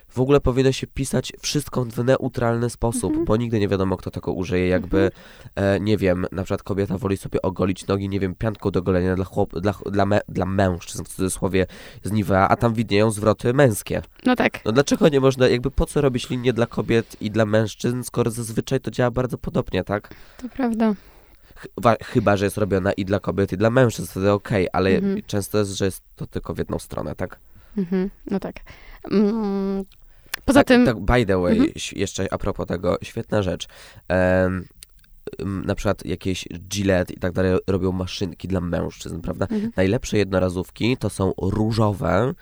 w 0.09 0.21
ogóle 0.21 0.41
powinno 0.41 0.73
się 0.73 0.87
pisać 0.87 1.33
wszystko 1.41 1.85
w 1.85 2.05
neutralny 2.05 2.71
sposób, 2.71 3.05
Mhm. 3.11 3.25
bo 3.25 3.37
nigdy 3.37 3.61
nie 3.61 3.69
wiadomo, 3.69 3.97
kto 3.97 4.11
tego 4.11 4.33
użyje. 4.33 4.69
Jakby, 4.69 5.11
e, 5.55 5.81
nie 5.81 5.97
wiem, 5.97 6.27
na 6.33 6.43
przykład 6.43 6.63
kobieta 6.63 6.99
woli 6.99 7.17
sobie 7.17 7.43
ogolić 7.43 7.87
nogi, 7.87 8.09
nie 8.09 8.21
wiem, 8.21 8.35
pianką 8.35 8.71
do 8.71 8.83
golenia 8.83 9.15
dla, 9.17 9.25
chłop, 9.25 9.61
dla, 9.61 9.75
dla, 9.91 10.07
me, 10.07 10.21
dla 10.29 10.47
mężczyzn, 10.47 11.05
w 11.05 11.09
cudzysłowie, 11.09 11.67
z 12.03 12.13
Nivea, 12.13 12.49
a 12.49 12.57
tam 12.57 12.75
widnieją 12.75 13.11
zwroty 13.11 13.55
męskie. 13.55 14.03
No 14.27 14.37
tak. 14.37 14.65
No 14.65 14.73
dlaczego 14.73 15.09
nie 15.09 15.21
można, 15.21 15.49
jakby 15.49 15.71
po 15.71 15.87
co 15.87 16.01
robić 16.01 16.31
linię 16.31 16.53
dla 16.53 16.67
kobiet 16.67 17.17
i 17.21 17.31
dla 17.31 17.47
mężczyzn, 17.47 18.03
skoro 18.03 18.31
zazwyczaj 18.31 18.81
to 18.81 18.91
działa 18.91 19.11
bardzo 19.11 19.39
podobnie, 19.39 19.85
tak? 19.85 20.15
To 20.43 20.49
prawda. 20.49 20.95
Chyba, 22.05 22.37
że 22.37 22.45
jest 22.45 22.59
robiona 22.59 22.93
i 22.93 23.05
dla 23.05 23.21
kobiet, 23.21 23.53
i 23.53 23.57
dla 23.57 23.71
mężczyzn, 23.71 24.11
wtedy 24.11 24.33
okej, 24.33 24.69
ale 24.73 24.91
Mhm. 24.91 25.23
często 25.27 25.59
jest, 25.59 25.71
że 25.71 25.85
jest 25.85 26.03
to 26.17 26.27
tylko 26.27 26.55
w 26.55 26.59
jedną 26.59 26.79
stronę, 26.79 27.15
tak? 27.15 27.39
Mhm. 27.79 28.11
No 28.31 28.41
tak. 28.41 28.55
Mm. 29.11 29.85
Poza 30.45 30.61
tak, 30.61 30.67
tym... 30.69 30.87
Tak, 30.87 31.01
by 31.01 31.27
the 31.27 31.39
way, 31.41 31.53
Mhm. 31.53 31.73
jeszcze 31.93 32.27
a 32.31 32.39
propos 32.39 32.67
tego, 32.67 32.99
świetna 33.03 33.43
rzecz. 33.43 33.67
Em, 34.09 34.65
na 35.45 35.75
przykład 35.75 36.05
jakieś 36.05 36.49
Gillette 36.69 37.15
i 37.15 37.19
tak 37.19 37.33
dalej 37.33 37.59
robią 37.67 37.93
maszynki 37.93 38.49
dla 38.49 38.61
mężczyzn, 38.61 39.21
prawda? 39.21 39.47
Mhm. 39.51 39.73
Najlepsze 39.77 40.19
jednorazówki 40.19 40.97
to 40.97 41.11
są 41.11 41.33
różowe, 41.43 42.33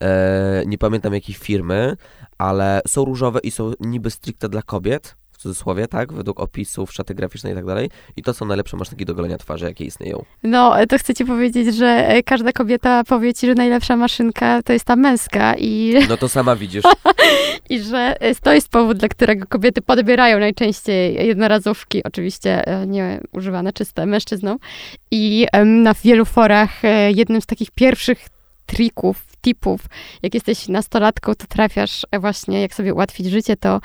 e, 0.00 0.62
nie 0.66 0.78
pamiętam 0.78 1.14
jakiej 1.14 1.34
firmy, 1.34 1.96
ale 2.38 2.80
są 2.88 3.04
różowe 3.04 3.40
i 3.42 3.50
są 3.50 3.72
niby 3.80 4.10
stricte 4.10 4.48
dla 4.48 4.62
kobiet, 4.62 5.16
cudzysłowie, 5.38 5.88
tak, 5.88 6.12
według 6.12 6.40
opisów, 6.40 6.92
szaty 6.92 7.14
graficzne 7.14 7.52
i 7.52 7.54
tak 7.54 7.66
dalej. 7.66 7.90
I 8.16 8.22
to 8.22 8.34
są 8.34 8.46
najlepsze 8.46 8.76
maszynki 8.76 9.04
do 9.04 9.14
golenia 9.14 9.38
twarzy, 9.38 9.64
jakie 9.64 9.84
istnieją. 9.84 10.24
No, 10.42 10.74
to 10.88 10.98
chcę 10.98 11.14
ci 11.14 11.24
powiedzieć, 11.24 11.76
że 11.76 11.86
e, 11.86 12.22
każda 12.22 12.52
kobieta 12.52 13.04
powie 13.04 13.34
ci, 13.34 13.46
że 13.46 13.54
najlepsza 13.54 13.96
maszynka 13.96 14.62
to 14.62 14.72
jest 14.72 14.84
ta 14.84 14.96
męska 14.96 15.54
i, 15.58 15.94
No 16.08 16.16
to 16.16 16.28
sama 16.28 16.56
widzisz. 16.56 16.84
i 17.70 17.80
że 17.80 18.16
e, 18.20 18.34
to 18.34 18.52
jest 18.52 18.68
powód, 18.68 18.96
dla 18.98 19.08
którego 19.08 19.46
kobiety 19.46 19.82
podbierają 19.82 20.38
najczęściej 20.38 21.26
jednorazówki, 21.26 22.04
oczywiście 22.04 22.66
e, 22.66 22.86
nie 22.86 23.20
używane 23.32 23.72
czyste 23.72 24.06
mężczyznom. 24.06 24.58
I 25.10 25.46
na 25.64 25.94
wielu 25.94 26.24
forach 26.24 26.82
jednym 27.14 27.40
z 27.40 27.46
takich 27.46 27.70
pierwszych 27.70 28.28
trików, 28.68 29.26
tipów, 29.40 29.80
jak 30.22 30.34
jesteś 30.34 30.68
nastolatką, 30.68 31.34
to 31.34 31.46
trafiasz 31.46 32.06
e, 32.10 32.20
właśnie, 32.20 32.60
jak 32.60 32.74
sobie 32.74 32.94
ułatwić 32.94 33.26
życie, 33.26 33.56
to 33.56 33.80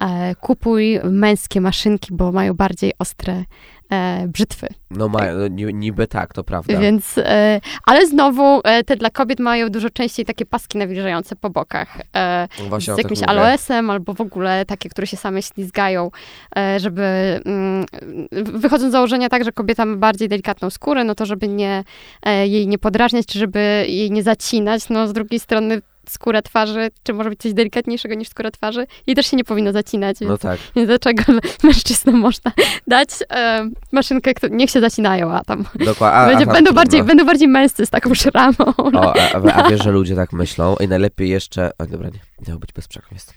e, 0.00 0.34
kupuj 0.34 1.00
męskie 1.04 1.60
maszynki, 1.60 2.14
bo 2.14 2.32
mają 2.32 2.54
bardziej 2.54 2.92
ostre 2.98 3.44
e, 3.92 4.24
brzytwy. 4.28 4.66
No 4.90 5.08
mają, 5.08 5.38
no, 5.38 5.48
ni- 5.48 5.74
niby 5.74 6.06
tak, 6.06 6.34
to 6.34 6.44
prawda. 6.44 6.78
Więc, 6.80 7.18
e, 7.18 7.60
ale 7.86 8.06
znowu 8.06 8.60
e, 8.64 8.84
te 8.84 8.96
dla 8.96 9.10
kobiet 9.10 9.40
mają 9.40 9.68
dużo 9.68 9.90
częściej 9.90 10.26
takie 10.26 10.46
paski 10.46 10.78
nawilżające 10.78 11.36
po 11.36 11.50
bokach. 11.50 11.96
E, 12.16 12.48
Właśnie 12.68 12.92
o 12.92 12.96
z 12.96 12.98
jakimś 12.98 13.22
aloesem 13.22 13.90
albo 13.90 14.14
w 14.14 14.20
ogóle 14.20 14.64
takie, 14.64 14.88
które 14.88 15.06
się 15.06 15.16
same 15.16 15.42
ślizgają, 15.42 16.10
e, 16.56 16.80
żeby 16.80 17.02
mm, 17.46 17.86
wychodząc 18.32 18.90
z 18.90 18.92
założenia 18.92 19.28
tak, 19.28 19.44
że 19.44 19.52
kobieta 19.52 19.84
ma 19.84 19.96
bardziej 19.96 20.28
delikatną 20.28 20.70
skórę, 20.70 21.04
no 21.04 21.14
to 21.14 21.26
żeby 21.26 21.48
nie, 21.48 21.84
e, 22.22 22.46
jej 22.46 22.68
nie 22.68 22.78
podrażniać, 22.78 23.26
czy 23.26 23.38
żeby 23.38 23.84
jej 23.88 24.10
nie 24.10 24.22
zacinać, 24.22 24.88
no 24.88 25.08
z 25.08 25.12
drugiej 25.12 25.40
strony 25.40 25.82
skóra 26.08 26.42
twarzy, 26.42 26.90
czy 27.02 27.12
może 27.12 27.30
być 27.30 27.40
coś 27.40 27.52
delikatniejszego 27.52 28.14
niż 28.14 28.28
skóra 28.28 28.50
twarzy, 28.50 28.86
jej 29.06 29.16
też 29.16 29.26
się 29.26 29.36
nie 29.36 29.44
powinno 29.44 29.72
zacinać, 29.72 30.16
więc 30.20 30.30
No 30.30 30.38
tak. 30.38 30.60
więc 30.76 30.88
dlaczego 30.88 31.22
mężczyznom 31.64 32.16
można 32.20 32.52
dać 32.86 33.08
e, 33.30 33.68
maszynkę, 33.92 34.34
którą 34.34 34.54
niech 34.54 34.70
się 34.70 34.80
zacinają, 34.80 35.32
a 35.32 35.44
tam 35.44 35.64
Dokładnie. 35.74 36.36
będzie, 36.36 36.52
będą, 36.52 36.72
bardziej, 36.72 37.02
będą 37.02 37.24
bardziej 37.26 37.48
męscy 37.48 37.86
z 37.86 37.90
taką 37.90 38.14
szramą. 38.14 38.54
O, 38.76 39.14
a, 39.14 39.32
a, 39.32 39.52
a 39.64 39.68
wiesz, 39.70 39.82
że 39.84 39.90
ludzie 39.90 40.16
tak 40.16 40.32
myślą 40.32 40.76
i 40.80 40.88
najlepiej 40.88 41.28
jeszcze... 41.28 41.70
O, 41.78 41.86
dobra, 41.86 42.08
nie, 42.08 42.18
miało 42.48 42.60
być 42.60 42.72
bez 42.72 42.88
przekleństw. 42.88 43.34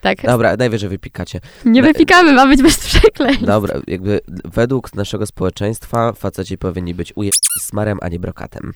tak, 0.00 0.22
Dobra, 0.22 0.56
najwyżej 0.56 0.88
wypikacie. 0.88 1.40
nie 1.64 1.82
wypikamy, 1.82 2.32
ma 2.32 2.46
być 2.46 2.62
bez 2.62 2.78
przekleństw. 2.78 3.44
Dobra, 3.44 3.74
jakby 3.86 4.20
według 4.44 4.94
naszego 4.94 5.26
społeczeństwa 5.26 6.12
faceci 6.12 6.58
powinni 6.58 6.94
być 6.94 7.12
uje... 7.16 7.30
smarem, 7.60 7.98
a 8.02 8.08
nie 8.08 8.18
brokatem. 8.18 8.72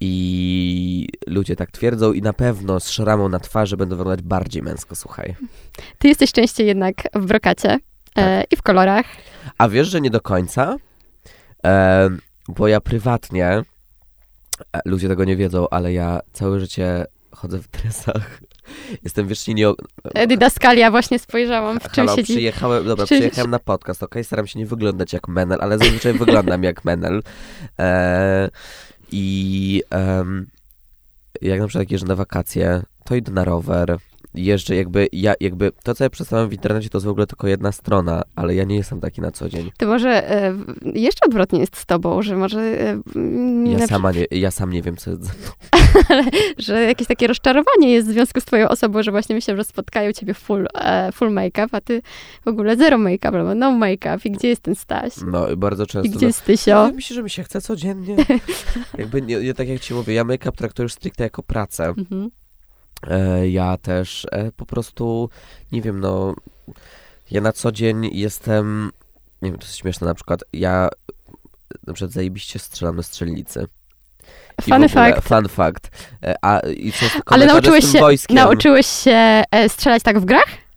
I 0.00 1.08
ludzie 1.26 1.56
tak 1.56 1.70
twierdzą 1.70 2.12
i 2.12 2.22
na 2.22 2.32
pewno 2.32 2.80
z 2.80 2.90
szramą 2.90 3.28
na 3.28 3.40
twarzy 3.40 3.76
będą 3.76 3.96
wyglądać 3.96 4.26
bardziej 4.26 4.62
męsko, 4.62 4.96
słuchaj. 4.96 5.34
Ty 5.98 6.08
jesteś 6.08 6.32
częściej 6.32 6.66
jednak 6.66 6.96
w 7.14 7.26
brokacie 7.26 7.78
e, 8.16 8.44
i 8.50 8.56
w 8.56 8.62
kolorach. 8.62 9.06
A 9.58 9.68
wiesz, 9.68 9.88
że 9.88 10.00
nie 10.00 10.10
do 10.10 10.20
końca? 10.20 10.76
E, 11.64 12.08
bo 12.48 12.68
ja 12.68 12.80
prywatnie, 12.80 13.46
e, 13.46 13.62
ludzie 14.84 15.08
tego 15.08 15.24
nie 15.24 15.36
wiedzą, 15.36 15.68
ale 15.70 15.92
ja 15.92 16.20
całe 16.32 16.60
życie 16.60 17.04
chodzę 17.30 17.58
w 17.58 17.68
dresach. 17.68 18.40
Jestem 19.04 19.28
wiecznie 19.28 19.54
nie... 19.54 19.68
E, 20.14 20.26
Didaskalia, 20.26 20.90
właśnie 20.90 21.18
spojrzałam, 21.18 21.80
w 21.80 21.82
czym 21.82 22.06
Halo, 22.06 22.16
siedzi. 22.16 22.32
przyjechałem, 22.32 22.86
dobra, 22.86 23.04
przyjechałem 23.04 23.50
na 23.50 23.58
podcast, 23.58 24.02
okej? 24.02 24.24
Staram 24.24 24.46
się 24.46 24.58
nie 24.58 24.66
wyglądać 24.66 25.12
jak 25.12 25.28
menel, 25.28 25.58
ale 25.60 25.78
zazwyczaj 25.78 26.12
wyglądam 26.12 26.62
jak 26.62 26.84
menel. 26.84 27.22
E, 27.78 28.48
I 29.12 29.82
em, 29.90 30.46
jak 31.42 31.60
na 31.60 31.66
przykład 31.68 31.90
jeżdżę 31.90 32.06
na 32.06 32.14
wakacje, 32.14 32.82
to 33.04 33.14
idę 33.14 33.32
na 33.32 33.44
rower, 33.44 33.98
jeżdżę 34.44 34.76
jakby, 34.76 35.08
ja 35.12 35.34
jakby, 35.40 35.72
to 35.82 35.94
co 35.94 36.04
ja 36.04 36.10
przedstawiam 36.10 36.48
w 36.48 36.52
internecie 36.52 36.88
to 36.88 36.98
jest 36.98 37.06
w 37.06 37.10
ogóle 37.10 37.26
tylko 37.26 37.48
jedna 37.48 37.72
strona, 37.72 38.22
ale 38.36 38.54
ja 38.54 38.64
nie 38.64 38.76
jestem 38.76 39.00
taki 39.00 39.20
na 39.20 39.30
co 39.30 39.48
dzień. 39.48 39.70
To 39.78 39.86
może 39.86 40.30
e, 40.30 40.54
jeszcze 40.94 41.26
odwrotnie 41.26 41.60
jest 41.60 41.76
z 41.76 41.86
tobą, 41.86 42.22
że 42.22 42.36
może, 42.36 42.60
e, 42.60 43.00
Ja, 43.66 43.86
sama 43.86 44.12
nie, 44.12 44.26
ja 44.30 44.50
sam 44.50 44.72
nie 44.72 44.82
wiem, 44.82 44.96
co 44.96 45.10
jest 45.10 45.22
mną. 45.22 45.50
że 46.58 46.82
jakieś 46.82 47.06
takie 47.06 47.26
rozczarowanie 47.26 47.92
jest 47.92 48.08
w 48.08 48.10
związku 48.10 48.40
z 48.40 48.44
twoją 48.44 48.68
osobą, 48.68 49.02
że 49.02 49.10
właśnie 49.10 49.34
myślę, 49.34 49.56
że 49.56 49.64
spotkają 49.64 50.12
ciebie 50.12 50.34
full, 50.34 50.66
e, 50.74 51.12
full 51.12 51.30
make-up, 51.30 51.68
a 51.72 51.80
ty 51.80 52.02
w 52.44 52.48
ogóle 52.48 52.76
zero 52.76 52.98
make-up 52.98 53.38
albo 53.38 53.54
no 53.54 53.72
make-up 53.72 54.18
i 54.24 54.30
gdzie 54.30 54.48
jest 54.48 54.62
ten 54.62 54.74
Staś? 54.74 55.12
No 55.26 55.50
i 55.50 55.56
bardzo 55.56 55.84
I 55.84 55.86
często... 55.86 56.16
gdzie 56.16 56.26
jest 56.26 56.44
Tysio? 56.44 56.90
Myślę, 56.94 57.14
że 57.14 57.22
mi 57.22 57.30
się 57.30 57.42
chce 57.42 57.60
codziennie. 57.60 58.16
Jakby, 58.98 59.22
nie, 59.22 59.40
nie, 59.40 59.54
tak 59.54 59.68
jak 59.68 59.80
ci 59.80 59.94
mówię, 59.94 60.14
ja 60.14 60.24
make-up 60.24 60.56
traktuję 60.56 60.84
już 60.84 60.92
stricte 60.92 61.24
jako 61.24 61.42
pracę. 61.42 61.84
Mhm. 61.84 62.30
E, 63.06 63.48
ja 63.48 63.76
też 63.76 64.26
e, 64.32 64.52
po 64.52 64.66
prostu, 64.66 65.30
nie 65.72 65.82
wiem, 65.82 66.00
no, 66.00 66.34
ja 67.30 67.40
na 67.40 67.52
co 67.52 67.72
dzień 67.72 68.10
jestem, 68.12 68.90
nie 69.42 69.50
wiem, 69.50 69.58
to 69.58 69.66
jest 69.66 69.76
śmieszne, 69.76 70.06
na 70.06 70.14
przykład 70.14 70.44
ja 70.52 70.88
na 71.86 71.92
przykład 71.92 72.12
zajebiście 72.12 72.58
strzelam 72.58 72.96
na 72.96 73.02
strzelnicy. 73.02 73.66
Ogóle, 74.70 74.88
fact. 74.88 75.28
Fun 75.28 75.48
fact. 75.48 75.90
E, 76.22 76.34
a, 76.42 76.60
i 76.60 76.92
często 76.92 77.20
Ale 77.26 77.46
nauczyłeś 77.46 77.84
się, 77.84 78.00
nauczyłeś 78.30 78.86
się 78.86 79.42
strzelać 79.68 80.02
tak 80.02 80.18
w 80.20 80.24
grach? 80.24 80.67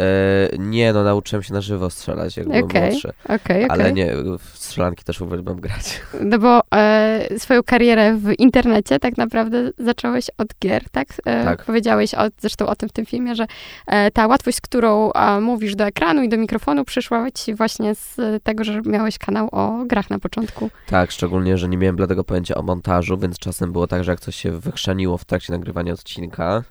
E, 0.00 0.58
nie, 0.58 0.92
no 0.92 1.04
nauczyłem 1.04 1.42
się 1.42 1.54
na 1.54 1.60
żywo 1.60 1.90
strzelać, 1.90 2.36
jak 2.36 2.46
byłem 2.46 2.64
Okej, 2.64 2.90
młodszy. 2.90 3.12
Okej, 3.24 3.36
okej. 3.38 3.66
Ale 3.68 3.92
nie, 3.92 4.12
w 4.38 4.58
strzelanki 4.58 5.04
też 5.04 5.20
uwielbiam 5.20 5.60
grać. 5.60 6.00
No 6.20 6.38
bo 6.38 6.60
e, 6.74 7.26
swoją 7.38 7.62
karierę 7.62 8.16
w 8.16 8.32
internecie 8.38 8.98
tak 8.98 9.16
naprawdę 9.16 9.70
zacząłeś 9.78 10.30
od 10.38 10.48
gier, 10.62 10.90
tak? 10.90 11.08
E, 11.24 11.44
Tak. 11.44 11.64
Powiedziałeś 11.64 12.14
o, 12.14 12.22
zresztą 12.38 12.66
o 12.66 12.76
tym 12.76 12.88
w 12.88 12.92
tym 12.92 13.06
filmie, 13.06 13.34
że 13.34 13.46
e, 13.86 14.10
ta 14.10 14.26
łatwość, 14.26 14.56
z 14.56 14.60
którą 14.60 15.12
e, 15.12 15.40
mówisz 15.40 15.74
do 15.74 15.84
ekranu 15.84 16.22
i 16.22 16.28
do 16.28 16.36
mikrofonu 16.36 16.84
przyszła 16.84 17.30
ci 17.30 17.54
właśnie 17.54 17.94
z 17.94 18.42
tego, 18.42 18.64
że 18.64 18.82
miałeś 18.82 19.18
kanał 19.18 19.48
o 19.52 19.84
grach 19.86 20.10
na 20.10 20.18
początku. 20.18 20.70
Tak, 20.86 21.10
szczególnie, 21.10 21.58
że 21.58 21.68
nie 21.68 21.78
miałem 21.78 21.96
bladego 21.96 22.24
pojęcia 22.24 22.54
o 22.54 22.62
montażu, 22.62 23.18
więc 23.18 23.38
czasem 23.38 23.72
było 23.72 23.86
tak, 23.86 24.04
że 24.04 24.10
jak 24.10 24.20
coś 24.20 24.36
się 24.36 24.52
wykrzaniło 24.52 25.18
w 25.18 25.24
trakcie 25.24 25.52
nagrywania 25.52 25.92
odcinka, 25.92 26.62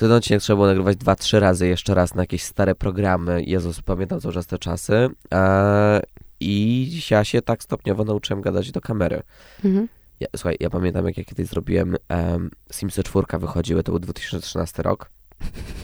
to 0.00 0.06
ten 0.06 0.16
odcinek 0.16 0.42
trzeba 0.42 0.56
było 0.56 0.66
nagrywać 0.66 0.96
dwa, 0.96 1.16
trzy 1.16 1.40
razy 1.40 1.68
jeszcze 1.68 1.94
raz 1.94 2.14
na 2.14 2.22
jakieś 2.22 2.42
stare 2.42 2.74
programy. 2.74 3.42
Jezus, 3.44 3.82
pamiętam 3.82 4.20
cały 4.20 4.34
czas 4.34 4.46
te 4.46 4.58
czasy. 4.58 5.08
Eee, 5.30 6.00
I 6.40 7.00
ja 7.10 7.24
się 7.24 7.42
tak 7.42 7.62
stopniowo 7.62 8.04
nauczyłem 8.04 8.42
gadać 8.42 8.72
do 8.72 8.80
kamery. 8.80 9.22
Mhm. 9.64 9.88
Ja, 10.20 10.26
słuchaj, 10.36 10.56
ja 10.60 10.70
pamiętam, 10.70 11.06
jak 11.06 11.18
ja 11.18 11.24
kiedyś 11.24 11.46
zrobiłem 11.46 11.96
um, 12.10 12.50
Simsy 12.72 13.02
4 13.02 13.26
wychodziły, 13.38 13.82
to 13.82 13.92
był 13.92 13.98
2013 13.98 14.82
rok. 14.82 15.10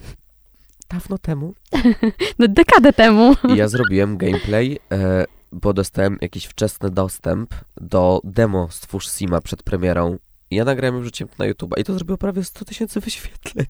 Dawno 0.90 1.18
temu. 1.18 1.54
No 2.38 2.48
dekadę 2.48 2.92
temu. 2.92 3.34
I 3.54 3.56
ja 3.56 3.68
zrobiłem 3.68 4.16
gameplay, 4.16 4.78
e, 4.92 5.24
bo 5.52 5.72
dostałem 5.72 6.18
jakiś 6.20 6.44
wczesny 6.44 6.90
dostęp 6.90 7.54
do 7.80 8.20
demo 8.24 8.68
Stwórz 8.70 9.08
Sima 9.08 9.40
przed 9.40 9.62
premierą 9.62 10.18
ja 10.50 10.64
nagrałem 10.64 11.10
to 11.10 11.24
na 11.38 11.46
YouTube 11.46 11.74
i 11.78 11.84
to 11.84 11.94
zrobiło 11.94 12.18
prawie 12.18 12.44
100 12.44 12.64
tysięcy 12.64 13.00
wyświetleń. 13.00 13.66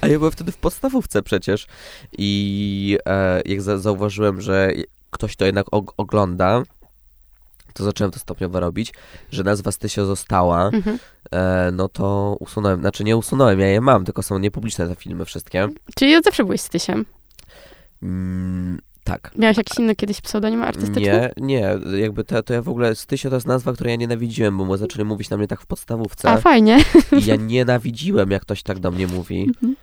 A 0.00 0.06
ja 0.08 0.18
byłem 0.18 0.32
wtedy 0.32 0.52
w 0.52 0.56
podstawówce 0.56 1.22
przecież. 1.22 1.66
I 2.18 2.98
e, 3.06 3.42
jak 3.44 3.62
za, 3.62 3.78
zauważyłem, 3.78 4.40
że 4.40 4.70
ktoś 5.10 5.36
to 5.36 5.44
jednak 5.44 5.66
og- 5.66 5.92
ogląda, 5.96 6.62
to 7.74 7.84
zacząłem 7.84 8.10
to 8.10 8.18
stopniowo 8.18 8.60
robić, 8.60 8.94
że 9.30 9.42
nazwa 9.44 9.72
Stysio 9.72 10.06
została, 10.06 10.66
Mhm. 10.68 10.98
e, 11.30 11.70
no 11.72 11.88
to 11.88 12.36
usunąłem, 12.40 12.80
znaczy 12.80 13.04
nie 13.04 13.16
usunąłem, 13.16 13.60
ja 13.60 13.66
je 13.66 13.80
mam, 13.80 14.04
tylko 14.04 14.22
są 14.22 14.38
niepubliczne 14.38 14.88
te 14.88 14.94
filmy 14.94 15.24
wszystkie. 15.24 15.68
Czyli 15.96 16.16
od 16.16 16.24
zawsze 16.24 16.44
byłeś 16.44 16.60
Stysiem. 16.60 17.04
Mm, 18.02 18.78
tak. 19.04 19.30
Miałeś 19.38 19.56
jakiś 19.56 19.78
inny 19.78 19.96
kiedyś 19.96 20.20
pseudonim 20.20 20.62
artystyczny? 20.62 21.02
Nie, 21.02 21.30
nie, 21.36 21.78
jakby 21.98 22.24
to, 22.24 22.42
to 22.42 22.54
ja 22.54 22.62
w 22.62 22.68
ogóle, 22.68 22.94
Stysio 22.94 23.28
to 23.30 23.36
jest 23.36 23.46
nazwa, 23.46 23.72
której 23.72 23.90
ja 23.90 23.96
nienawidziłem, 23.96 24.58
bo 24.58 24.76
zaczęli 24.76 25.04
mówić 25.04 25.30
na 25.30 25.36
mnie 25.36 25.46
tak 25.46 25.60
w 25.60 25.66
podstawówce. 25.66 26.28
A, 26.30 26.36
fajnie. 26.36 26.78
I 27.22 27.26
ja 27.26 27.36
nienawidziłem, 27.36 28.30
jak 28.30 28.42
ktoś 28.42 28.62
tak 28.62 28.78
do 28.78 28.90
mnie 28.90 29.06
mówi. 29.06 29.42
Mhm. 29.42 29.76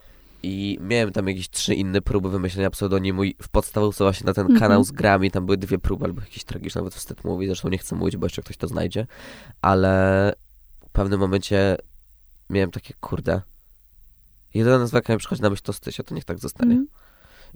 I 0.43 0.78
miałem 0.82 1.11
tam 1.11 1.28
jakieś 1.28 1.49
trzy 1.49 1.76
inne 1.76 2.01
próby 2.01 2.30
wymyślenia 2.30 2.70
pseudonimu 2.70 3.24
i 3.24 3.36
w 3.41 3.49
podstawówce 3.49 4.03
właśnie 4.03 4.26
na 4.26 4.34
ten 4.34 4.41
Mhm. 4.45 4.59
kanał 4.59 4.84
z 4.84 4.91
grami, 4.91 5.32
tam 5.32 5.45
były 5.45 5.57
dwie 5.57 5.78
próby, 5.80 6.05
albo 6.05 6.22
jakieś 6.22 6.43
tragiczne, 6.43 6.82
nawet 6.82 6.95
wstyd 6.95 7.24
mówić, 7.24 7.49
zresztą 7.49 7.70
nie 7.70 7.78
chcę 7.78 7.95
mówić, 7.95 8.17
bo 8.17 8.26
jeszcze 8.26 8.41
ktoś 8.41 8.57
to 8.57 8.67
znajdzie, 8.67 9.07
ale 9.61 10.34
w 10.88 10.91
pewnym 10.91 11.20
momencie 11.20 11.78
miałem 12.49 12.72
takie, 12.72 12.93
kurde, 13.01 13.41
jedyna 14.53 14.80
nazwa, 14.80 14.97
jaka 14.97 15.13
mi 15.13 15.20
przychodzi 15.20 15.41
na 15.41 15.49
myśl 15.49 15.63
to 15.63 15.74
Stysio, 15.74 16.03
to 16.03 16.15
niech 16.15 16.26
tak 16.26 16.39
zostanie. 16.39 16.72
Mhm. 16.72 16.88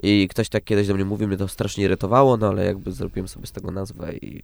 I 0.04 0.28
ktoś 0.28 0.50
tak 0.50 0.64
kiedyś 0.64 0.88
do 0.88 0.94
mnie 0.94 1.06
mówił, 1.06 1.28
mnie 1.28 1.38
to 1.38 1.48
strasznie 1.48 1.84
irytowało, 1.84 2.38
no 2.38 2.48
ale 2.48 2.66
jakby 2.66 2.92
zrobiłem 2.92 3.28
sobie 3.28 3.48
z 3.48 3.52
tego 3.52 3.72
nazwę 3.72 4.14
i... 4.14 4.44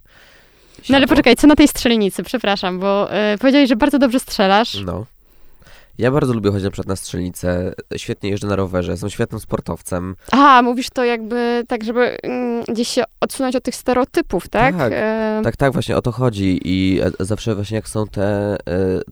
No 0.88 0.96
ale 0.96 1.00
siadło. 1.00 1.08
poczekaj, 1.08 1.36
co 1.36 1.46
na 1.46 1.56
tej 1.56 1.68
strzelnicy? 1.68 2.22
Przepraszam, 2.22 2.78
bo 2.78 3.08
y, 3.34 3.38
powiedziałeś, 3.38 3.68
że 3.68 3.76
bardzo 3.76 3.98
dobrze 3.98 4.20
strzelasz. 4.20 4.80
No. 4.86 5.06
Ja 5.98 6.10
bardzo 6.10 6.32
lubię 6.34 6.50
chodzić 6.50 6.64
na 6.64 6.70
przykład 6.70 6.88
na 6.88 6.96
strzelnicę, 6.96 7.72
świetnie 7.96 8.30
jeżdżę 8.30 8.46
na 8.46 8.56
rowerze, 8.56 8.90
jestem 8.90 9.10
świetnym 9.10 9.40
sportowcem. 9.40 10.16
A, 10.32 10.62
mówisz 10.62 10.90
to 10.90 11.04
jakby 11.04 11.64
tak, 11.68 11.84
żeby 11.84 12.16
mm, 12.22 12.64
gdzieś 12.68 12.88
się 12.88 13.02
odsunąć 13.20 13.56
od 13.56 13.64
tych 13.64 13.74
stereotypów, 13.74 14.48
tak? 14.48 14.76
Tak, 14.76 14.92
E, 14.96 15.40
Tak, 15.44 15.56
tak, 15.56 15.72
właśnie 15.72 15.96
o 15.96 16.02
to 16.02 16.12
chodzi 16.12 16.60
i 16.64 17.00
e, 17.00 17.24
zawsze 17.24 17.54
właśnie 17.54 17.76
jak 17.76 17.88
są 17.88 18.06
te 18.06 18.22
e, 18.22 18.56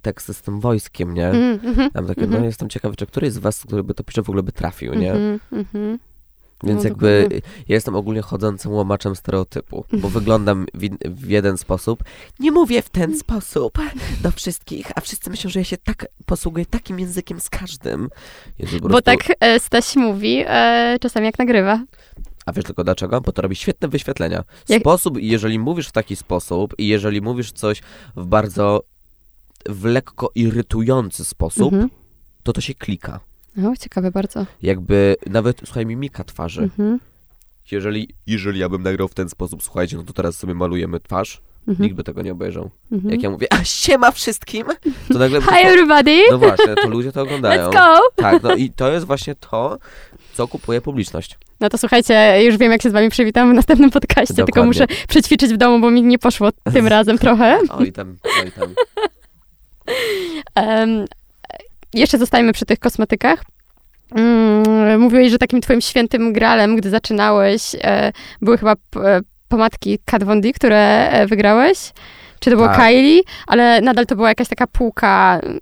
teksty 0.02 0.34
z 0.34 0.42
tym 0.42 0.60
wojskiem, 0.60 1.14
nie? 1.14 1.28
mm, 1.28 1.60
mhm, 1.64 1.90
Tam 1.90 2.06
takie, 2.06 2.22
mhm. 2.22 2.40
no 2.40 2.46
jestem 2.46 2.68
ciekawy, 2.68 2.96
czy 2.96 3.06
któryś 3.06 3.32
z 3.32 3.38
was, 3.38 3.60
który 3.60 3.84
by 3.84 3.94
to 3.94 4.04
pisze, 4.04 4.22
w 4.22 4.28
ogóle 4.28 4.42
by 4.42 4.52
trafił, 4.52 4.94
nie? 4.94 5.12
mhm, 5.12 5.38
mhm. 5.52 5.98
Więc 6.64 6.82
No, 6.82 6.88
jakby 6.88 7.16
dokładnie. 7.22 7.40
ja 7.68 7.74
jestem 7.74 7.94
ogólnie 7.96 8.22
chodzącym 8.22 8.72
łomaczem 8.72 9.16
stereotypu, 9.16 9.84
bo 9.92 10.08
wyglądam 10.08 10.66
w, 10.74 10.88
w 11.10 11.28
jeden 11.30 11.58
sposób. 11.58 12.04
Nie 12.40 12.52
mówię 12.52 12.82
w 12.82 12.90
ten 12.90 13.18
sposób 13.18 13.78
do 14.22 14.30
wszystkich, 14.30 14.86
a 14.94 15.00
wszyscy 15.00 15.30
myślą, 15.30 15.50
że 15.50 15.58
ja 15.60 15.64
się 15.64 15.76
tak 15.76 16.06
posługuję 16.26 16.66
takim 16.66 17.00
językiem 17.00 17.40
z 17.40 17.50
każdym. 17.50 18.08
Jezu, 18.58 18.78
Bo 18.80 18.88
prostu- 18.88 19.02
tak 19.02 19.18
e, 19.40 19.60
Staś 19.60 19.96
mówi 19.96 20.44
e, 20.46 20.96
czasami 21.00 21.26
jak 21.26 21.38
nagrywa. 21.38 21.84
A 22.46 22.52
wiesz 22.52 22.64
tylko 22.64 22.84
dlaczego? 22.84 23.20
Bo 23.20 23.32
to 23.32 23.42
robi 23.42 23.56
świetne 23.56 23.88
wyświetlenia. 23.88 24.44
Jak- 24.68 24.80
Sposób, 24.80 25.18
jeżeli 25.20 25.58
mówisz 25.58 25.88
w 25.88 25.92
taki 25.92 26.16
sposób 26.16 26.74
i 26.78 26.86
jeżeli 26.88 27.20
mówisz 27.20 27.52
coś 27.52 27.80
w 28.16 28.24
bardzo 28.26 28.82
w 29.68 29.84
lekko 29.84 30.30
irytujący 30.34 31.24
sposób, 31.24 31.72
Mhm. 31.72 31.90
to 32.42 32.52
to 32.52 32.60
się 32.60 32.74
klika. 32.74 33.20
O, 33.66 33.76
ciekawe 33.80 34.10
bardzo. 34.10 34.46
Jakby 34.62 35.16
nawet, 35.26 35.60
słuchaj, 35.64 35.86
mimika 35.86 36.24
twarzy. 36.24 36.62
Mhm. 36.62 37.00
Jeżeli, 37.70 38.08
jeżeli 38.26 38.60
ja 38.60 38.68
bym 38.68 38.82
nagrał 38.82 39.08
w 39.08 39.14
ten 39.14 39.28
sposób, 39.28 39.62
słuchajcie, 39.62 39.96
no 39.96 40.02
to 40.02 40.12
teraz 40.12 40.36
sobie 40.36 40.54
malujemy 40.54 41.00
twarz, 41.00 41.40
Mhm. 41.68 41.84
nikt 41.84 41.96
by 41.96 42.04
tego 42.04 42.22
nie 42.22 42.32
obejrzał. 42.32 42.70
Mhm. 42.92 43.10
Jak 43.14 43.22
ja 43.22 43.30
mówię, 43.30 43.46
a 43.52 43.64
siema 43.64 44.10
wszystkim, 44.10 44.64
to 45.12 45.18
nagle... 45.18 45.40
Hi 45.52 45.66
everybody! 45.66 46.22
No 46.30 46.38
właśnie, 46.38 46.74
to 46.74 46.88
ludzie 46.88 47.12
to 47.12 47.22
oglądają. 47.22 47.70
Let's 47.70 47.72
go! 47.72 48.00
Tak, 48.16 48.42
no 48.42 48.54
i 48.54 48.70
to 48.70 48.92
jest 48.92 49.06
właśnie 49.06 49.34
to, 49.34 49.78
co 50.34 50.48
kupuje 50.48 50.80
publiczność. 50.80 51.38
No 51.60 51.68
to 51.68 51.78
słuchajcie, 51.78 52.44
już 52.44 52.56
wiem 52.56 52.72
jak 52.72 52.82
się 52.82 52.90
z 52.90 52.92
wami 52.92 53.10
przywitam 53.10 53.50
w 53.50 53.54
następnym 53.54 53.90
podcaście, 53.90 54.34
tylko 54.34 54.46
Dokładnie. 54.46 54.66
muszę 54.68 54.86
przećwiczyć 55.08 55.52
w 55.54 55.56
domu, 55.56 55.80
bo 55.80 55.90
mi 55.90 56.02
nie 56.02 56.18
poszło 56.18 56.48
tym 56.72 56.86
razem 56.96 57.18
trochę. 57.18 57.58
Oj 57.70 57.92
tam, 57.92 58.16
oj 58.44 58.52
tam. 58.52 58.74
Em, 60.54 61.04
jeszcze 61.94 62.18
zostajemy 62.18 62.52
przy 62.52 62.66
tych 62.66 62.78
kosmetykach. 62.78 63.42
Mm, 64.14 65.00
mówiłeś, 65.00 65.30
że 65.32 65.38
takim 65.38 65.60
twoim 65.60 65.80
świętym 65.80 66.32
gralem, 66.32 66.76
gdy 66.76 66.90
zaczynałeś, 66.90 67.62
e, 67.82 68.12
były 68.42 68.58
chyba 68.58 68.74
p- 68.90 69.00
e, 69.00 69.20
pomadki 69.48 69.98
Kat 70.04 70.24
Von 70.24 70.40
D, 70.40 70.52
które 70.52 71.08
e, 71.10 71.26
wygrałeś. 71.26 71.92
Czy 72.40 72.50
to 72.50 72.56
było 72.56 72.68
Tak. 72.68 72.76
Kylie, 72.76 73.20
ale 73.46 73.80
nadal 73.80 74.06
to 74.06 74.16
była 74.16 74.28
jakaś 74.28 74.48
taka 74.48 74.66
półka 74.66 75.40
mm, 75.42 75.58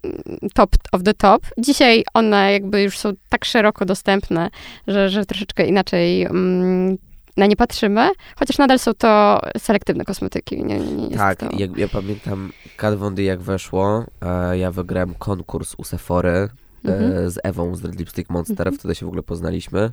top 0.55 0.71
of 0.93 1.03
the 1.03 1.15
top. 1.15 1.43
Dzisiaj 1.59 2.05
one 2.15 2.53
jakby 2.53 2.83
już 2.83 2.99
są 2.99 3.13
tak 3.29 3.45
szeroko 3.45 3.85
dostępne, 3.85 4.51
że, 4.87 5.09
że 5.09 5.27
troszeczkę 5.27 5.67
inaczej 5.67 6.23
mm, 6.23 6.97
na 7.37 7.47
nie 7.47 7.57
patrzymy, 7.57 8.11
chociaż 8.39 8.59
nadal 8.59 8.79
są 8.79 8.95
to 8.95 9.41
selektywne 9.59 10.05
kosmetyki. 10.05 10.65
Nie, 10.65 10.79
nie, 10.81 11.17
Tak, 11.17 11.39
to... 11.39 11.49
jak, 11.57 11.77
ja 11.77 11.89
pamiętam 11.89 12.53
Kat 12.77 12.95
Von 12.99 13.15
D 13.15 13.23
jak 13.23 13.41
weszło, 13.41 14.05
e, 14.23 14.59
ja 14.59 14.71
wygrałem 14.71 15.15
konkurs 15.15 15.75
u 15.79 15.85
Sephory 15.85 16.49
Mhm. 16.85 17.13
e, 17.27 17.31
z 17.31 17.39
Ewą 17.45 17.75
z 17.77 17.85
Red 17.85 17.99
Lipstick 17.99 18.31
Monster, 18.31 18.61
Mhm. 18.69 18.79
wtedy 18.79 18.95
się 18.95 19.07
w 19.07 19.09
ogóle 19.09 19.23
poznaliśmy. 19.23 19.93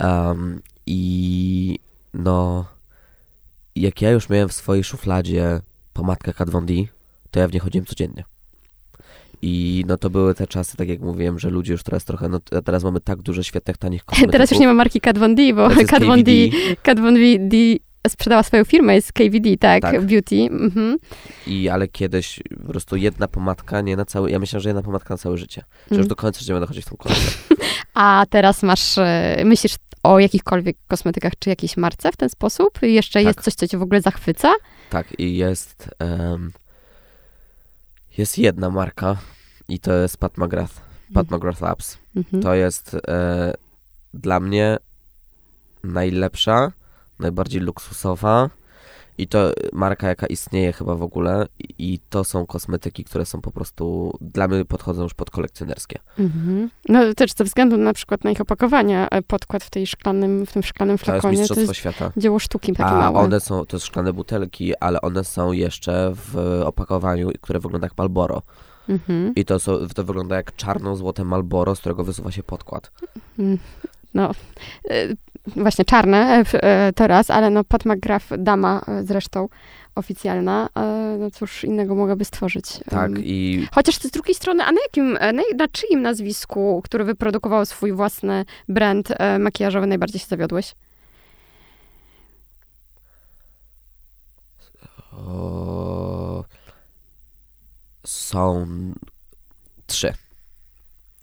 Um, 0.00 0.60
I 0.86 1.78
no, 2.14 2.64
jak 3.76 4.02
ja 4.02 4.10
już 4.10 4.28
miałem 4.28 4.48
w 4.48 4.52
swojej 4.52 4.84
szufladzie 4.84 5.60
pomadkę 5.92 6.32
Kat 6.32 6.50
Von 6.50 6.66
D, 6.66 6.74
to 7.30 7.40
ja 7.40 7.48
w 7.48 7.52
nie 7.52 7.60
chodziłem 7.60 7.86
codziennie. 7.86 8.24
I 9.42 9.84
no 9.86 9.96
to 9.96 10.10
były 10.10 10.34
te 10.34 10.46
czasy, 10.46 10.76
tak 10.76 10.88
jak 10.88 11.00
mówiłem, 11.00 11.38
że 11.38 11.50
ludzie 11.50 11.72
już 11.72 11.82
teraz 11.82 12.04
trochę, 12.04 12.28
no 12.28 12.40
teraz 12.64 12.84
mamy 12.84 13.00
tak 13.00 13.22
dużo 13.22 13.42
świetnych, 13.42 13.76
tanich 13.76 14.04
kosmetyków. 14.04 14.32
Teraz 14.32 14.50
już 14.50 14.60
nie 14.60 14.66
ma 14.66 14.74
marki 14.74 15.00
Kat 15.00 15.18
Von 15.18 15.34
D, 15.34 15.54
bo 15.54 15.68
Kat 15.88 16.04
Von 16.04 16.22
D. 16.24 16.32
Kat 16.82 17.00
Von 17.00 17.14
D 17.48 17.56
sprzedała 18.08 18.42
swoją 18.42 18.64
firmę, 18.64 18.94
jest 18.94 19.12
KVD, 19.12 19.56
tak, 19.60 19.82
Tak. 19.82 20.06
Beauty. 20.06 20.36
Mhm. 20.50 20.96
I 21.46 21.68
ale 21.68 21.88
kiedyś 21.88 22.40
po 22.66 22.68
prostu 22.68 22.96
jedna 22.96 23.28
pomadka, 23.28 23.80
nie 23.80 23.96
na 23.96 24.04
cały, 24.04 24.30
ja 24.30 24.38
myślę, 24.38 24.60
że 24.60 24.68
jedna 24.68 24.82
pomadka 24.82 25.14
na 25.14 25.18
całe 25.18 25.38
życie. 25.38 25.62
Że 25.70 25.84
już 25.84 25.90
Mhm. 25.92 26.08
do 26.08 26.16
końca 26.16 26.40
życia 26.40 26.52
będę 26.52 26.66
chodzić 26.66 26.84
w 26.84 26.88
tą 26.88 26.96
kolorę. 26.96 27.20
A 27.94 28.24
teraz 28.30 28.62
masz, 28.62 28.98
e, 28.98 29.42
myślisz 29.44 29.74
o 30.02 30.18
jakichkolwiek 30.18 30.76
kosmetykach 30.88 31.32
czy 31.38 31.50
jakiejś 31.50 31.76
marce 31.76 32.12
w 32.12 32.16
ten 32.16 32.28
sposób? 32.28 32.78
I 32.82 32.94
Jeszcze 32.94 33.18
Tak. 33.18 33.26
jest 33.26 33.40
coś, 33.40 33.54
co 33.54 33.68
cię 33.68 33.78
w 33.78 33.82
ogóle 33.82 34.00
zachwyca? 34.00 34.52
Tak, 34.90 35.20
i 35.20 35.36
jest. 35.36 35.90
em, 35.98 36.52
jest 38.18 38.38
jedna 38.38 38.70
marka 38.70 39.16
i 39.68 39.80
to 39.80 39.92
jest 39.92 40.16
Pat 40.16 40.38
McGrath. 40.38 40.74
Pat 41.14 41.30
McGrath 41.30 41.60
Labs. 41.60 41.98
Mhm. 42.16 42.42
To 42.42 42.54
jest 42.54 42.96
e, 43.08 43.54
dla 44.14 44.40
mnie 44.40 44.78
najlepsza, 45.84 46.72
najbardziej 47.18 47.60
luksusowa 47.60 48.50
i 49.18 49.28
to 49.28 49.52
marka, 49.72 50.08
jaka 50.08 50.26
istnieje 50.26 50.72
chyba 50.72 50.94
w 50.94 51.02
ogóle. 51.02 51.46
I, 51.78 52.00
to 52.10 52.24
są 52.24 52.46
kosmetyki, 52.46 53.04
które 53.04 53.26
są 53.26 53.40
po 53.40 53.50
prostu 53.50 54.12
dla 54.20 54.48
mnie 54.48 54.64
podchodzą 54.64 55.02
już 55.02 55.14
pod 55.14 55.30
kolekcjonerskie. 55.30 55.98
Mhm. 56.18 56.70
No 56.88 57.14
też 57.14 57.32
ze 57.32 57.44
względu 57.44 57.76
na 57.76 57.92
przykład 57.92 58.24
na 58.24 58.30
ich 58.30 58.40
opakowania, 58.40 59.08
e, 59.08 59.22
podkład 59.22 59.64
w, 59.64 59.70
tej 59.70 59.86
szklanym, 59.86 60.46
w 60.46 60.52
tym 60.52 60.62
szklanym 60.62 60.98
To 60.98 61.12
jest 61.12 61.22
flakonie, 61.22 61.48
to 61.48 61.60
jest 61.60 61.74
świata. 61.74 62.12
dzieło 62.16 62.38
sztuki 62.38 62.72
takie 62.72 62.90
A 62.90 62.98
małe. 62.98 63.18
one 63.18 63.40
są, 63.40 63.66
to 63.66 63.76
jest 63.76 63.86
szklane 63.86 64.12
butelki, 64.12 64.76
ale 64.76 65.00
one 65.00 65.24
są 65.24 65.52
jeszcze 65.52 66.12
w 66.14 66.60
opakowaniu, 66.66 67.30
które 67.40 67.60
wygląda 67.60 67.86
jak 67.86 67.98
Malboro. 67.98 68.42
Mhm. 68.88 69.34
I 69.34 69.44
to, 69.44 69.58
są, 69.58 69.78
to 69.94 70.04
wygląda 70.04 70.36
jak 70.36 70.56
czarno-złote 70.56 71.24
Malboro, 71.24 71.74
z 71.74 71.80
którego 71.80 72.04
wysuwa 72.04 72.30
się 72.32 72.42
podkład. 72.42 72.90
Mm, 73.38 73.58
No, 74.14 74.30
e, 74.90 75.08
właśnie 75.56 75.84
czarne 75.84 76.44
e, 76.54 76.62
e, 76.62 76.92
teraz, 76.92 77.30
ale 77.30 77.50
no 77.50 77.64
Pat 77.64 77.84
McGrath, 77.84 78.26
dama 78.38 78.82
e, 78.88 79.04
zresztą 79.04 79.48
oficjalna, 79.94 80.68
no 81.18 81.30
cóż 81.30 81.64
innego 81.64 81.94
mogłaby 81.94 82.24
stworzyć. 82.24 82.64
Tak, 82.90 83.10
i 83.18 83.66
Chociaż 83.72 83.94
z 83.94 84.10
drugiej 84.10 84.34
strony, 84.34 84.64
a 84.64 84.72
na 84.72 84.80
jakim, 84.82 85.12
na, 85.12 85.42
na 85.56 85.68
czyim 85.72 86.02
nazwisku, 86.02 86.82
który 86.84 87.04
wyprodukował 87.04 87.66
swój 87.66 87.92
własny 87.92 88.44
brand 88.68 89.08
makijażowy, 89.38 89.86
najbardziej 89.86 90.20
się 90.20 90.26
zawiodłeś? 90.26 90.74
o, 95.12 96.44
są 98.04 98.66
trzy. 99.86 100.14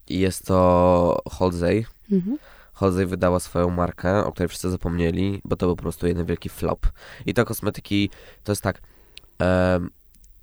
I 0.07 0.19
jest 0.19 0.45
to 0.45 1.21
Halsey. 1.32 1.86
Mhm. 2.11 2.38
Halsey 2.76 3.05
wydała 3.05 3.39
swoją 3.39 3.69
markę, 3.69 4.26
o 4.26 4.32
której 4.32 4.49
wszyscy 4.49 4.69
zapomnieli, 4.71 5.41
bo 5.45 5.55
to 5.55 5.65
był 5.65 5.76
po 5.76 5.82
prostu 5.82 6.07
jeden 6.07 6.26
wielki 6.26 6.49
flop. 6.49 6.88
I 7.26 7.34
te 7.34 7.45
kosmetyki, 7.45 8.09
to 8.43 8.51
jest 8.51 8.61
tak, 8.61 8.82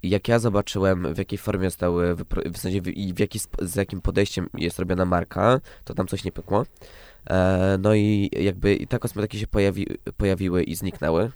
jak 0.02 0.28
ja 0.28 0.38
zobaczyłem, 0.38 1.14
w 1.14 1.18
jakiej 1.18 1.38
formie 1.38 1.70
zostały, 1.70 2.16
w 2.54 2.58
sensie 2.58 2.80
w, 2.80 2.84
w 3.14 3.18
jaki, 3.18 3.40
z 3.62 3.76
jakim 3.76 4.00
podejściem 4.00 4.48
jest 4.54 4.78
robiona 4.78 5.04
marka, 5.04 5.60
to 5.84 5.94
tam 5.94 6.06
coś 6.06 6.24
nie 6.24 6.32
pykło. 6.32 6.66
E, 7.30 7.78
no 7.80 7.94
i 7.94 8.30
jakby 8.32 8.74
i 8.74 8.86
te 8.86 8.98
kosmetyki 8.98 9.38
się 9.38 9.46
pojawi, 9.46 9.86
pojawiły 10.16 10.62
i 10.62 10.74
zniknęły. 10.74 11.30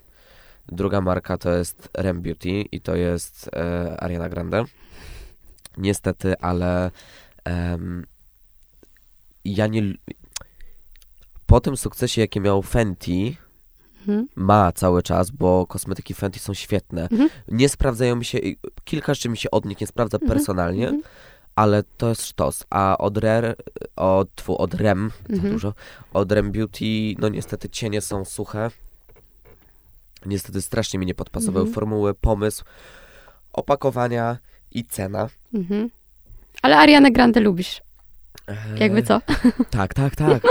Druga 0.68 1.00
marka 1.00 1.38
to 1.38 1.50
jest 1.50 1.88
Rem 1.94 2.22
Beauty 2.22 2.48
i 2.48 2.80
to 2.80 2.96
jest 2.96 3.50
e, 3.56 3.96
Ariana 4.00 4.28
Grande. 4.28 4.64
niestety, 5.76 6.38
ale 6.40 6.90
em, 7.44 8.06
ja 9.44 9.66
nie... 9.66 9.82
Po 11.46 11.60
tym 11.60 11.76
sukcesie, 11.76 12.20
jaki 12.20 12.40
miał 12.40 12.62
Fenty, 12.62 13.36
Mhm. 14.00 14.28
ma 14.36 14.72
cały 14.72 15.02
czas, 15.02 15.30
bo 15.30 15.66
kosmetyki 15.66 16.14
Fenty 16.14 16.38
są 16.38 16.54
świetne. 16.54 17.02
Mhm. 17.02 17.28
Nie 17.48 17.68
sprawdzają 17.68 18.16
mi 18.16 18.24
się, 18.24 18.38
kilka 18.84 19.14
rzeczy 19.14 19.28
mi 19.28 19.36
się 19.36 19.50
od 19.50 19.64
nich 19.64 19.80
nie 19.80 19.86
sprawdza 19.86 20.16
Mhm. 20.22 20.32
personalnie, 20.32 20.84
Mhm. 20.88 21.02
ale 21.54 21.82
to 21.96 22.08
jest 22.08 22.26
sztos. 22.26 22.64
A 22.70 22.98
od 22.98 23.18
Rare, 23.18 23.54
od, 23.96 24.34
tfu, 24.34 24.58
od 24.58 24.74
Rem, 24.74 25.10
za 25.28 25.34
Mhm. 25.34 25.52
dużo, 25.52 25.74
od 26.12 26.32
Rem 26.32 26.52
Beauty, 26.52 26.84
no 27.18 27.28
niestety 27.28 27.68
cienie 27.68 28.00
są 28.00 28.24
suche. 28.24 28.70
Niestety 30.26 30.62
strasznie 30.62 30.98
mi 30.98 31.06
nie 31.06 31.14
podpasowały 31.14 31.72
formuły, 31.72 32.14
pomysł, 32.14 32.64
opakowania 33.52 34.38
i 34.72 34.84
cena. 34.84 35.28
Ale 36.62 36.76
Arianę 36.78 37.10
Grande 37.12 37.40
lubisz, 37.40 37.80
jakby 38.76 39.02
co? 39.02 39.20
Tak, 39.70 39.94
tak, 39.94 40.16
tak. 40.16 40.42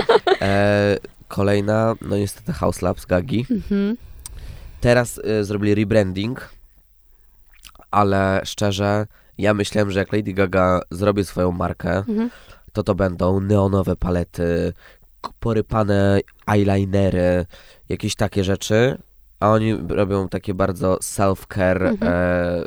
E, 0.42 0.98
kolejna, 1.28 1.96
no 2.02 2.18
niestety 2.18 2.54
House 2.54 2.82
Labs, 2.82 3.06
Gagi. 3.06 3.46
Mhm. 3.52 3.98
Teraz 4.82 5.18
y, 5.18 5.44
zrobili 5.44 5.76
rebranding, 5.76 6.50
ale 7.92 8.42
szczerze, 8.46 9.08
ja 9.38 9.54
myślałem, 9.54 9.92
że 9.92 10.00
jak 10.00 10.14
Lady 10.14 10.34
Gaga 10.34 10.82
zrobi 10.92 11.26
swoją 11.26 11.52
markę, 11.52 11.98
Mhm. 11.98 12.30
to 12.74 12.84
to 12.84 12.96
będą 12.96 13.40
neonowe 13.40 13.96
palety, 13.96 14.74
porypane 15.40 16.20
eyelinery, 16.48 17.46
jakieś 17.90 18.16
takie 18.16 18.44
rzeczy, 18.44 18.98
a 19.40 19.50
oni 19.52 19.74
robią 19.90 20.30
takie 20.30 20.54
bardzo 20.54 20.96
self-care 20.96 21.88
Mhm. 21.88 22.14
e, 22.14 22.66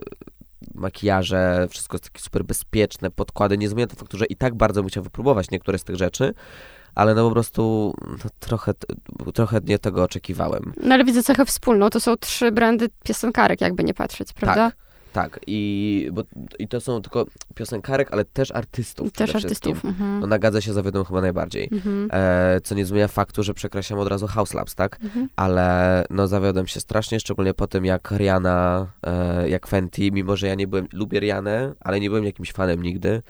makijaże, 0.78 1.66
wszystko 1.70 1.94
jest 1.94 2.04
takie 2.04 2.20
super 2.20 2.44
bezpieczne, 2.44 3.10
podkłady, 3.10 3.58
nie 3.58 3.68
zmienia 3.68 3.86
to 3.86 3.96
faktu, 3.96 4.18
że 4.18 4.26
i 4.26 4.36
tak 4.36 4.54
bardzo 4.54 4.82
bym 4.82 4.88
chciał 4.88 5.02
wypróbować 5.02 5.50
niektóre 5.50 5.78
z 5.78 5.84
tych 5.84 5.96
rzeczy, 5.96 6.34
ale 6.94 7.14
no 7.14 7.28
po 7.28 7.32
prostu 7.32 7.94
no, 8.24 8.30
trochę, 8.38 8.72
trochę 9.34 9.60
nie 9.64 9.78
tego 9.78 10.02
oczekiwałem. 10.02 10.72
No 10.82 10.94
ale 10.94 11.04
widzę 11.04 11.22
cechę 11.22 11.44
wspólną, 11.44 11.90
to 11.90 12.00
są 12.00 12.16
trzy 12.16 12.52
brandy 12.52 12.88
piosenkarek, 13.04 13.60
jakby 13.60 13.84
nie 13.84 13.94
patrzeć, 13.94 14.32
prawda? 14.32 14.70
Tak, 14.70 14.87
tak. 15.12 15.40
I, 15.46 16.10
bo, 16.12 16.22
I 16.58 16.68
to 16.68 16.80
są 16.80 17.02
tylko 17.02 17.26
piosenkarek, 17.54 18.12
ale 18.12 18.24
też 18.24 18.50
artystów 18.50 19.12
Też 19.12 19.34
artystów. 19.34 19.84
Mhm. 19.84 20.20
No 20.20 20.26
na 20.26 20.38
Gadze 20.38 20.62
się 20.62 20.72
zawiodą 20.72 21.04
chyba 21.04 21.20
najbardziej. 21.20 21.68
Mhm. 21.72 22.08
E, 22.12 22.60
co 22.60 22.74
nie 22.74 22.86
zmienia 22.86 23.08
faktu, 23.08 23.42
że 23.42 23.54
przekreślam 23.54 23.98
od 23.98 24.08
razu 24.08 24.26
House 24.26 24.54
Labs, 24.54 24.74
tak? 24.74 24.98
Mhm. 25.02 25.28
Ale 25.36 26.04
no 26.10 26.28
zawiodłem 26.28 26.66
się 26.66 26.80
strasznie, 26.80 27.20
szczególnie 27.20 27.54
po 27.54 27.66
tym 27.66 27.84
jak 27.84 28.10
Rihanna, 28.10 28.86
e, 29.06 29.48
jak 29.48 29.66
Fenty, 29.66 30.12
mimo 30.12 30.36
że 30.36 30.46
ja 30.46 30.54
nie 30.54 30.66
byłem, 30.66 30.88
lubię 30.92 31.20
Rihanę, 31.20 31.74
ale 31.80 32.00
nie 32.00 32.08
byłem 32.08 32.24
jakimś 32.24 32.52
fanem 32.52 32.82
nigdy. 32.82 33.22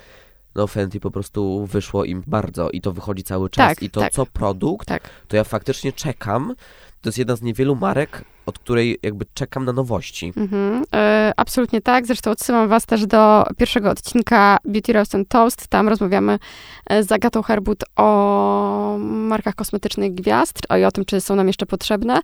No 0.54 0.66
Fenty 0.66 1.00
po 1.00 1.10
prostu 1.10 1.66
wyszło 1.66 2.04
im 2.04 2.22
bardzo 2.26 2.70
i 2.70 2.80
to 2.80 2.92
wychodzi 2.92 3.24
cały 3.24 3.50
czas. 3.50 3.68
Tak, 3.68 3.82
I 3.82 3.90
to 3.90 4.00
tak. 4.00 4.12
co 4.12 4.26
produkt, 4.26 4.88
Tak. 4.88 5.10
to 5.28 5.36
ja 5.36 5.44
faktycznie 5.44 5.92
czekam. 5.92 6.54
To 7.00 7.08
jest 7.08 7.18
jedna 7.18 7.36
z 7.36 7.42
niewielu 7.42 7.76
marek, 7.76 8.24
od 8.48 8.58
której 8.58 8.98
jakby 9.02 9.24
czekam 9.34 9.64
na 9.64 9.72
nowości. 9.72 10.32
Mhm. 10.36 10.84
E, 10.94 11.32
absolutnie 11.36 11.80
tak. 11.80 12.06
Zresztą 12.06 12.30
odsyłam 12.30 12.68
was 12.68 12.86
też 12.86 13.06
do 13.06 13.44
pierwszego 13.56 13.90
odcinka 13.90 14.58
Beauty 14.64 14.92
Roast 14.92 15.14
and 15.14 15.28
Toast. 15.28 15.68
Tam 15.68 15.88
rozmawiamy 15.88 16.38
e, 16.86 17.02
z 17.02 17.12
Agatą 17.12 17.42
Herbut 17.42 17.84
o 17.96 18.96
markach 19.00 19.54
kosmetycznych 19.54 20.14
gwiazd 20.14 20.58
i 20.80 20.84
o 20.84 20.92
tym, 20.92 21.04
czy 21.04 21.20
są 21.20 21.36
nam 21.36 21.46
jeszcze 21.46 21.66
potrzebne. 21.66 22.20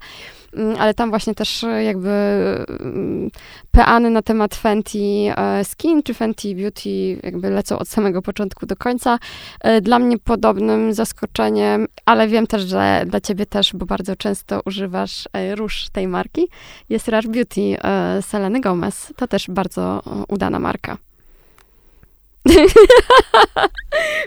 Mm, 0.55 0.77
Ale 0.79 0.95
tam 0.95 1.11
właśnie 1.11 1.35
też 1.35 1.65
e, 1.65 1.85
jakby 1.85 2.11
mm, 2.81 3.31
peany 3.71 4.11
na 4.11 4.23
temat 4.23 4.55
Fenty 4.55 4.99
e, 5.37 5.65
Skin 5.65 6.03
czy 6.03 6.15
Fenty 6.15 6.55
Beauty 6.55 7.21
jakby 7.23 7.51
lecą 7.51 7.79
od 7.79 7.89
samego 7.89 8.23
początku 8.23 8.67
do 8.67 8.77
końca. 8.77 9.19
Dla 9.83 9.99
mnie 9.99 10.19
podobnym 10.19 10.93
zaskoczeniem, 10.93 11.87
ale 12.05 12.29
wiem 12.29 12.47
też, 12.47 12.63
że 12.63 13.05
dla 13.07 13.21
ciebie 13.21 13.47
też, 13.47 13.73
bo 13.75 13.87
bardzo 13.87 14.17
często 14.17 14.61
używasz 14.67 15.29
róż 15.55 15.87
tej 15.93 16.09
marki, 16.09 16.14
jest 16.89 17.09
Rush 17.09 17.27
Beauty 17.27 17.61
e, 17.85 18.23
Seleny 18.23 18.61
Gomez. 18.61 19.13
To 19.17 19.29
też 19.29 19.47
bardzo 19.49 20.03
e, 20.07 20.25
udana 20.29 20.59
marka. 20.59 20.99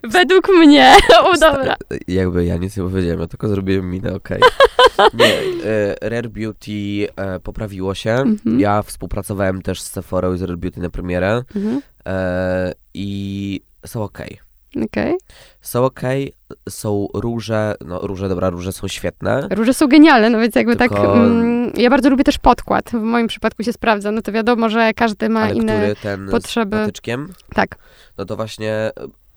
Według 0.03 0.49
mnie. 0.49 0.95
O, 1.23 1.37
dobra. 1.37 1.75
Jakby 2.07 2.45
ja 2.45 2.57
nic 2.57 2.77
nie 2.77 2.83
powiedziałem, 2.83 3.19
ja 3.19 3.27
tylko 3.27 3.47
zrobiłem 3.47 3.91
minę, 3.91 4.13
okej. 4.15 4.41
Nie, 5.19 5.33
e, 5.69 6.09
Rare 6.09 6.29
Beauty 6.29 7.07
e, 7.15 7.39
poprawiło 7.39 7.95
się. 7.95 8.11
Mhm. 8.11 8.59
Ja 8.59 8.81
współpracowałem 8.81 9.61
też 9.61 9.81
z 9.81 9.91
Sephora 9.91 10.33
i 10.35 10.37
z 10.37 10.41
Rare 10.41 10.57
Beauty 10.57 10.79
na 10.79 10.89
premierę 10.89 11.43
Mhm. 11.55 11.81
e, 12.05 12.73
i 12.93 13.61
są 13.85 14.03
okej. 14.03 14.39
Okej. 14.85 15.15
Są 15.61 15.85
okej, 15.85 16.33
są 16.69 17.07
róże, 17.13 17.75
no 17.85 17.99
róże, 17.99 18.29
dobra, 18.29 18.49
róże 18.49 18.71
są 18.71 18.87
świetne. 18.87 19.47
Róże 19.51 19.73
są 19.73 19.87
genialne, 19.87 20.29
no 20.29 20.39
więc 20.39 20.55
jakby 20.55 20.75
tak. 20.75 20.89
Tylko- 20.91 21.13
Mm, 21.17 21.71
ja 21.77 21.89
bardzo 21.89 22.09
lubię 22.09 22.23
też 22.23 22.37
podkład. 22.37 22.89
W 22.89 23.01
moim 23.01 23.27
przypadku 23.27 23.63
się 23.63 23.73
sprawdza. 23.73 24.11
No 24.11 24.21
to 24.21 24.31
wiadomo, 24.31 24.69
że 24.69 24.93
każdy 24.93 25.29
ma 25.29 25.41
ale 25.41 25.55
inne 25.55 25.77
który 25.77 25.95
ten 25.95 26.29
potrzeby. 26.29 26.77
z 26.77 26.79
patyczkiem, 26.79 27.33
Tak. 27.55 27.75
no 28.17 28.25
to 28.25 28.35
właśnie 28.35 28.71
e, 28.73 28.91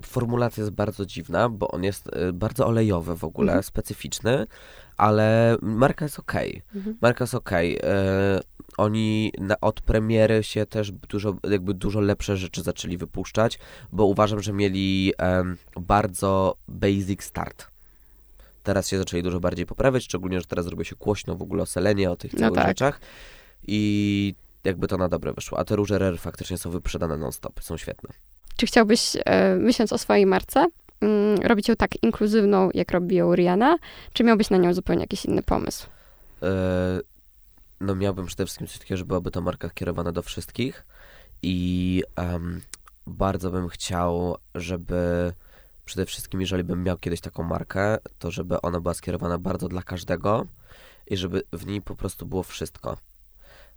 formulacja 0.06 0.60
jest 0.60 0.72
bardzo 0.72 1.06
dziwna, 1.06 1.48
bo 1.48 1.68
on 1.70 1.84
jest 1.84 2.08
e, 2.12 2.32
bardzo 2.32 2.66
olejowy 2.66 3.16
w 3.16 3.24
ogóle, 3.24 3.52
Mhm. 3.52 3.62
specyficzny, 3.62 4.46
ale 5.00 5.56
marka 5.62 6.04
jest 6.04 6.18
okej. 6.18 6.62
Mhm. 6.74 6.96
Marka 7.00 7.24
jest 7.24 7.34
okej. 7.34 7.78
E, 7.82 8.40
Oni 8.76 9.32
na, 9.38 9.60
od 9.60 9.80
premiery 9.80 10.42
się 10.42 10.66
też 10.66 10.92
dużo, 10.92 11.36
jakby 11.50 11.74
dużo 11.74 12.00
lepsze 12.00 12.36
rzeczy 12.36 12.62
zaczęli 12.62 12.96
wypuszczać, 12.96 13.58
bo 13.92 14.04
uważam, 14.04 14.40
że 14.42 14.52
mieli 14.52 15.12
em, 15.18 15.56
bardzo 15.80 16.56
basic 16.68 17.22
start. 17.24 17.66
Teraz 18.62 18.88
się 18.88 18.98
zaczęli 18.98 19.22
dużo 19.22 19.40
bardziej 19.40 19.66
poprawiać, 19.66 20.04
szczególnie, 20.04 20.40
że 20.40 20.46
teraz 20.46 20.66
robi 20.66 20.84
się 20.84 20.96
głośno 20.96 21.34
w 21.36 21.42
ogóle 21.42 21.62
o 21.62 21.66
Selenie, 21.66 22.10
o 22.10 22.16
tych 22.16 22.32
No 22.32 22.38
całych 22.38 22.54
tak. 22.54 22.66
rzeczach 22.68 23.00
i 23.66 24.34
jakby 24.64 24.88
to 24.88 24.96
na 24.96 25.08
dobre 25.08 25.32
wyszło. 25.32 25.58
A 25.58 25.64
te 25.64 25.76
róże 25.76 25.98
Rare 25.98 26.18
faktycznie 26.18 26.58
są 26.58 26.70
wyprzedane 26.70 27.16
non-stop, 27.16 27.62
są 27.62 27.76
świetne. 27.76 28.10
Czy 28.56 28.66
chciałbyś, 28.66 29.16
e, 29.24 29.56
myśląc 29.56 29.92
o 29.92 29.98
swojej 29.98 30.26
marce, 30.26 30.66
mm, 31.00 31.38
robić 31.42 31.68
ją 31.68 31.76
tak 31.76 32.02
inkluzywną, 32.02 32.70
jak 32.74 32.92
robi 32.92 33.16
ją 33.16 33.34
Rihanna, 33.34 33.76
czy 34.12 34.24
miałbyś 34.24 34.50
na 34.50 34.56
nią 34.56 34.74
zupełnie 34.74 35.02
jakiś 35.02 35.24
inny 35.24 35.42
pomysł? 35.42 35.86
E, 36.42 37.00
no 37.80 37.94
miałbym 37.94 38.26
przede 38.26 38.46
wszystkim 38.46 38.66
coś 38.66 38.78
takiego, 38.78 38.98
że 38.98 39.04
byłaby 39.04 39.30
to 39.30 39.40
marka 39.40 39.70
kierowana 39.70 40.12
do 40.12 40.22
wszystkich 40.22 40.84
i 41.42 42.02
em, 42.16 42.60
bardzo 43.06 43.50
bym 43.50 43.68
chciał, 43.68 44.36
żeby 44.54 45.32
przede 45.84 46.06
wszystkim, 46.06 46.40
jeżeli 46.40 46.64
bym 46.64 46.82
miał 46.82 46.96
kiedyś 46.96 47.20
taką 47.20 47.42
markę, 47.42 47.98
to 48.18 48.30
żeby 48.30 48.60
ona 48.60 48.80
była 48.80 48.94
skierowana 48.94 49.38
bardzo 49.38 49.68
dla 49.68 49.82
każdego 49.82 50.46
i 51.06 51.16
żeby 51.16 51.42
w 51.52 51.66
niej 51.66 51.82
po 51.82 51.96
prostu 51.96 52.26
było 52.26 52.42
wszystko. 52.42 52.96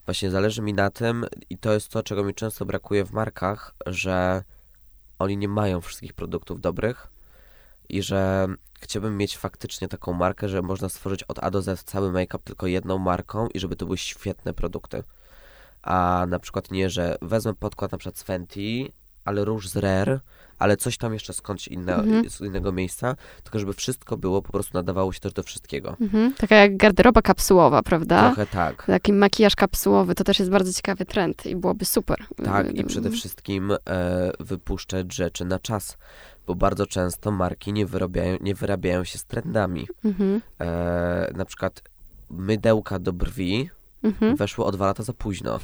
Właśnie 0.06 0.32
zależy 0.32 0.62
mi 0.62 0.74
na 0.74 0.90
tym 0.90 1.26
i 1.50 1.58
to 1.58 1.74
jest 1.74 1.90
to, 1.90 2.04
czego 2.04 2.24
mi 2.24 2.34
często 2.34 2.66
brakuje 2.66 3.06
w 3.06 3.12
markach, 3.12 3.76
że 3.86 4.44
oni 5.20 5.38
nie 5.38 5.48
mają 5.48 5.82
wszystkich 5.82 6.14
produktów 6.14 6.62
dobrych 6.62 7.08
i 7.90 8.02
że 8.04 8.48
chciałbym 8.80 9.18
mieć 9.18 9.38
faktycznie 9.38 9.88
taką 9.88 10.14
markę, 10.14 10.50
że 10.50 10.62
można 10.62 10.90
stworzyć 10.90 11.24
od 11.24 11.44
A 11.44 11.52
do 11.52 11.62
Z 11.62 11.84
cały 11.84 12.12
make-up 12.12 12.44
tylko 12.44 12.68
jedną 12.68 12.98
marką 12.98 13.48
i 13.48 13.60
żeby 13.60 13.76
to 13.76 13.86
były 13.86 13.98
świetne 13.98 14.54
produkty. 14.54 15.04
A 15.82 16.26
na 16.30 16.40
przykład 16.40 16.72
nie, 16.72 16.90
że 16.90 17.16
wezmę 17.22 17.54
podkład 17.54 17.92
na 17.92 17.98
przykład 17.98 18.18
z 18.18 18.24
Fenty, 18.24 18.92
ale 19.26 19.46
róż 19.46 19.70
z 19.70 19.78
Rare, 19.78 20.20
ale 20.60 20.78
coś 20.78 20.98
tam 20.98 21.14
jeszcze 21.14 21.34
skądś 21.34 21.68
inne, 21.68 21.96
Mhm. 21.96 22.30
z 22.30 22.42
innego 22.42 22.72
miejsca, 22.72 23.16
tylko 23.44 23.60
żeby 23.60 23.74
wszystko 23.74 24.18
było, 24.18 24.42
po 24.42 24.52
prostu 24.52 24.72
nadawało 24.78 25.14
się 25.14 25.20
też 25.20 25.34
do 25.34 25.44
wszystkiego. 25.44 25.98
Mhm. 26.02 26.34
Taka 26.34 26.56
jak 26.56 26.78
garderoba 26.78 27.22
kapsułowa, 27.22 27.84
prawda? 27.84 28.26
Trochę 28.28 28.46
tak. 28.46 28.86
Taki 28.86 29.14
makijaż 29.14 29.56
kapsułowy, 29.56 30.16
to 30.16 30.24
też 30.24 30.40
jest 30.40 30.52
bardzo 30.52 30.74
ciekawy 30.74 31.06
trend 31.06 31.46
i 31.46 31.56
byłoby 31.56 31.86
super. 31.86 32.26
Tak, 32.44 32.74
i 32.76 32.80
Y, 32.80 32.84
przede 32.84 33.10
wszystkim 33.10 33.72
e, 33.72 33.78
wypuszczać 34.40 35.14
rzeczy 35.14 35.46
na 35.46 35.60
czas, 35.60 35.98
bo 36.48 36.56
bardzo 36.56 36.88
często 36.88 37.32
marki 37.32 37.74
nie 37.74 37.86
wyrabiają, 37.86 38.38
nie 38.42 38.56
wyrabiają 38.56 39.04
się 39.04 39.18
z 39.18 39.26
trendami. 39.26 39.88
Mhm. 40.06 40.42
E, 40.62 41.32
na 41.36 41.46
przykład 41.46 41.82
mydełka 42.30 43.00
do 43.00 43.14
brwi 43.14 43.70
Mhm. 44.04 44.36
weszły 44.36 44.66
o 44.66 44.72
dwa 44.72 44.86
lata 44.86 45.04
za 45.04 45.14
późno. 45.14 45.60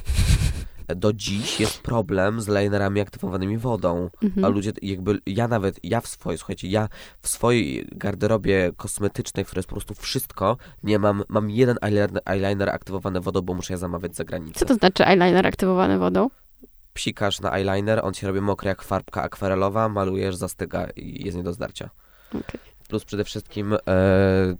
Do 0.96 1.12
dziś 1.12 1.60
jest 1.60 1.80
problem 1.82 2.40
z 2.40 2.48
linerami 2.48 3.00
aktywowanymi 3.00 3.58
wodą, 3.58 4.10
a 4.22 4.24
Mhm. 4.24 4.54
ludzie 4.54 4.72
jakby, 4.82 5.18
ja 5.26 5.48
nawet, 5.48 5.80
ja 5.82 6.00
w 6.00 6.06
swojej, 6.08 6.38
słuchajcie, 6.38 6.68
ja 6.68 6.88
w 7.22 7.28
swojej 7.28 7.88
garderobie 7.92 8.70
kosmetycznej, 8.76 9.44
która 9.44 9.58
jest 9.58 9.68
po 9.68 9.74
prostu 9.74 9.94
wszystko, 9.94 10.56
nie 10.82 10.98
mam, 10.98 11.22
mam 11.28 11.50
jeden 11.50 11.76
eyeliner, 11.82 12.20
eyeliner 12.26 12.68
aktywowany 12.68 13.20
wodą, 13.20 13.40
bo 13.42 13.54
muszę 13.54 13.74
je 13.74 13.78
zamawiać 13.78 14.16
za 14.16 14.24
granicę. 14.24 14.58
Co 14.60 14.66
to 14.66 14.74
znaczy 14.74 15.04
eyeliner 15.06 15.46
aktywowany 15.46 15.98
wodą? 15.98 16.28
Psikasz 16.94 17.40
na 17.40 17.58
eyeliner, 17.58 18.00
on 18.04 18.14
ci 18.14 18.26
robi 18.26 18.40
mokry 18.40 18.68
jak 18.68 18.82
farbka 18.82 19.22
akwarelowa, 19.22 19.88
malujesz, 19.88 20.36
zastyga 20.36 20.86
i 20.96 21.24
jest 21.24 21.36
nie 21.36 21.42
do 21.42 21.52
zdarcia. 21.52 21.90
Okej. 22.28 22.60
plus 22.88 23.04
przede 23.04 23.24
wszystkim 23.24 23.74
e, 23.74 23.78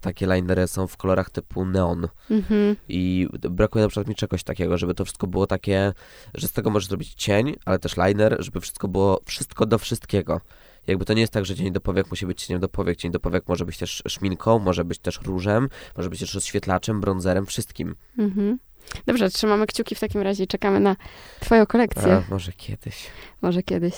takie 0.01 0.27
linery 0.27 0.67
są 0.67 0.87
w 0.87 0.97
kolorach 0.97 1.31
typu 1.31 1.65
neon. 1.65 2.09
Mhm. 2.31 2.77
I 2.89 3.29
brakuje 3.51 3.85
na 3.85 3.89
przykład 3.89 4.09
mi 4.09 4.15
czegoś 4.15 4.43
takiego, 4.43 4.79
żeby 4.79 4.95
to 4.95 5.05
wszystko 5.05 5.27
było 5.27 5.47
takie, 5.47 5.93
że 6.35 6.49
z 6.49 6.53
tego 6.53 6.71
możesz 6.71 6.89
zrobić 6.89 7.15
cień, 7.15 7.57
ale 7.65 7.79
też 7.79 7.97
liner, 7.97 8.37
żeby 8.39 8.61
wszystko 8.61 8.89
było 8.89 9.21
wszystko 9.25 9.67
do 9.67 9.79
wszystkiego. 9.79 10.41
Jakby 10.87 11.05
to 11.05 11.15
nie 11.15 11.21
jest 11.21 11.33
tak, 11.33 11.45
że 11.45 11.55
cień 11.55 11.73
do 11.73 11.81
powiek 11.81 12.11
musi 12.11 12.27
być 12.27 12.45
cieniem 12.45 12.61
do 12.61 12.69
powiek. 12.69 12.97
Cień 12.97 13.11
do 13.11 13.21
powiek 13.21 13.49
może 13.49 13.65
być 13.65 13.79
też 13.79 14.03
szminką, 14.09 14.59
może 14.59 14.85
być 14.85 14.99
też 14.99 15.21
różem, 15.25 15.69
może 15.97 16.11
być 16.11 16.21
też 16.21 16.35
rozświetlaczem, 16.35 17.01
bronzerem, 17.01 17.47
wszystkim. 17.47 17.95
Mhm. 18.19 18.59
Dobrze, 19.07 19.31
trzymamy 19.31 19.67
kciuki 19.67 19.95
w 19.95 20.01
takim 20.01 20.21
razie 20.23 20.45
i 20.45 20.47
czekamy 20.47 20.81
na 20.81 20.97
twoją 21.41 21.67
kolekcję. 21.67 22.13
A, 22.13 22.23
może 22.31 22.53
kiedyś. 22.53 23.07
Może 23.43 23.63
kiedyś. 23.63 23.95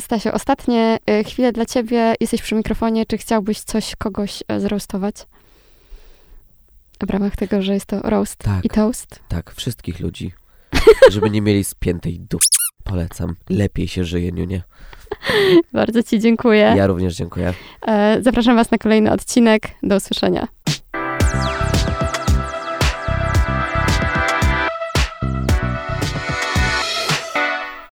Stasio, 0.00 0.32
ostatnie 0.32 0.98
y, 1.10 1.24
chwile 1.24 1.52
dla 1.52 1.66
ciebie. 1.66 2.14
Jesteś 2.20 2.42
przy 2.42 2.54
mikrofonie. 2.54 3.06
Czy 3.06 3.18
chciałbyś 3.18 3.60
coś, 3.60 3.96
kogoś 3.96 4.42
e, 4.48 4.60
zroastować? 4.60 5.14
W 7.06 7.10
ramach 7.10 7.36
tego, 7.36 7.62
że 7.62 7.74
jest 7.74 7.86
to 7.86 8.00
roast 8.00 8.36
Tak. 8.36 8.64
i 8.64 8.68
toast. 8.68 9.20
Tak, 9.28 9.54
wszystkich 9.54 10.00
ludzi. 10.00 10.32
Żeby 11.10 11.30
nie 11.30 11.42
mieli 11.42 11.64
spiętej 11.64 12.20
dup. 12.20 12.40
Polecam. 12.84 13.36
Lepiej 13.50 13.88
się 13.88 14.04
żyje, 14.04 14.32
nie? 14.32 14.62
Bardzo 15.72 16.02
ci 16.02 16.18
dziękuję. 16.20 16.74
Ja 16.76 16.86
również 16.86 17.14
dziękuję. 17.14 17.54
E, 17.86 18.18
Zapraszam 18.22 18.56
was 18.56 18.70
na 18.70 18.78
kolejny 18.78 19.12
odcinek. 19.12 19.62
Do 19.82 19.96
usłyszenia. 19.96 20.48